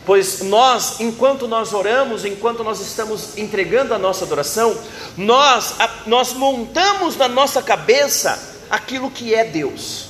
Pois 0.06 0.44
nós, 0.44 1.00
enquanto 1.00 1.48
nós 1.48 1.74
oramos, 1.74 2.24
enquanto 2.24 2.64
nós 2.64 2.80
estamos 2.80 3.36
entregando 3.36 3.96
a 3.96 3.98
nossa 3.98 4.26
adoração, 4.26 4.78
nós, 5.18 5.74
nós 6.06 6.34
montamos 6.34 7.18
na 7.18 7.28
nossa 7.28 7.60
cabeça 7.64 8.40
aquilo 8.70 9.10
que 9.10 9.34
é 9.34 9.44
Deus. 9.44 10.06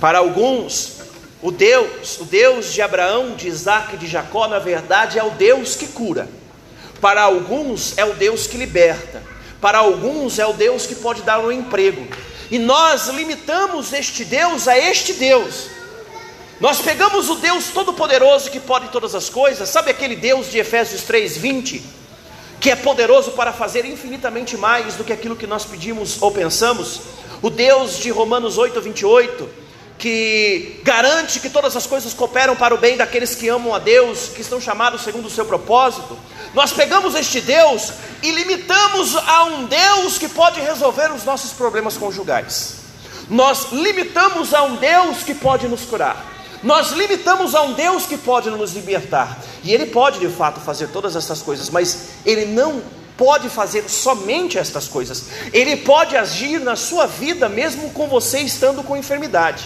Para 0.00 0.18
alguns, 0.18 1.00
o 1.42 1.50
Deus, 1.50 2.20
o 2.20 2.24
Deus 2.24 2.72
de 2.72 2.80
Abraão, 2.80 3.34
de 3.34 3.48
Isaac 3.48 3.96
e 3.96 3.98
de 3.98 4.06
Jacó, 4.06 4.46
na 4.46 4.60
verdade 4.60 5.18
é 5.18 5.24
o 5.24 5.30
Deus 5.30 5.74
que 5.74 5.88
cura. 5.88 6.28
Para 7.00 7.22
alguns 7.22 7.98
é 7.98 8.04
o 8.04 8.14
Deus 8.14 8.46
que 8.46 8.56
liberta. 8.56 9.20
Para 9.60 9.78
alguns 9.78 10.38
é 10.38 10.46
o 10.46 10.52
Deus 10.52 10.86
que 10.86 10.94
pode 10.94 11.22
dar 11.22 11.40
um 11.40 11.50
emprego. 11.50 12.06
E 12.52 12.58
nós 12.58 13.08
limitamos 13.08 13.94
este 13.94 14.26
Deus 14.26 14.68
a 14.68 14.78
este 14.78 15.14
Deus. 15.14 15.68
Nós 16.60 16.82
pegamos 16.82 17.30
o 17.30 17.36
Deus 17.36 17.68
Todo-Poderoso 17.68 18.50
que 18.50 18.60
pode 18.60 18.88
todas 18.88 19.14
as 19.14 19.30
coisas, 19.30 19.70
sabe 19.70 19.90
aquele 19.90 20.14
Deus 20.14 20.50
de 20.50 20.58
Efésios 20.58 21.00
3:20, 21.00 21.82
que 22.60 22.70
é 22.70 22.76
poderoso 22.76 23.30
para 23.30 23.54
fazer 23.54 23.86
infinitamente 23.86 24.54
mais 24.58 24.96
do 24.96 25.02
que 25.02 25.14
aquilo 25.14 25.34
que 25.34 25.46
nós 25.46 25.64
pedimos 25.64 26.20
ou 26.20 26.30
pensamos? 26.30 27.00
O 27.40 27.48
Deus 27.48 27.96
de 27.96 28.10
Romanos 28.10 28.58
8:28, 28.58 29.48
que 29.98 30.78
garante 30.82 31.40
que 31.40 31.48
todas 31.48 31.74
as 31.74 31.86
coisas 31.86 32.12
cooperam 32.12 32.54
para 32.54 32.74
o 32.74 32.78
bem 32.78 32.98
daqueles 32.98 33.34
que 33.34 33.48
amam 33.48 33.74
a 33.74 33.78
Deus, 33.78 34.28
que 34.28 34.42
estão 34.42 34.60
chamados 34.60 35.00
segundo 35.00 35.24
o 35.24 35.30
seu 35.30 35.46
propósito. 35.46 36.18
Nós 36.54 36.72
pegamos 36.72 37.14
este 37.14 37.40
Deus 37.40 37.92
e 38.22 38.30
limitamos 38.30 39.16
a 39.16 39.44
um 39.44 39.64
Deus 39.64 40.18
que 40.18 40.28
pode 40.28 40.60
resolver 40.60 41.10
os 41.12 41.24
nossos 41.24 41.52
problemas 41.52 41.96
conjugais. 41.96 42.76
Nós 43.28 43.72
limitamos 43.72 44.52
a 44.52 44.62
um 44.62 44.76
Deus 44.76 45.22
que 45.22 45.34
pode 45.34 45.66
nos 45.66 45.82
curar. 45.82 46.30
Nós 46.62 46.92
limitamos 46.92 47.54
a 47.54 47.62
um 47.62 47.72
Deus 47.72 48.06
que 48.06 48.16
pode 48.16 48.48
nos 48.48 48.72
libertar, 48.72 49.42
e 49.64 49.72
Ele 49.72 49.86
pode 49.86 50.20
de 50.20 50.28
fato 50.28 50.60
fazer 50.60 50.88
todas 50.88 51.16
essas 51.16 51.42
coisas, 51.42 51.68
mas 51.68 52.10
Ele 52.24 52.46
não 52.46 52.80
pode 53.16 53.48
fazer 53.48 53.88
somente 53.88 54.58
estas 54.58 54.86
coisas, 54.86 55.24
Ele 55.52 55.76
pode 55.78 56.16
agir 56.16 56.60
na 56.60 56.76
sua 56.76 57.06
vida 57.06 57.48
mesmo 57.48 57.90
com 57.90 58.06
você 58.06 58.40
estando 58.40 58.84
com 58.84 58.96
enfermidade. 58.96 59.64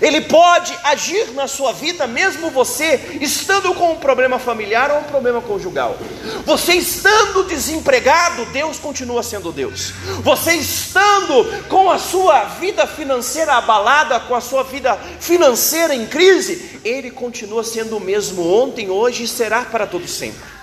Ele 0.00 0.22
pode 0.22 0.76
agir 0.82 1.32
na 1.32 1.46
sua 1.46 1.72
vida, 1.72 2.06
mesmo 2.06 2.50
você 2.50 3.18
estando 3.20 3.74
com 3.74 3.92
um 3.92 3.96
problema 3.96 4.38
familiar 4.38 4.90
ou 4.90 4.98
um 4.98 5.04
problema 5.04 5.40
conjugal. 5.40 5.96
Você 6.44 6.74
estando 6.74 7.44
desempregado, 7.44 8.46
Deus 8.46 8.78
continua 8.78 9.22
sendo 9.22 9.52
Deus. 9.52 9.92
Você 10.22 10.54
estando 10.54 11.64
com 11.68 11.90
a 11.90 11.98
sua 11.98 12.44
vida 12.44 12.86
financeira 12.86 13.54
abalada, 13.54 14.20
com 14.20 14.34
a 14.34 14.40
sua 14.40 14.62
vida 14.62 14.98
financeira 15.20 15.94
em 15.94 16.06
crise, 16.06 16.80
Ele 16.84 17.10
continua 17.10 17.64
sendo 17.64 17.96
o 17.96 18.00
mesmo 18.00 18.46
ontem, 18.46 18.90
hoje 18.90 19.24
e 19.24 19.28
será 19.28 19.62
para 19.62 19.86
todo 19.86 20.06
sempre. 20.08 20.54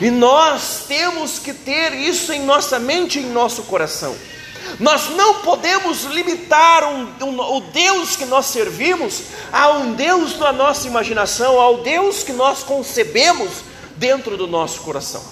E 0.00 0.10
nós 0.10 0.84
temos 0.86 1.38
que 1.38 1.52
ter 1.52 1.92
isso 1.92 2.32
em 2.32 2.44
nossa 2.44 2.78
mente 2.78 3.18
e 3.18 3.22
em 3.22 3.30
nosso 3.30 3.64
coração. 3.64 4.14
Nós 4.78 5.10
não 5.10 5.40
podemos 5.40 6.04
limitar 6.04 6.84
um, 6.84 7.08
um, 7.24 7.40
o 7.56 7.60
Deus 7.60 8.16
que 8.16 8.24
nós 8.24 8.46
servimos 8.46 9.22
a 9.52 9.70
um 9.72 9.94
Deus 9.94 10.34
da 10.34 10.52
nossa 10.52 10.86
imaginação, 10.86 11.60
ao 11.60 11.82
Deus 11.82 12.22
que 12.22 12.32
nós 12.32 12.62
concebemos 12.62 13.62
dentro 13.96 14.36
do 14.36 14.46
nosso 14.46 14.80
coração. 14.80 15.22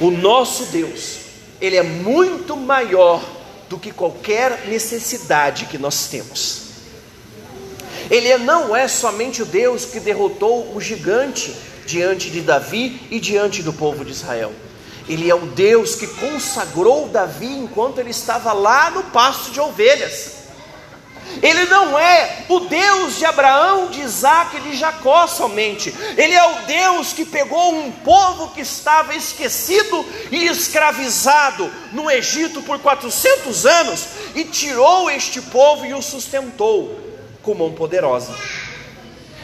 O 0.00 0.10
nosso 0.10 0.66
Deus, 0.66 1.18
Ele 1.60 1.76
é 1.76 1.82
muito 1.82 2.56
maior 2.56 3.22
do 3.68 3.78
que 3.78 3.90
qualquer 3.90 4.66
necessidade 4.68 5.66
que 5.66 5.78
nós 5.78 6.06
temos. 6.06 6.62
Ele 8.10 8.36
não 8.38 8.76
é 8.76 8.86
somente 8.88 9.42
o 9.42 9.46
Deus 9.46 9.84
que 9.84 9.98
derrotou 9.98 10.74
o 10.74 10.80
gigante 10.80 11.54
diante 11.86 12.30
de 12.30 12.40
Davi 12.40 13.00
e 13.10 13.18
diante 13.18 13.62
do 13.62 13.72
povo 13.72 14.04
de 14.04 14.12
Israel. 14.12 14.52
Ele 15.08 15.28
é 15.28 15.34
o 15.34 15.46
Deus 15.46 15.94
que 15.94 16.06
consagrou 16.06 17.08
Davi 17.08 17.46
enquanto 17.46 17.98
ele 17.98 18.10
estava 18.10 18.52
lá 18.52 18.90
no 18.90 19.04
pasto 19.04 19.50
de 19.50 19.60
ovelhas. 19.60 20.42
Ele 21.40 21.64
não 21.66 21.98
é 21.98 22.44
o 22.48 22.60
Deus 22.60 23.16
de 23.16 23.24
Abraão, 23.24 23.86
de 23.86 24.00
Isaac 24.00 24.56
e 24.56 24.60
de 24.60 24.76
Jacó 24.76 25.26
somente. 25.26 25.94
Ele 26.16 26.34
é 26.34 26.44
o 26.44 26.62
Deus 26.66 27.12
que 27.12 27.24
pegou 27.24 27.74
um 27.74 27.90
povo 27.90 28.50
que 28.50 28.60
estava 28.60 29.14
esquecido 29.14 30.04
e 30.30 30.46
escravizado 30.46 31.72
no 31.92 32.10
Egito 32.10 32.60
por 32.62 32.78
400 32.80 33.64
anos 33.64 34.06
e 34.34 34.44
tirou 34.44 35.10
este 35.10 35.40
povo 35.40 35.86
e 35.86 35.94
o 35.94 36.02
sustentou 36.02 37.00
com 37.42 37.54
mão 37.54 37.72
poderosa. 37.72 38.34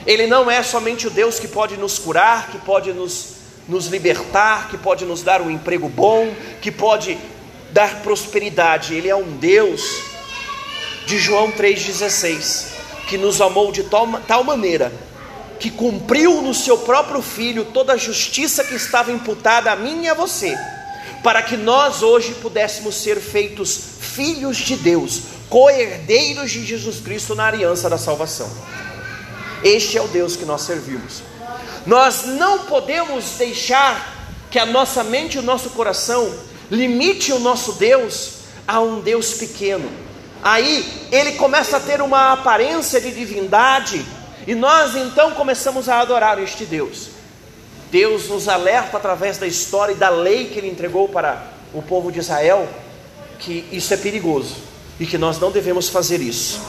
Ele 0.07 0.27
não 0.27 0.51
é 0.51 0.63
somente 0.63 1.07
o 1.07 1.11
Deus 1.11 1.39
que 1.39 1.49
pode 1.49 1.77
nos 1.77 1.99
curar, 1.99 2.51
que 2.51 2.59
pode 2.59 2.93
nos 2.93 3.38
nos 3.69 3.87
libertar, 3.87 4.69
que 4.71 4.79
pode 4.79 5.05
nos 5.05 5.23
dar 5.23 5.43
um 5.43 5.51
emprego 5.51 5.89
bom, 5.89 6.33
que 6.61 6.73
pode 6.73 7.19
dar 7.71 8.03
prosperidade. 8.03 8.95
Ele 8.95 9.09
é 9.09 9.15
um 9.15 9.37
Deus 9.37 9.83
de 11.07 11.19
João 11.19 11.53
3,16, 11.53 12.69
que 13.07 13.19
nos 13.19 13.41
amou 13.41 13.71
de 13.71 13.85
tal, 13.85 14.09
tal 14.27 14.43
maneira 14.43 14.93
que 15.59 15.71
cumpriu 15.71 16.41
no 16.41 16.55
seu 16.55 16.79
próprio 16.79 17.21
filho 17.21 17.65
toda 17.67 17.95
a 17.95 17.97
justiça 17.97 18.65
que 18.65 18.75
estava 18.75 19.11
imputada 19.11 19.73
a 19.73 19.77
mim 19.77 20.05
e 20.05 20.09
a 20.09 20.15
você, 20.15 20.57
para 21.23 21.43
que 21.43 21.57
nós 21.57 22.03
hoje 22.03 22.35
pudéssemos 22.35 22.95
ser 22.95 23.17
feitos 23.21 23.81
filhos 24.01 24.57
de 24.57 24.77
Deus, 24.77 25.23
co-herdeiros 25.49 26.51
de 26.51 26.65
Jesus 26.65 27.01
Cristo 27.01 27.35
na 27.35 27.49
aliança 27.49 27.91
da 27.91 27.99
salvação. 27.99 28.51
Este 29.65 29.99
é 29.99 30.03
o 30.03 30.09
Deus 30.09 30.37
que 30.37 30.45
nós 30.45 30.63
servimos. 30.63 31.23
Nós 31.89 32.27
não 32.27 32.67
podemos 32.67 33.39
deixar 33.39 34.15
que 34.51 34.59
a 34.59 34.67
nossa 34.67 35.03
mente 35.03 35.37
e 35.37 35.39
o 35.39 35.43
nosso 35.43 35.71
coração 35.71 36.31
limite 36.71 37.33
o 37.33 37.39
nosso 37.39 37.73
Deus 37.73 38.41
a 38.67 38.79
um 38.79 39.01
Deus 39.01 39.33
pequeno. 39.33 39.91
Aí 40.43 40.87
ele 41.11 41.33
começa 41.33 41.79
a 41.79 41.81
ter 41.81 42.03
uma 42.03 42.35
aparência 42.35 43.01
de 43.01 43.11
divindade 43.11 44.05
e 44.47 44.55
nós 44.55 44.95
então 44.97 45.31
começamos 45.31 45.89
a 45.89 46.01
adorar 46.01 46.39
este 46.39 46.67
Deus. 46.67 47.09
Deus 47.91 48.29
nos 48.29 48.49
alerta 48.49 48.99
através 48.99 49.39
da 49.39 49.47
história 49.47 49.95
e 49.95 49.97
da 49.97 50.11
lei 50.11 50.49
que 50.49 50.59
ele 50.59 50.69
entregou 50.69 51.09
para 51.09 51.43
o 51.73 51.81
povo 51.81 52.13
de 52.13 52.19
Israel 52.19 52.69
que 53.39 53.67
isso 53.73 53.95
é 53.95 53.97
perigoso 53.97 54.57
e 55.01 55.07
que 55.07 55.17
nós 55.17 55.39
não 55.39 55.51
devemos 55.51 55.89
fazer 55.89 56.21
isso. 56.21 56.61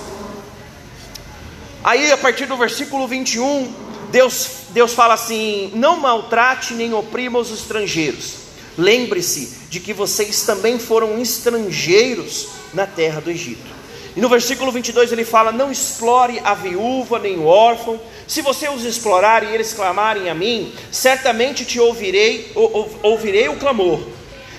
Aí, 1.83 2.09
a 2.09 2.17
partir 2.17 2.45
do 2.45 2.55
versículo 2.55 3.05
21, 3.05 3.88
Deus, 4.11 4.49
Deus 4.69 4.93
fala 4.93 5.13
assim: 5.13 5.71
não 5.73 5.99
maltrate 5.99 6.73
nem 6.73 6.93
oprima 6.93 7.39
os 7.39 7.51
estrangeiros. 7.51 8.49
Lembre-se 8.77 9.67
de 9.69 9.79
que 9.79 9.93
vocês 9.93 10.43
também 10.43 10.79
foram 10.79 11.19
estrangeiros 11.19 12.47
na 12.73 12.87
terra 12.87 13.19
do 13.19 13.29
Egito. 13.29 13.79
E 14.15 14.21
no 14.21 14.29
versículo 14.29 14.71
22 14.71 15.11
ele 15.11 15.25
fala: 15.25 15.51
Não 15.51 15.71
explore 15.71 16.41
a 16.43 16.53
viúva 16.53 17.19
nem 17.19 17.37
o 17.37 17.45
órfão. 17.45 17.99
Se 18.27 18.41
você 18.41 18.67
os 18.69 18.83
explorar 18.83 19.43
e 19.43 19.53
eles 19.53 19.73
clamarem 19.73 20.29
a 20.29 20.35
mim, 20.35 20.73
certamente 20.91 21.65
te 21.65 21.79
ouvirei, 21.79 22.51
ou, 22.55 22.89
ouvirei 23.03 23.47
o 23.49 23.57
clamor. 23.57 24.01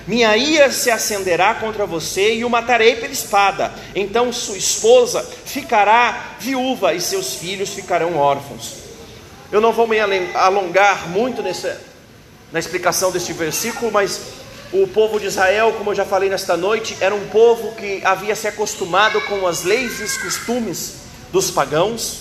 minha 0.07 0.35
ira 0.35 0.71
se 0.71 0.89
acenderá 0.89 1.55
contra 1.55 1.85
você 1.85 2.35
e 2.35 2.45
o 2.45 2.49
matarei 2.49 2.95
pela 2.95 3.13
espada. 3.13 3.73
Então 3.93 4.31
sua 4.31 4.57
esposa 4.57 5.27
ficará 5.45 6.35
viúva 6.39 6.93
e 6.93 7.01
seus 7.01 7.35
filhos 7.35 7.69
ficarão 7.69 8.17
órfãos. 8.17 8.80
Eu 9.51 9.59
não 9.59 9.73
vou 9.73 9.85
me 9.85 9.99
alongar 9.99 11.09
muito 11.09 11.41
nessa, 11.41 11.77
na 12.53 12.59
explicação 12.59 13.11
deste 13.11 13.33
versículo, 13.33 13.91
mas 13.91 14.21
o 14.71 14.87
povo 14.87 15.19
de 15.19 15.25
Israel, 15.25 15.73
como 15.77 15.91
eu 15.91 15.95
já 15.95 16.05
falei 16.05 16.29
nesta 16.29 16.55
noite, 16.55 16.95
era 17.01 17.13
um 17.13 17.27
povo 17.27 17.75
que 17.75 18.01
havia 18.05 18.33
se 18.33 18.47
acostumado 18.47 19.19
com 19.21 19.45
as 19.45 19.63
leis 19.63 19.99
e 19.99 20.03
os 20.03 20.15
costumes 20.15 21.01
dos 21.33 21.51
pagãos, 21.51 22.19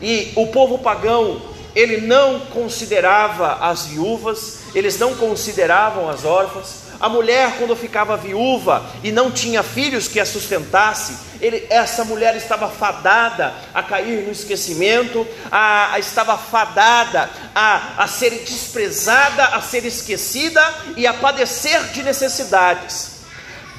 e 0.00 0.32
o 0.36 0.46
povo 0.48 0.78
pagão, 0.78 1.42
ele 1.74 2.06
não 2.06 2.38
considerava 2.38 3.54
as 3.54 3.86
viúvas, 3.86 4.60
eles 4.72 4.96
não 5.00 5.16
consideravam 5.16 6.08
as 6.08 6.24
órfãs, 6.24 6.81
a 7.02 7.08
mulher, 7.08 7.56
quando 7.58 7.74
ficava 7.74 8.16
viúva 8.16 8.86
e 9.02 9.10
não 9.10 9.28
tinha 9.28 9.60
filhos 9.64 10.06
que 10.06 10.20
a 10.20 10.24
sustentasse, 10.24 11.18
ele, 11.40 11.66
essa 11.68 12.04
mulher 12.04 12.36
estava 12.36 12.68
fadada 12.68 13.52
a 13.74 13.82
cair 13.82 14.24
no 14.24 14.30
esquecimento, 14.30 15.26
a, 15.50 15.94
a, 15.94 15.98
estava 15.98 16.38
fadada 16.38 17.28
a, 17.52 18.04
a 18.04 18.06
ser 18.06 18.30
desprezada, 18.30 19.46
a 19.46 19.60
ser 19.60 19.84
esquecida 19.84 20.62
e 20.96 21.04
a 21.04 21.12
padecer 21.12 21.82
de 21.88 22.04
necessidades. 22.04 23.22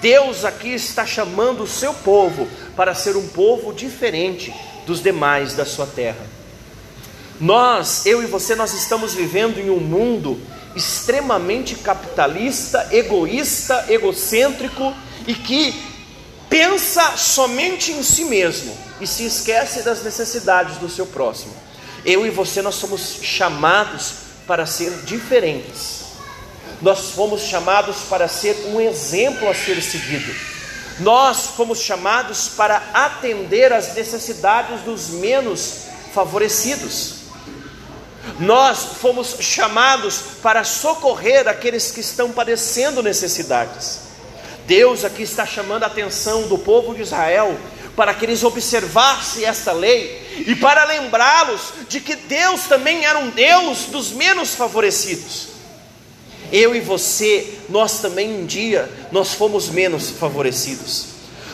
Deus 0.01 0.43
aqui 0.43 0.73
está 0.73 1.05
chamando 1.05 1.63
o 1.63 1.67
seu 1.67 1.93
povo 1.93 2.45
para 2.75 2.93
ser 2.93 3.15
um 3.15 3.29
povo 3.29 3.71
diferente 3.73 4.53
dos 4.85 5.01
demais 5.01 5.53
da 5.53 5.65
sua 5.65 5.87
terra. 5.87 6.27
Nós, 7.39 8.05
eu 8.05 8.21
e 8.21 8.25
você, 8.25 8.53
nós 8.53 8.73
estamos 8.73 9.13
vivendo 9.13 9.59
em 9.59 9.69
um 9.69 9.79
mundo 9.79 10.41
extremamente 10.75 11.75
capitalista, 11.75 12.87
egoísta, 12.91 13.85
egocêntrico 13.89 14.93
e 15.27 15.33
que 15.33 15.73
pensa 16.49 17.17
somente 17.17 17.91
em 17.91 18.03
si 18.03 18.25
mesmo 18.25 18.75
e 18.99 19.07
se 19.07 19.25
esquece 19.25 19.81
das 19.81 20.03
necessidades 20.03 20.77
do 20.77 20.89
seu 20.89 21.05
próximo. 21.05 21.53
Eu 22.05 22.25
e 22.25 22.29
você 22.29 22.61
nós 22.61 22.75
somos 22.75 23.19
chamados 23.21 24.13
para 24.45 24.65
ser 24.65 24.91
diferentes. 25.03 26.03
Nós 26.81 27.11
fomos 27.11 27.41
chamados 27.41 27.97
para 28.09 28.27
ser 28.27 28.55
um 28.67 28.81
exemplo 28.81 29.49
a 29.49 29.53
ser 29.55 29.81
seguido. 29.81 30.33
Nós 30.99 31.47
fomos 31.55 31.79
chamados 31.79 32.49
para 32.49 32.77
atender 32.93 33.71
às 33.71 33.95
necessidades 33.95 34.81
dos 34.81 35.09
menos 35.09 35.85
favorecidos. 36.13 37.22
Nós 38.39 38.79
fomos 39.01 39.35
chamados 39.39 40.21
para 40.41 40.63
socorrer 40.63 41.47
aqueles 41.47 41.91
que 41.91 41.99
estão 41.99 42.31
padecendo 42.31 43.03
necessidades. 43.03 43.99
Deus 44.65 45.03
aqui 45.03 45.23
está 45.23 45.45
chamando 45.45 45.83
a 45.83 45.87
atenção 45.87 46.47
do 46.47 46.57
povo 46.57 46.95
de 46.95 47.01
Israel 47.01 47.57
para 47.95 48.13
que 48.13 48.25
eles 48.25 48.43
observassem 48.43 49.45
esta 49.45 49.71
lei 49.71 50.43
e 50.47 50.55
para 50.55 50.85
lembrá-los 50.85 51.73
de 51.89 51.99
que 51.99 52.15
Deus 52.15 52.63
também 52.63 53.05
era 53.05 53.19
um 53.19 53.29
Deus 53.29 53.85
dos 53.85 54.11
menos 54.11 54.55
favorecidos. 54.55 55.49
Eu 56.51 56.75
e 56.75 56.79
você, 56.79 57.59
nós 57.69 57.99
também 57.99 58.41
um 58.41 58.45
dia 58.45 58.89
nós 59.11 59.33
fomos 59.33 59.69
menos 59.69 60.11
favorecidos. 60.11 61.07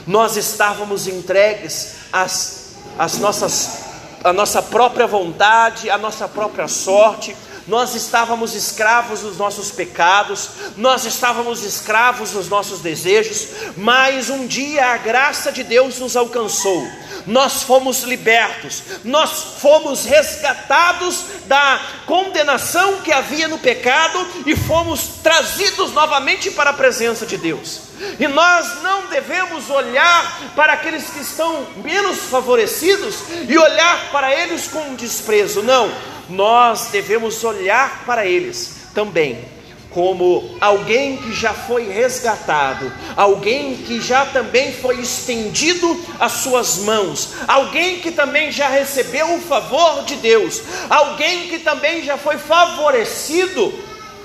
Nós 0.05 0.37
estávamos 0.37 1.07
entregues 1.07 1.95
às, 2.11 2.75
às 2.97 3.17
nossas 3.17 3.88
a 4.23 4.33
nossa 4.33 4.61
própria 4.61 5.07
vontade, 5.07 5.89
a 5.89 5.97
nossa 5.97 6.27
própria 6.27 6.67
sorte, 6.67 7.35
nós 7.69 7.93
estávamos 7.93 8.55
escravos 8.55 9.21
dos 9.21 9.37
nossos 9.37 9.71
pecados, 9.71 10.49
nós 10.75 11.05
estávamos 11.05 11.63
escravos 11.63 12.31
dos 12.31 12.49
nossos 12.49 12.79
desejos, 12.79 13.47
mas 13.77 14.29
um 14.29 14.47
dia 14.47 14.87
a 14.87 14.97
graça 14.97 15.51
de 15.51 15.63
Deus 15.63 15.99
nos 15.99 16.17
alcançou, 16.17 16.87
nós 17.27 17.61
fomos 17.61 18.01
libertos, 18.01 18.81
nós 19.03 19.59
fomos 19.59 20.03
resgatados 20.03 21.25
da 21.45 21.79
condenação 22.07 23.01
que 23.01 23.11
havia 23.11 23.47
no 23.47 23.59
pecado 23.59 24.25
e 24.47 24.55
fomos 24.55 25.19
trazidos 25.21 25.91
novamente 25.93 26.49
para 26.49 26.71
a 26.71 26.73
presença 26.73 27.23
de 27.23 27.37
Deus. 27.37 27.88
E 28.19 28.27
nós 28.27 28.81
não 28.81 29.07
devemos 29.07 29.69
olhar 29.69 30.51
para 30.55 30.73
aqueles 30.73 31.09
que 31.09 31.19
estão 31.19 31.65
menos 31.83 32.19
favorecidos 32.25 33.15
e 33.47 33.57
olhar 33.57 34.11
para 34.11 34.33
eles 34.33 34.67
com 34.67 34.95
desprezo, 34.95 35.63
não 35.63 35.89
nós 36.29 36.87
devemos 36.91 37.43
olhar 37.43 38.03
para 38.05 38.25
eles 38.25 38.89
também 38.93 39.43
como 39.89 40.55
alguém 40.61 41.17
que 41.17 41.33
já 41.33 41.51
foi 41.51 41.89
resgatado, 41.89 42.93
alguém 43.17 43.75
que 43.75 43.99
já 43.99 44.23
também 44.23 44.71
foi 44.71 44.99
estendido 44.99 45.99
as 46.19 46.31
suas 46.33 46.77
mãos, 46.77 47.29
alguém 47.47 47.99
que 47.99 48.11
também 48.11 48.51
já 48.51 48.67
recebeu 48.67 49.33
o 49.33 49.41
favor 49.41 50.03
de 50.05 50.15
Deus, 50.17 50.61
alguém 50.87 51.47
que 51.47 51.57
também 51.57 52.03
já 52.03 52.17
foi 52.17 52.37
favorecido 52.37 53.73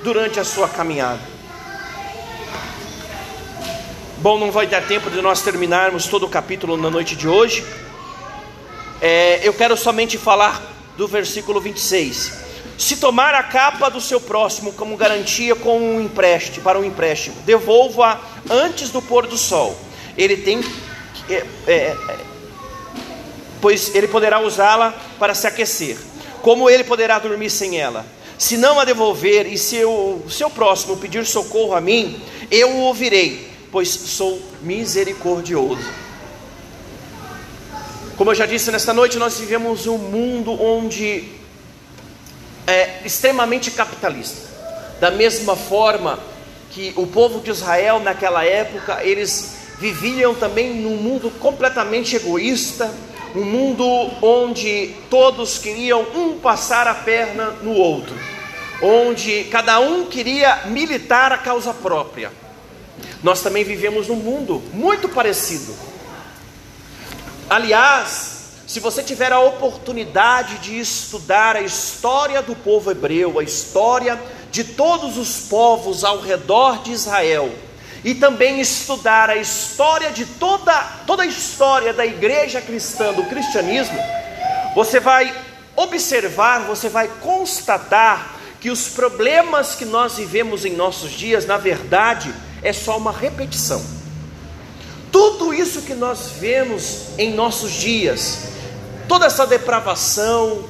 durante 0.02 0.38
a 0.38 0.44
sua 0.44 0.68
caminhada. 0.68 1.33
Bom, 4.24 4.38
não 4.38 4.50
vai 4.50 4.66
dar 4.66 4.80
tempo 4.80 5.10
de 5.10 5.20
nós 5.20 5.42
terminarmos 5.42 6.06
todo 6.06 6.24
o 6.24 6.28
capítulo 6.30 6.78
na 6.78 6.88
noite 6.88 7.14
de 7.14 7.28
hoje. 7.28 7.62
É, 8.98 9.46
eu 9.46 9.52
quero 9.52 9.76
somente 9.76 10.16
falar 10.16 10.62
do 10.96 11.06
versículo 11.06 11.60
26. 11.60 12.32
Se 12.78 12.96
tomar 12.96 13.34
a 13.34 13.42
capa 13.42 13.90
do 13.90 14.00
seu 14.00 14.18
próximo 14.18 14.72
como 14.72 14.96
garantia 14.96 15.54
com 15.54 15.78
um 15.78 16.00
empréstimo, 16.00 16.64
para 16.64 16.78
um 16.78 16.84
empréstimo, 16.84 17.36
devolva 17.44 18.18
antes 18.48 18.88
do 18.88 19.02
pôr 19.02 19.26
do 19.26 19.36
sol. 19.36 19.78
Ele 20.16 20.38
tem 20.38 20.64
é, 21.28 21.44
é, 21.66 21.74
é, 21.74 22.16
pois 23.60 23.94
ele 23.94 24.08
poderá 24.08 24.40
usá-la 24.40 24.94
para 25.18 25.34
se 25.34 25.46
aquecer. 25.46 25.98
Como 26.40 26.70
ele 26.70 26.84
poderá 26.84 27.18
dormir 27.18 27.50
sem 27.50 27.78
ela? 27.78 28.06
Se 28.38 28.56
não 28.56 28.80
a 28.80 28.86
devolver 28.86 29.46
e 29.46 29.58
se 29.58 29.84
o 29.84 30.22
seu 30.30 30.48
próximo 30.48 30.96
pedir 30.96 31.26
socorro 31.26 31.74
a 31.74 31.80
mim, 31.82 32.18
eu 32.50 32.70
o 32.70 32.80
ouvirei, 32.84 33.53
pois 33.74 33.88
sou 33.88 34.40
misericordioso. 34.62 35.82
Como 38.16 38.30
eu 38.30 38.34
já 38.36 38.46
disse 38.46 38.70
nesta 38.70 38.94
noite, 38.94 39.18
nós 39.18 39.40
vivemos 39.40 39.88
um 39.88 39.98
mundo 39.98 40.52
onde 40.62 41.24
é 42.68 43.00
extremamente 43.04 43.72
capitalista. 43.72 44.48
Da 45.00 45.10
mesma 45.10 45.56
forma 45.56 46.20
que 46.70 46.92
o 46.94 47.04
povo 47.04 47.40
de 47.40 47.50
Israel 47.50 47.98
naquela 47.98 48.44
época, 48.44 49.02
eles 49.02 49.56
viviam 49.80 50.36
também 50.36 50.72
num 50.72 50.96
mundo 50.96 51.28
completamente 51.40 52.14
egoísta, 52.14 52.94
um 53.34 53.42
mundo 53.42 53.84
onde 54.22 54.94
todos 55.10 55.58
queriam 55.58 56.06
um 56.14 56.38
passar 56.38 56.86
a 56.86 56.94
perna 56.94 57.46
no 57.60 57.72
outro, 57.72 58.14
onde 58.80 59.42
cada 59.50 59.80
um 59.80 60.06
queria 60.06 60.66
militar 60.66 61.32
a 61.32 61.38
causa 61.38 61.74
própria. 61.74 62.43
Nós 63.22 63.40
também 63.42 63.64
vivemos 63.64 64.08
num 64.08 64.16
mundo 64.16 64.62
muito 64.72 65.08
parecido. 65.08 65.74
Aliás, 67.48 68.34
se 68.66 68.80
você 68.80 69.02
tiver 69.02 69.32
a 69.32 69.40
oportunidade 69.40 70.58
de 70.58 70.78
estudar 70.78 71.56
a 71.56 71.60
história 71.60 72.40
do 72.42 72.56
povo 72.56 72.90
hebreu, 72.90 73.38
a 73.38 73.42
história 73.44 74.20
de 74.50 74.64
todos 74.64 75.18
os 75.18 75.40
povos 75.48 76.04
ao 76.04 76.20
redor 76.20 76.82
de 76.82 76.92
Israel, 76.92 77.52
e 78.04 78.14
também 78.14 78.60
estudar 78.60 79.30
a 79.30 79.36
história 79.36 80.10
de 80.10 80.26
toda, 80.26 80.72
toda 81.06 81.22
a 81.22 81.26
história 81.26 81.92
da 81.92 82.04
igreja 82.04 82.60
cristã, 82.60 83.12
do 83.14 83.24
cristianismo, 83.24 83.98
você 84.74 85.00
vai 85.00 85.34
observar, 85.74 86.60
você 86.60 86.88
vai 86.88 87.08
constatar 87.22 88.34
que 88.60 88.70
os 88.70 88.88
problemas 88.88 89.74
que 89.74 89.84
nós 89.84 90.16
vivemos 90.16 90.64
em 90.64 90.74
nossos 90.74 91.12
dias, 91.12 91.46
na 91.46 91.56
verdade, 91.56 92.32
é 92.64 92.72
só 92.72 92.98
uma 92.98 93.12
repetição 93.12 93.80
tudo 95.14 95.54
isso 95.54 95.82
que 95.82 95.94
nós 95.94 96.32
vemos 96.40 97.10
em 97.16 97.32
nossos 97.32 97.70
dias, 97.70 98.48
toda 99.06 99.26
essa 99.26 99.46
depravação, 99.46 100.64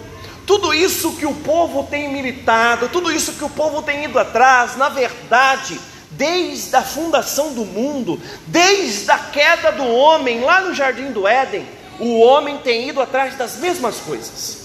tudo 0.47 0.75
isso 0.75 1.13
que 1.13 1.25
o 1.25 1.33
povo 1.33 1.85
tem 1.85 2.13
militado, 2.13 2.91
tudo 2.91 3.11
isso 3.11 3.33
que 3.33 3.45
o 3.45 3.49
povo 3.49 3.81
tem 3.81 4.05
ido 4.05 4.19
atrás, 4.19 4.77
na 4.77 4.91
verdade, 4.91 5.81
desde 6.11 6.77
a 6.77 6.83
fundação 6.83 7.55
do 7.55 7.65
mundo, 7.65 8.21
desde 8.47 9.11
a 9.11 9.17
queda 9.17 9.73
do 9.73 9.87
homem 9.87 10.43
lá 10.43 10.61
no 10.61 10.75
jardim 10.75 11.11
do 11.11 11.27
Éden, 11.27 11.67
o 11.99 12.21
homem 12.21 12.59
tem 12.59 12.91
ido 12.91 13.01
atrás 13.01 13.39
das 13.39 13.57
mesmas 13.57 13.97
coisas. 13.97 14.59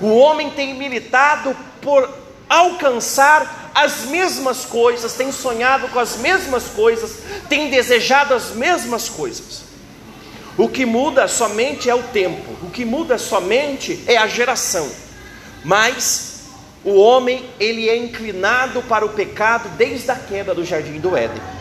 O 0.00 0.18
homem 0.18 0.50
tem 0.50 0.72
militado 0.74 1.56
por 1.82 2.08
alcançar 2.48 3.70
as 3.74 4.04
mesmas 4.06 4.64
coisas, 4.64 5.12
tem 5.12 5.30
sonhado 5.30 5.88
com 5.88 5.98
as 5.98 6.16
mesmas 6.16 6.64
coisas, 6.64 7.18
tem 7.48 7.68
desejado 7.68 8.34
as 8.34 8.52
mesmas 8.52 9.08
coisas. 9.08 9.64
O 10.56 10.68
que 10.68 10.86
muda 10.86 11.28
somente 11.28 11.90
é 11.90 11.94
o 11.94 12.02
tempo, 12.02 12.56
o 12.62 12.70
que 12.70 12.84
muda 12.84 13.18
somente 13.18 14.02
é 14.06 14.16
a 14.16 14.26
geração. 14.26 14.90
Mas 15.62 16.36
o 16.82 16.94
homem, 16.94 17.44
ele 17.58 17.88
é 17.88 17.96
inclinado 17.96 18.80
para 18.82 19.04
o 19.04 19.10
pecado 19.10 19.68
desde 19.76 20.10
a 20.10 20.16
queda 20.16 20.54
do 20.54 20.64
jardim 20.64 20.98
do 20.98 21.16
Éden. 21.16 21.55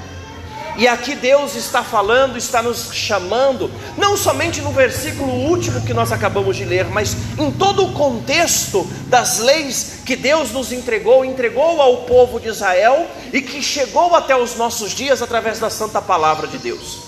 E 0.77 0.89
aqui 0.89 1.15
Deus 1.15 1.55
está 1.55 1.81
falando, 1.83 2.37
está 2.37 2.61
nos 2.61 2.93
chamando, 2.93 3.71
não 3.97 4.17
somente 4.17 4.61
no 4.61 4.71
versículo 4.71 5.31
último 5.31 5.79
que 5.85 5.93
nós 5.93 6.11
acabamos 6.11 6.57
de 6.57 6.65
ler, 6.65 6.85
mas 6.85 7.15
em 7.39 7.49
todo 7.49 7.85
o 7.85 7.93
contexto 7.93 8.85
das 9.07 9.39
leis 9.39 9.99
que 10.05 10.17
Deus 10.17 10.51
nos 10.51 10.73
entregou, 10.73 11.23
entregou 11.23 11.81
ao 11.81 12.03
povo 12.03 12.41
de 12.41 12.49
Israel 12.49 13.07
e 13.31 13.41
que 13.41 13.61
chegou 13.61 14.13
até 14.15 14.35
os 14.35 14.55
nossos 14.55 14.91
dias 14.91 15.21
através 15.21 15.59
da 15.59 15.69
santa 15.69 16.01
palavra 16.01 16.45
de 16.45 16.57
Deus. 16.57 16.99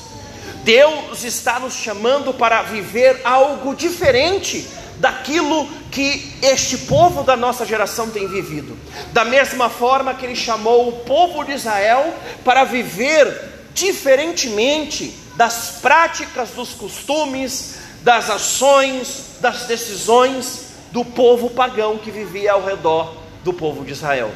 Deus 0.63 1.25
está 1.25 1.59
nos 1.59 1.73
chamando 1.73 2.33
para 2.33 2.61
viver 2.61 3.19
algo 3.25 3.75
diferente 3.75 4.65
daquilo 4.97 5.67
que 5.91 6.33
este 6.41 6.77
povo 6.79 7.23
da 7.23 7.35
nossa 7.35 7.65
geração 7.65 8.09
tem 8.09 8.27
vivido. 8.27 8.77
Da 9.11 9.25
mesma 9.25 9.69
forma 9.69 10.13
que 10.13 10.25
ele 10.25 10.35
chamou 10.35 10.89
o 10.89 10.91
povo 11.03 11.43
de 11.43 11.51
Israel 11.51 12.13
para 12.43 12.63
viver 12.63 13.56
diferentemente 13.77 15.13
das 15.35 15.77
práticas, 15.79 16.49
dos 16.49 16.69
costumes, 16.69 17.75
das 18.01 18.27
ações, 18.27 19.37
das 19.39 19.65
decisões 19.65 20.69
do 20.91 21.05
povo 21.05 21.51
pagão 21.51 21.99
que 21.99 22.09
vivia 22.09 22.53
ao 22.53 22.65
redor 22.65 23.15
do 23.43 23.53
povo 23.53 23.85
de 23.85 23.91
Israel. 23.91 24.31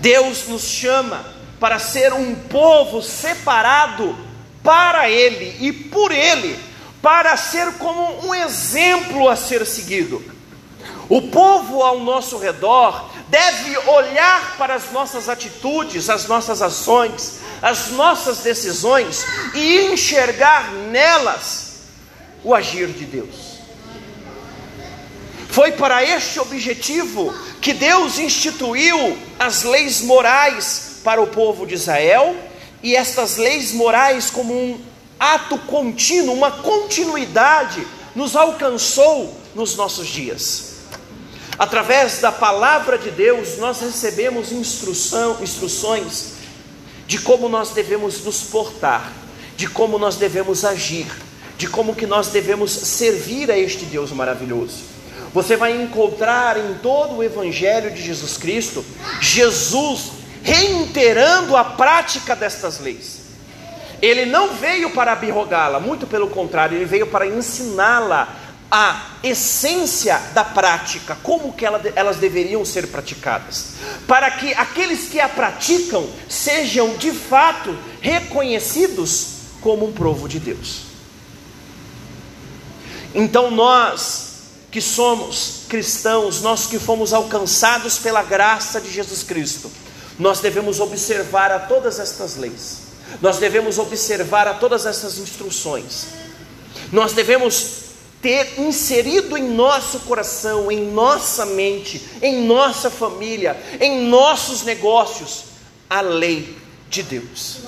Deus 0.00 0.48
nos 0.48 0.62
chama 0.62 1.22
para 1.60 1.78
ser 1.78 2.14
um 2.14 2.34
povo 2.34 3.02
separado 3.02 4.16
para 4.62 5.10
Ele 5.10 5.58
e 5.60 5.70
por 5.70 6.10
Ele, 6.10 6.58
para 7.02 7.36
ser 7.36 7.74
como 7.74 8.26
um 8.26 8.34
exemplo 8.34 9.28
a 9.28 9.36
ser 9.36 9.66
seguido. 9.66 10.24
O 11.06 11.20
povo 11.28 11.82
ao 11.82 12.00
nosso 12.00 12.38
redor 12.38 13.10
deve 13.32 13.78
olhar 13.88 14.58
para 14.58 14.74
as 14.74 14.92
nossas 14.92 15.26
atitudes, 15.26 16.10
as 16.10 16.28
nossas 16.28 16.60
ações, 16.60 17.40
as 17.62 17.88
nossas 17.92 18.40
decisões 18.40 19.24
e 19.54 19.86
enxergar 19.90 20.70
nelas 20.70 21.76
o 22.44 22.54
agir 22.54 22.88
de 22.88 23.06
Deus. 23.06 23.52
Foi 25.48 25.72
para 25.72 26.04
este 26.04 26.40
objetivo 26.40 27.34
que 27.62 27.72
Deus 27.72 28.18
instituiu 28.18 29.18
as 29.38 29.62
leis 29.62 30.02
morais 30.02 30.96
para 31.02 31.22
o 31.22 31.26
povo 31.26 31.66
de 31.66 31.74
Israel, 31.74 32.36
e 32.82 32.94
estas 32.94 33.38
leis 33.38 33.72
morais, 33.72 34.28
como 34.28 34.52
um 34.52 34.80
ato 35.18 35.56
contínuo, 35.56 36.34
uma 36.34 36.50
continuidade, 36.50 37.86
nos 38.14 38.36
alcançou 38.36 39.34
nos 39.54 39.74
nossos 39.74 40.06
dias. 40.06 40.71
Através 41.58 42.18
da 42.18 42.32
palavra 42.32 42.96
de 42.98 43.10
Deus, 43.10 43.58
nós 43.58 43.80
recebemos 43.80 44.52
instrução, 44.52 45.38
instruções 45.42 46.32
de 47.06 47.18
como 47.18 47.48
nós 47.48 47.70
devemos 47.70 48.24
nos 48.24 48.42
portar, 48.42 49.12
de 49.56 49.68
como 49.68 49.98
nós 49.98 50.16
devemos 50.16 50.64
agir, 50.64 51.06
de 51.58 51.68
como 51.68 51.94
que 51.94 52.06
nós 52.06 52.28
devemos 52.28 52.72
servir 52.72 53.50
a 53.50 53.58
este 53.58 53.84
Deus 53.84 54.10
maravilhoso. 54.12 54.92
Você 55.34 55.56
vai 55.56 55.80
encontrar 55.80 56.56
em 56.56 56.74
todo 56.82 57.16
o 57.16 57.22
evangelho 57.22 57.90
de 57.90 58.02
Jesus 58.02 58.36
Cristo 58.36 58.84
Jesus 59.20 60.12
reiterando 60.42 61.56
a 61.56 61.64
prática 61.64 62.34
destas 62.34 62.80
leis. 62.80 63.20
Ele 64.00 64.26
não 64.26 64.54
veio 64.54 64.90
para 64.90 65.12
abrogá-la, 65.12 65.78
muito 65.78 66.06
pelo 66.06 66.28
contrário, 66.28 66.76
ele 66.76 66.84
veio 66.84 67.06
para 67.06 67.26
ensiná-la 67.26 68.36
a 68.74 69.18
essência 69.22 70.18
da 70.32 70.42
prática, 70.42 71.14
como 71.22 71.52
que 71.52 71.66
elas 71.66 72.16
deveriam 72.16 72.64
ser 72.64 72.86
praticadas, 72.86 73.74
para 74.08 74.30
que 74.30 74.54
aqueles 74.54 75.10
que 75.10 75.20
a 75.20 75.28
praticam 75.28 76.08
sejam 76.26 76.96
de 76.96 77.12
fato 77.12 77.76
reconhecidos 78.00 79.26
como 79.60 79.86
um 79.86 79.92
povo 79.92 80.26
de 80.26 80.40
Deus. 80.40 80.84
Então 83.14 83.50
nós 83.50 84.30
que 84.70 84.80
somos 84.80 85.64
cristãos, 85.68 86.40
nós 86.40 86.64
que 86.64 86.78
fomos 86.78 87.12
alcançados 87.12 87.98
pela 87.98 88.22
graça 88.22 88.80
de 88.80 88.90
Jesus 88.90 89.22
Cristo, 89.22 89.70
nós 90.18 90.40
devemos 90.40 90.80
observar 90.80 91.52
a 91.52 91.58
todas 91.58 91.98
estas 91.98 92.36
leis. 92.36 92.78
Nós 93.20 93.36
devemos 93.36 93.78
observar 93.78 94.48
a 94.48 94.54
todas 94.54 94.86
essas 94.86 95.18
instruções. 95.18 96.06
Nós 96.90 97.12
devemos 97.12 97.81
ter 98.22 98.60
inserido 98.60 99.36
em 99.36 99.42
nosso 99.42 99.98
coração, 100.00 100.70
em 100.70 100.92
nossa 100.92 101.44
mente, 101.44 102.00
em 102.22 102.46
nossa 102.46 102.88
família, 102.88 103.60
em 103.80 104.06
nossos 104.06 104.62
negócios, 104.62 105.46
a 105.90 106.00
lei 106.00 106.56
de 106.88 107.02
Deus. 107.02 107.58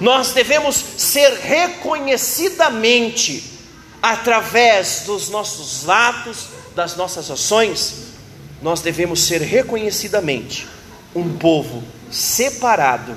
Nós 0.00 0.32
devemos 0.32 0.74
ser 0.74 1.34
reconhecidamente, 1.34 3.52
através 4.02 5.02
dos 5.06 5.28
nossos 5.28 5.88
atos, 5.88 6.48
das 6.74 6.96
nossas 6.96 7.30
ações, 7.30 8.06
nós 8.62 8.80
devemos 8.80 9.20
ser 9.20 9.42
reconhecidamente 9.42 10.66
um 11.14 11.36
povo 11.36 11.84
separado 12.10 13.16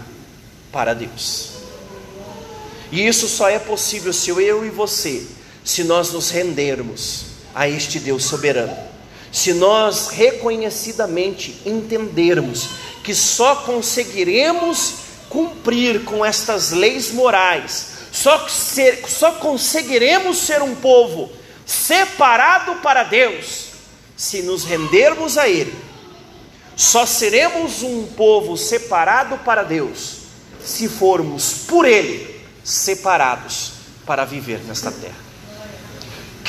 para 0.72 0.94
Deus. 0.94 1.52
E 2.92 3.08
isso 3.08 3.28
só 3.28 3.50
é 3.50 3.60
possível 3.60 4.12
se 4.12 4.30
eu 4.30 4.66
e 4.66 4.70
você 4.70 5.39
se 5.70 5.84
nós 5.84 6.12
nos 6.12 6.32
rendermos 6.32 7.26
a 7.54 7.70
este 7.70 8.00
Deus 8.00 8.24
soberano, 8.24 8.76
se 9.32 9.54
nós 9.54 10.08
reconhecidamente 10.08 11.62
entendermos 11.64 12.70
que 13.04 13.14
só 13.14 13.58
conseguiremos 13.58 14.96
cumprir 15.30 16.04
com 16.06 16.26
estas 16.26 16.72
leis 16.72 17.12
morais, 17.12 17.86
só, 18.12 18.48
ser, 18.50 19.08
só 19.08 19.34
conseguiremos 19.34 20.40
ser 20.40 20.64
um 20.64 20.74
povo 20.74 21.32
separado 21.68 22.82
para 22.82 23.04
Deus, 23.04 23.68
se 24.18 24.42
nos 24.42 24.64
rendermos 24.64 25.38
a 25.38 25.48
Ele. 25.48 25.76
Só 26.76 27.06
seremos 27.06 27.84
um 27.84 28.08
povo 28.08 28.58
separado 28.58 29.38
para 29.46 29.62
Deus, 29.62 30.22
se 30.66 30.90
formos 30.90 31.54
por 31.68 31.86
Ele 31.86 32.42
separados 32.64 33.74
para 34.04 34.26
viver 34.26 34.62
nesta 34.62 34.92
terra 34.92 35.29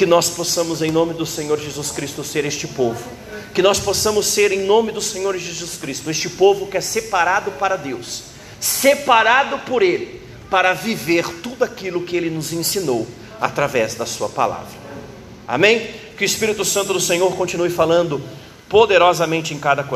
que 0.00 0.06
nós 0.06 0.30
possamos, 0.30 0.80
em 0.80 0.90
nome 0.90 1.12
do 1.12 1.26
Senhor 1.26 1.60
Jesus 1.60 1.90
Cristo, 1.90 2.24
ser 2.24 2.46
este 2.46 2.66
povo. 2.66 3.04
Que 3.52 3.60
nós 3.60 3.78
possamos 3.78 4.24
ser, 4.24 4.50
em 4.50 4.64
nome 4.64 4.92
do 4.92 5.00
Senhor 5.02 5.36
Jesus 5.36 5.76
Cristo, 5.76 6.08
este 6.10 6.30
povo 6.30 6.68
que 6.68 6.78
é 6.78 6.80
separado 6.80 7.50
para 7.50 7.76
Deus, 7.76 8.22
separado 8.58 9.58
por 9.66 9.82
Ele, 9.82 10.22
para 10.48 10.72
viver 10.72 11.28
tudo 11.42 11.64
aquilo 11.64 12.00
que 12.00 12.16
Ele 12.16 12.30
nos 12.30 12.50
ensinou 12.50 13.06
através 13.38 13.94
da 13.94 14.06
Sua 14.06 14.30
palavra. 14.30 14.72
Amém? 15.46 15.90
Que 16.16 16.24
o 16.24 16.24
Espírito 16.24 16.64
Santo 16.64 16.94
do 16.94 17.00
Senhor 17.00 17.30
continue 17.36 17.68
falando 17.68 18.22
poderosamente 18.70 19.52
em 19.52 19.58
cada 19.58 19.84
coração. 19.84 19.88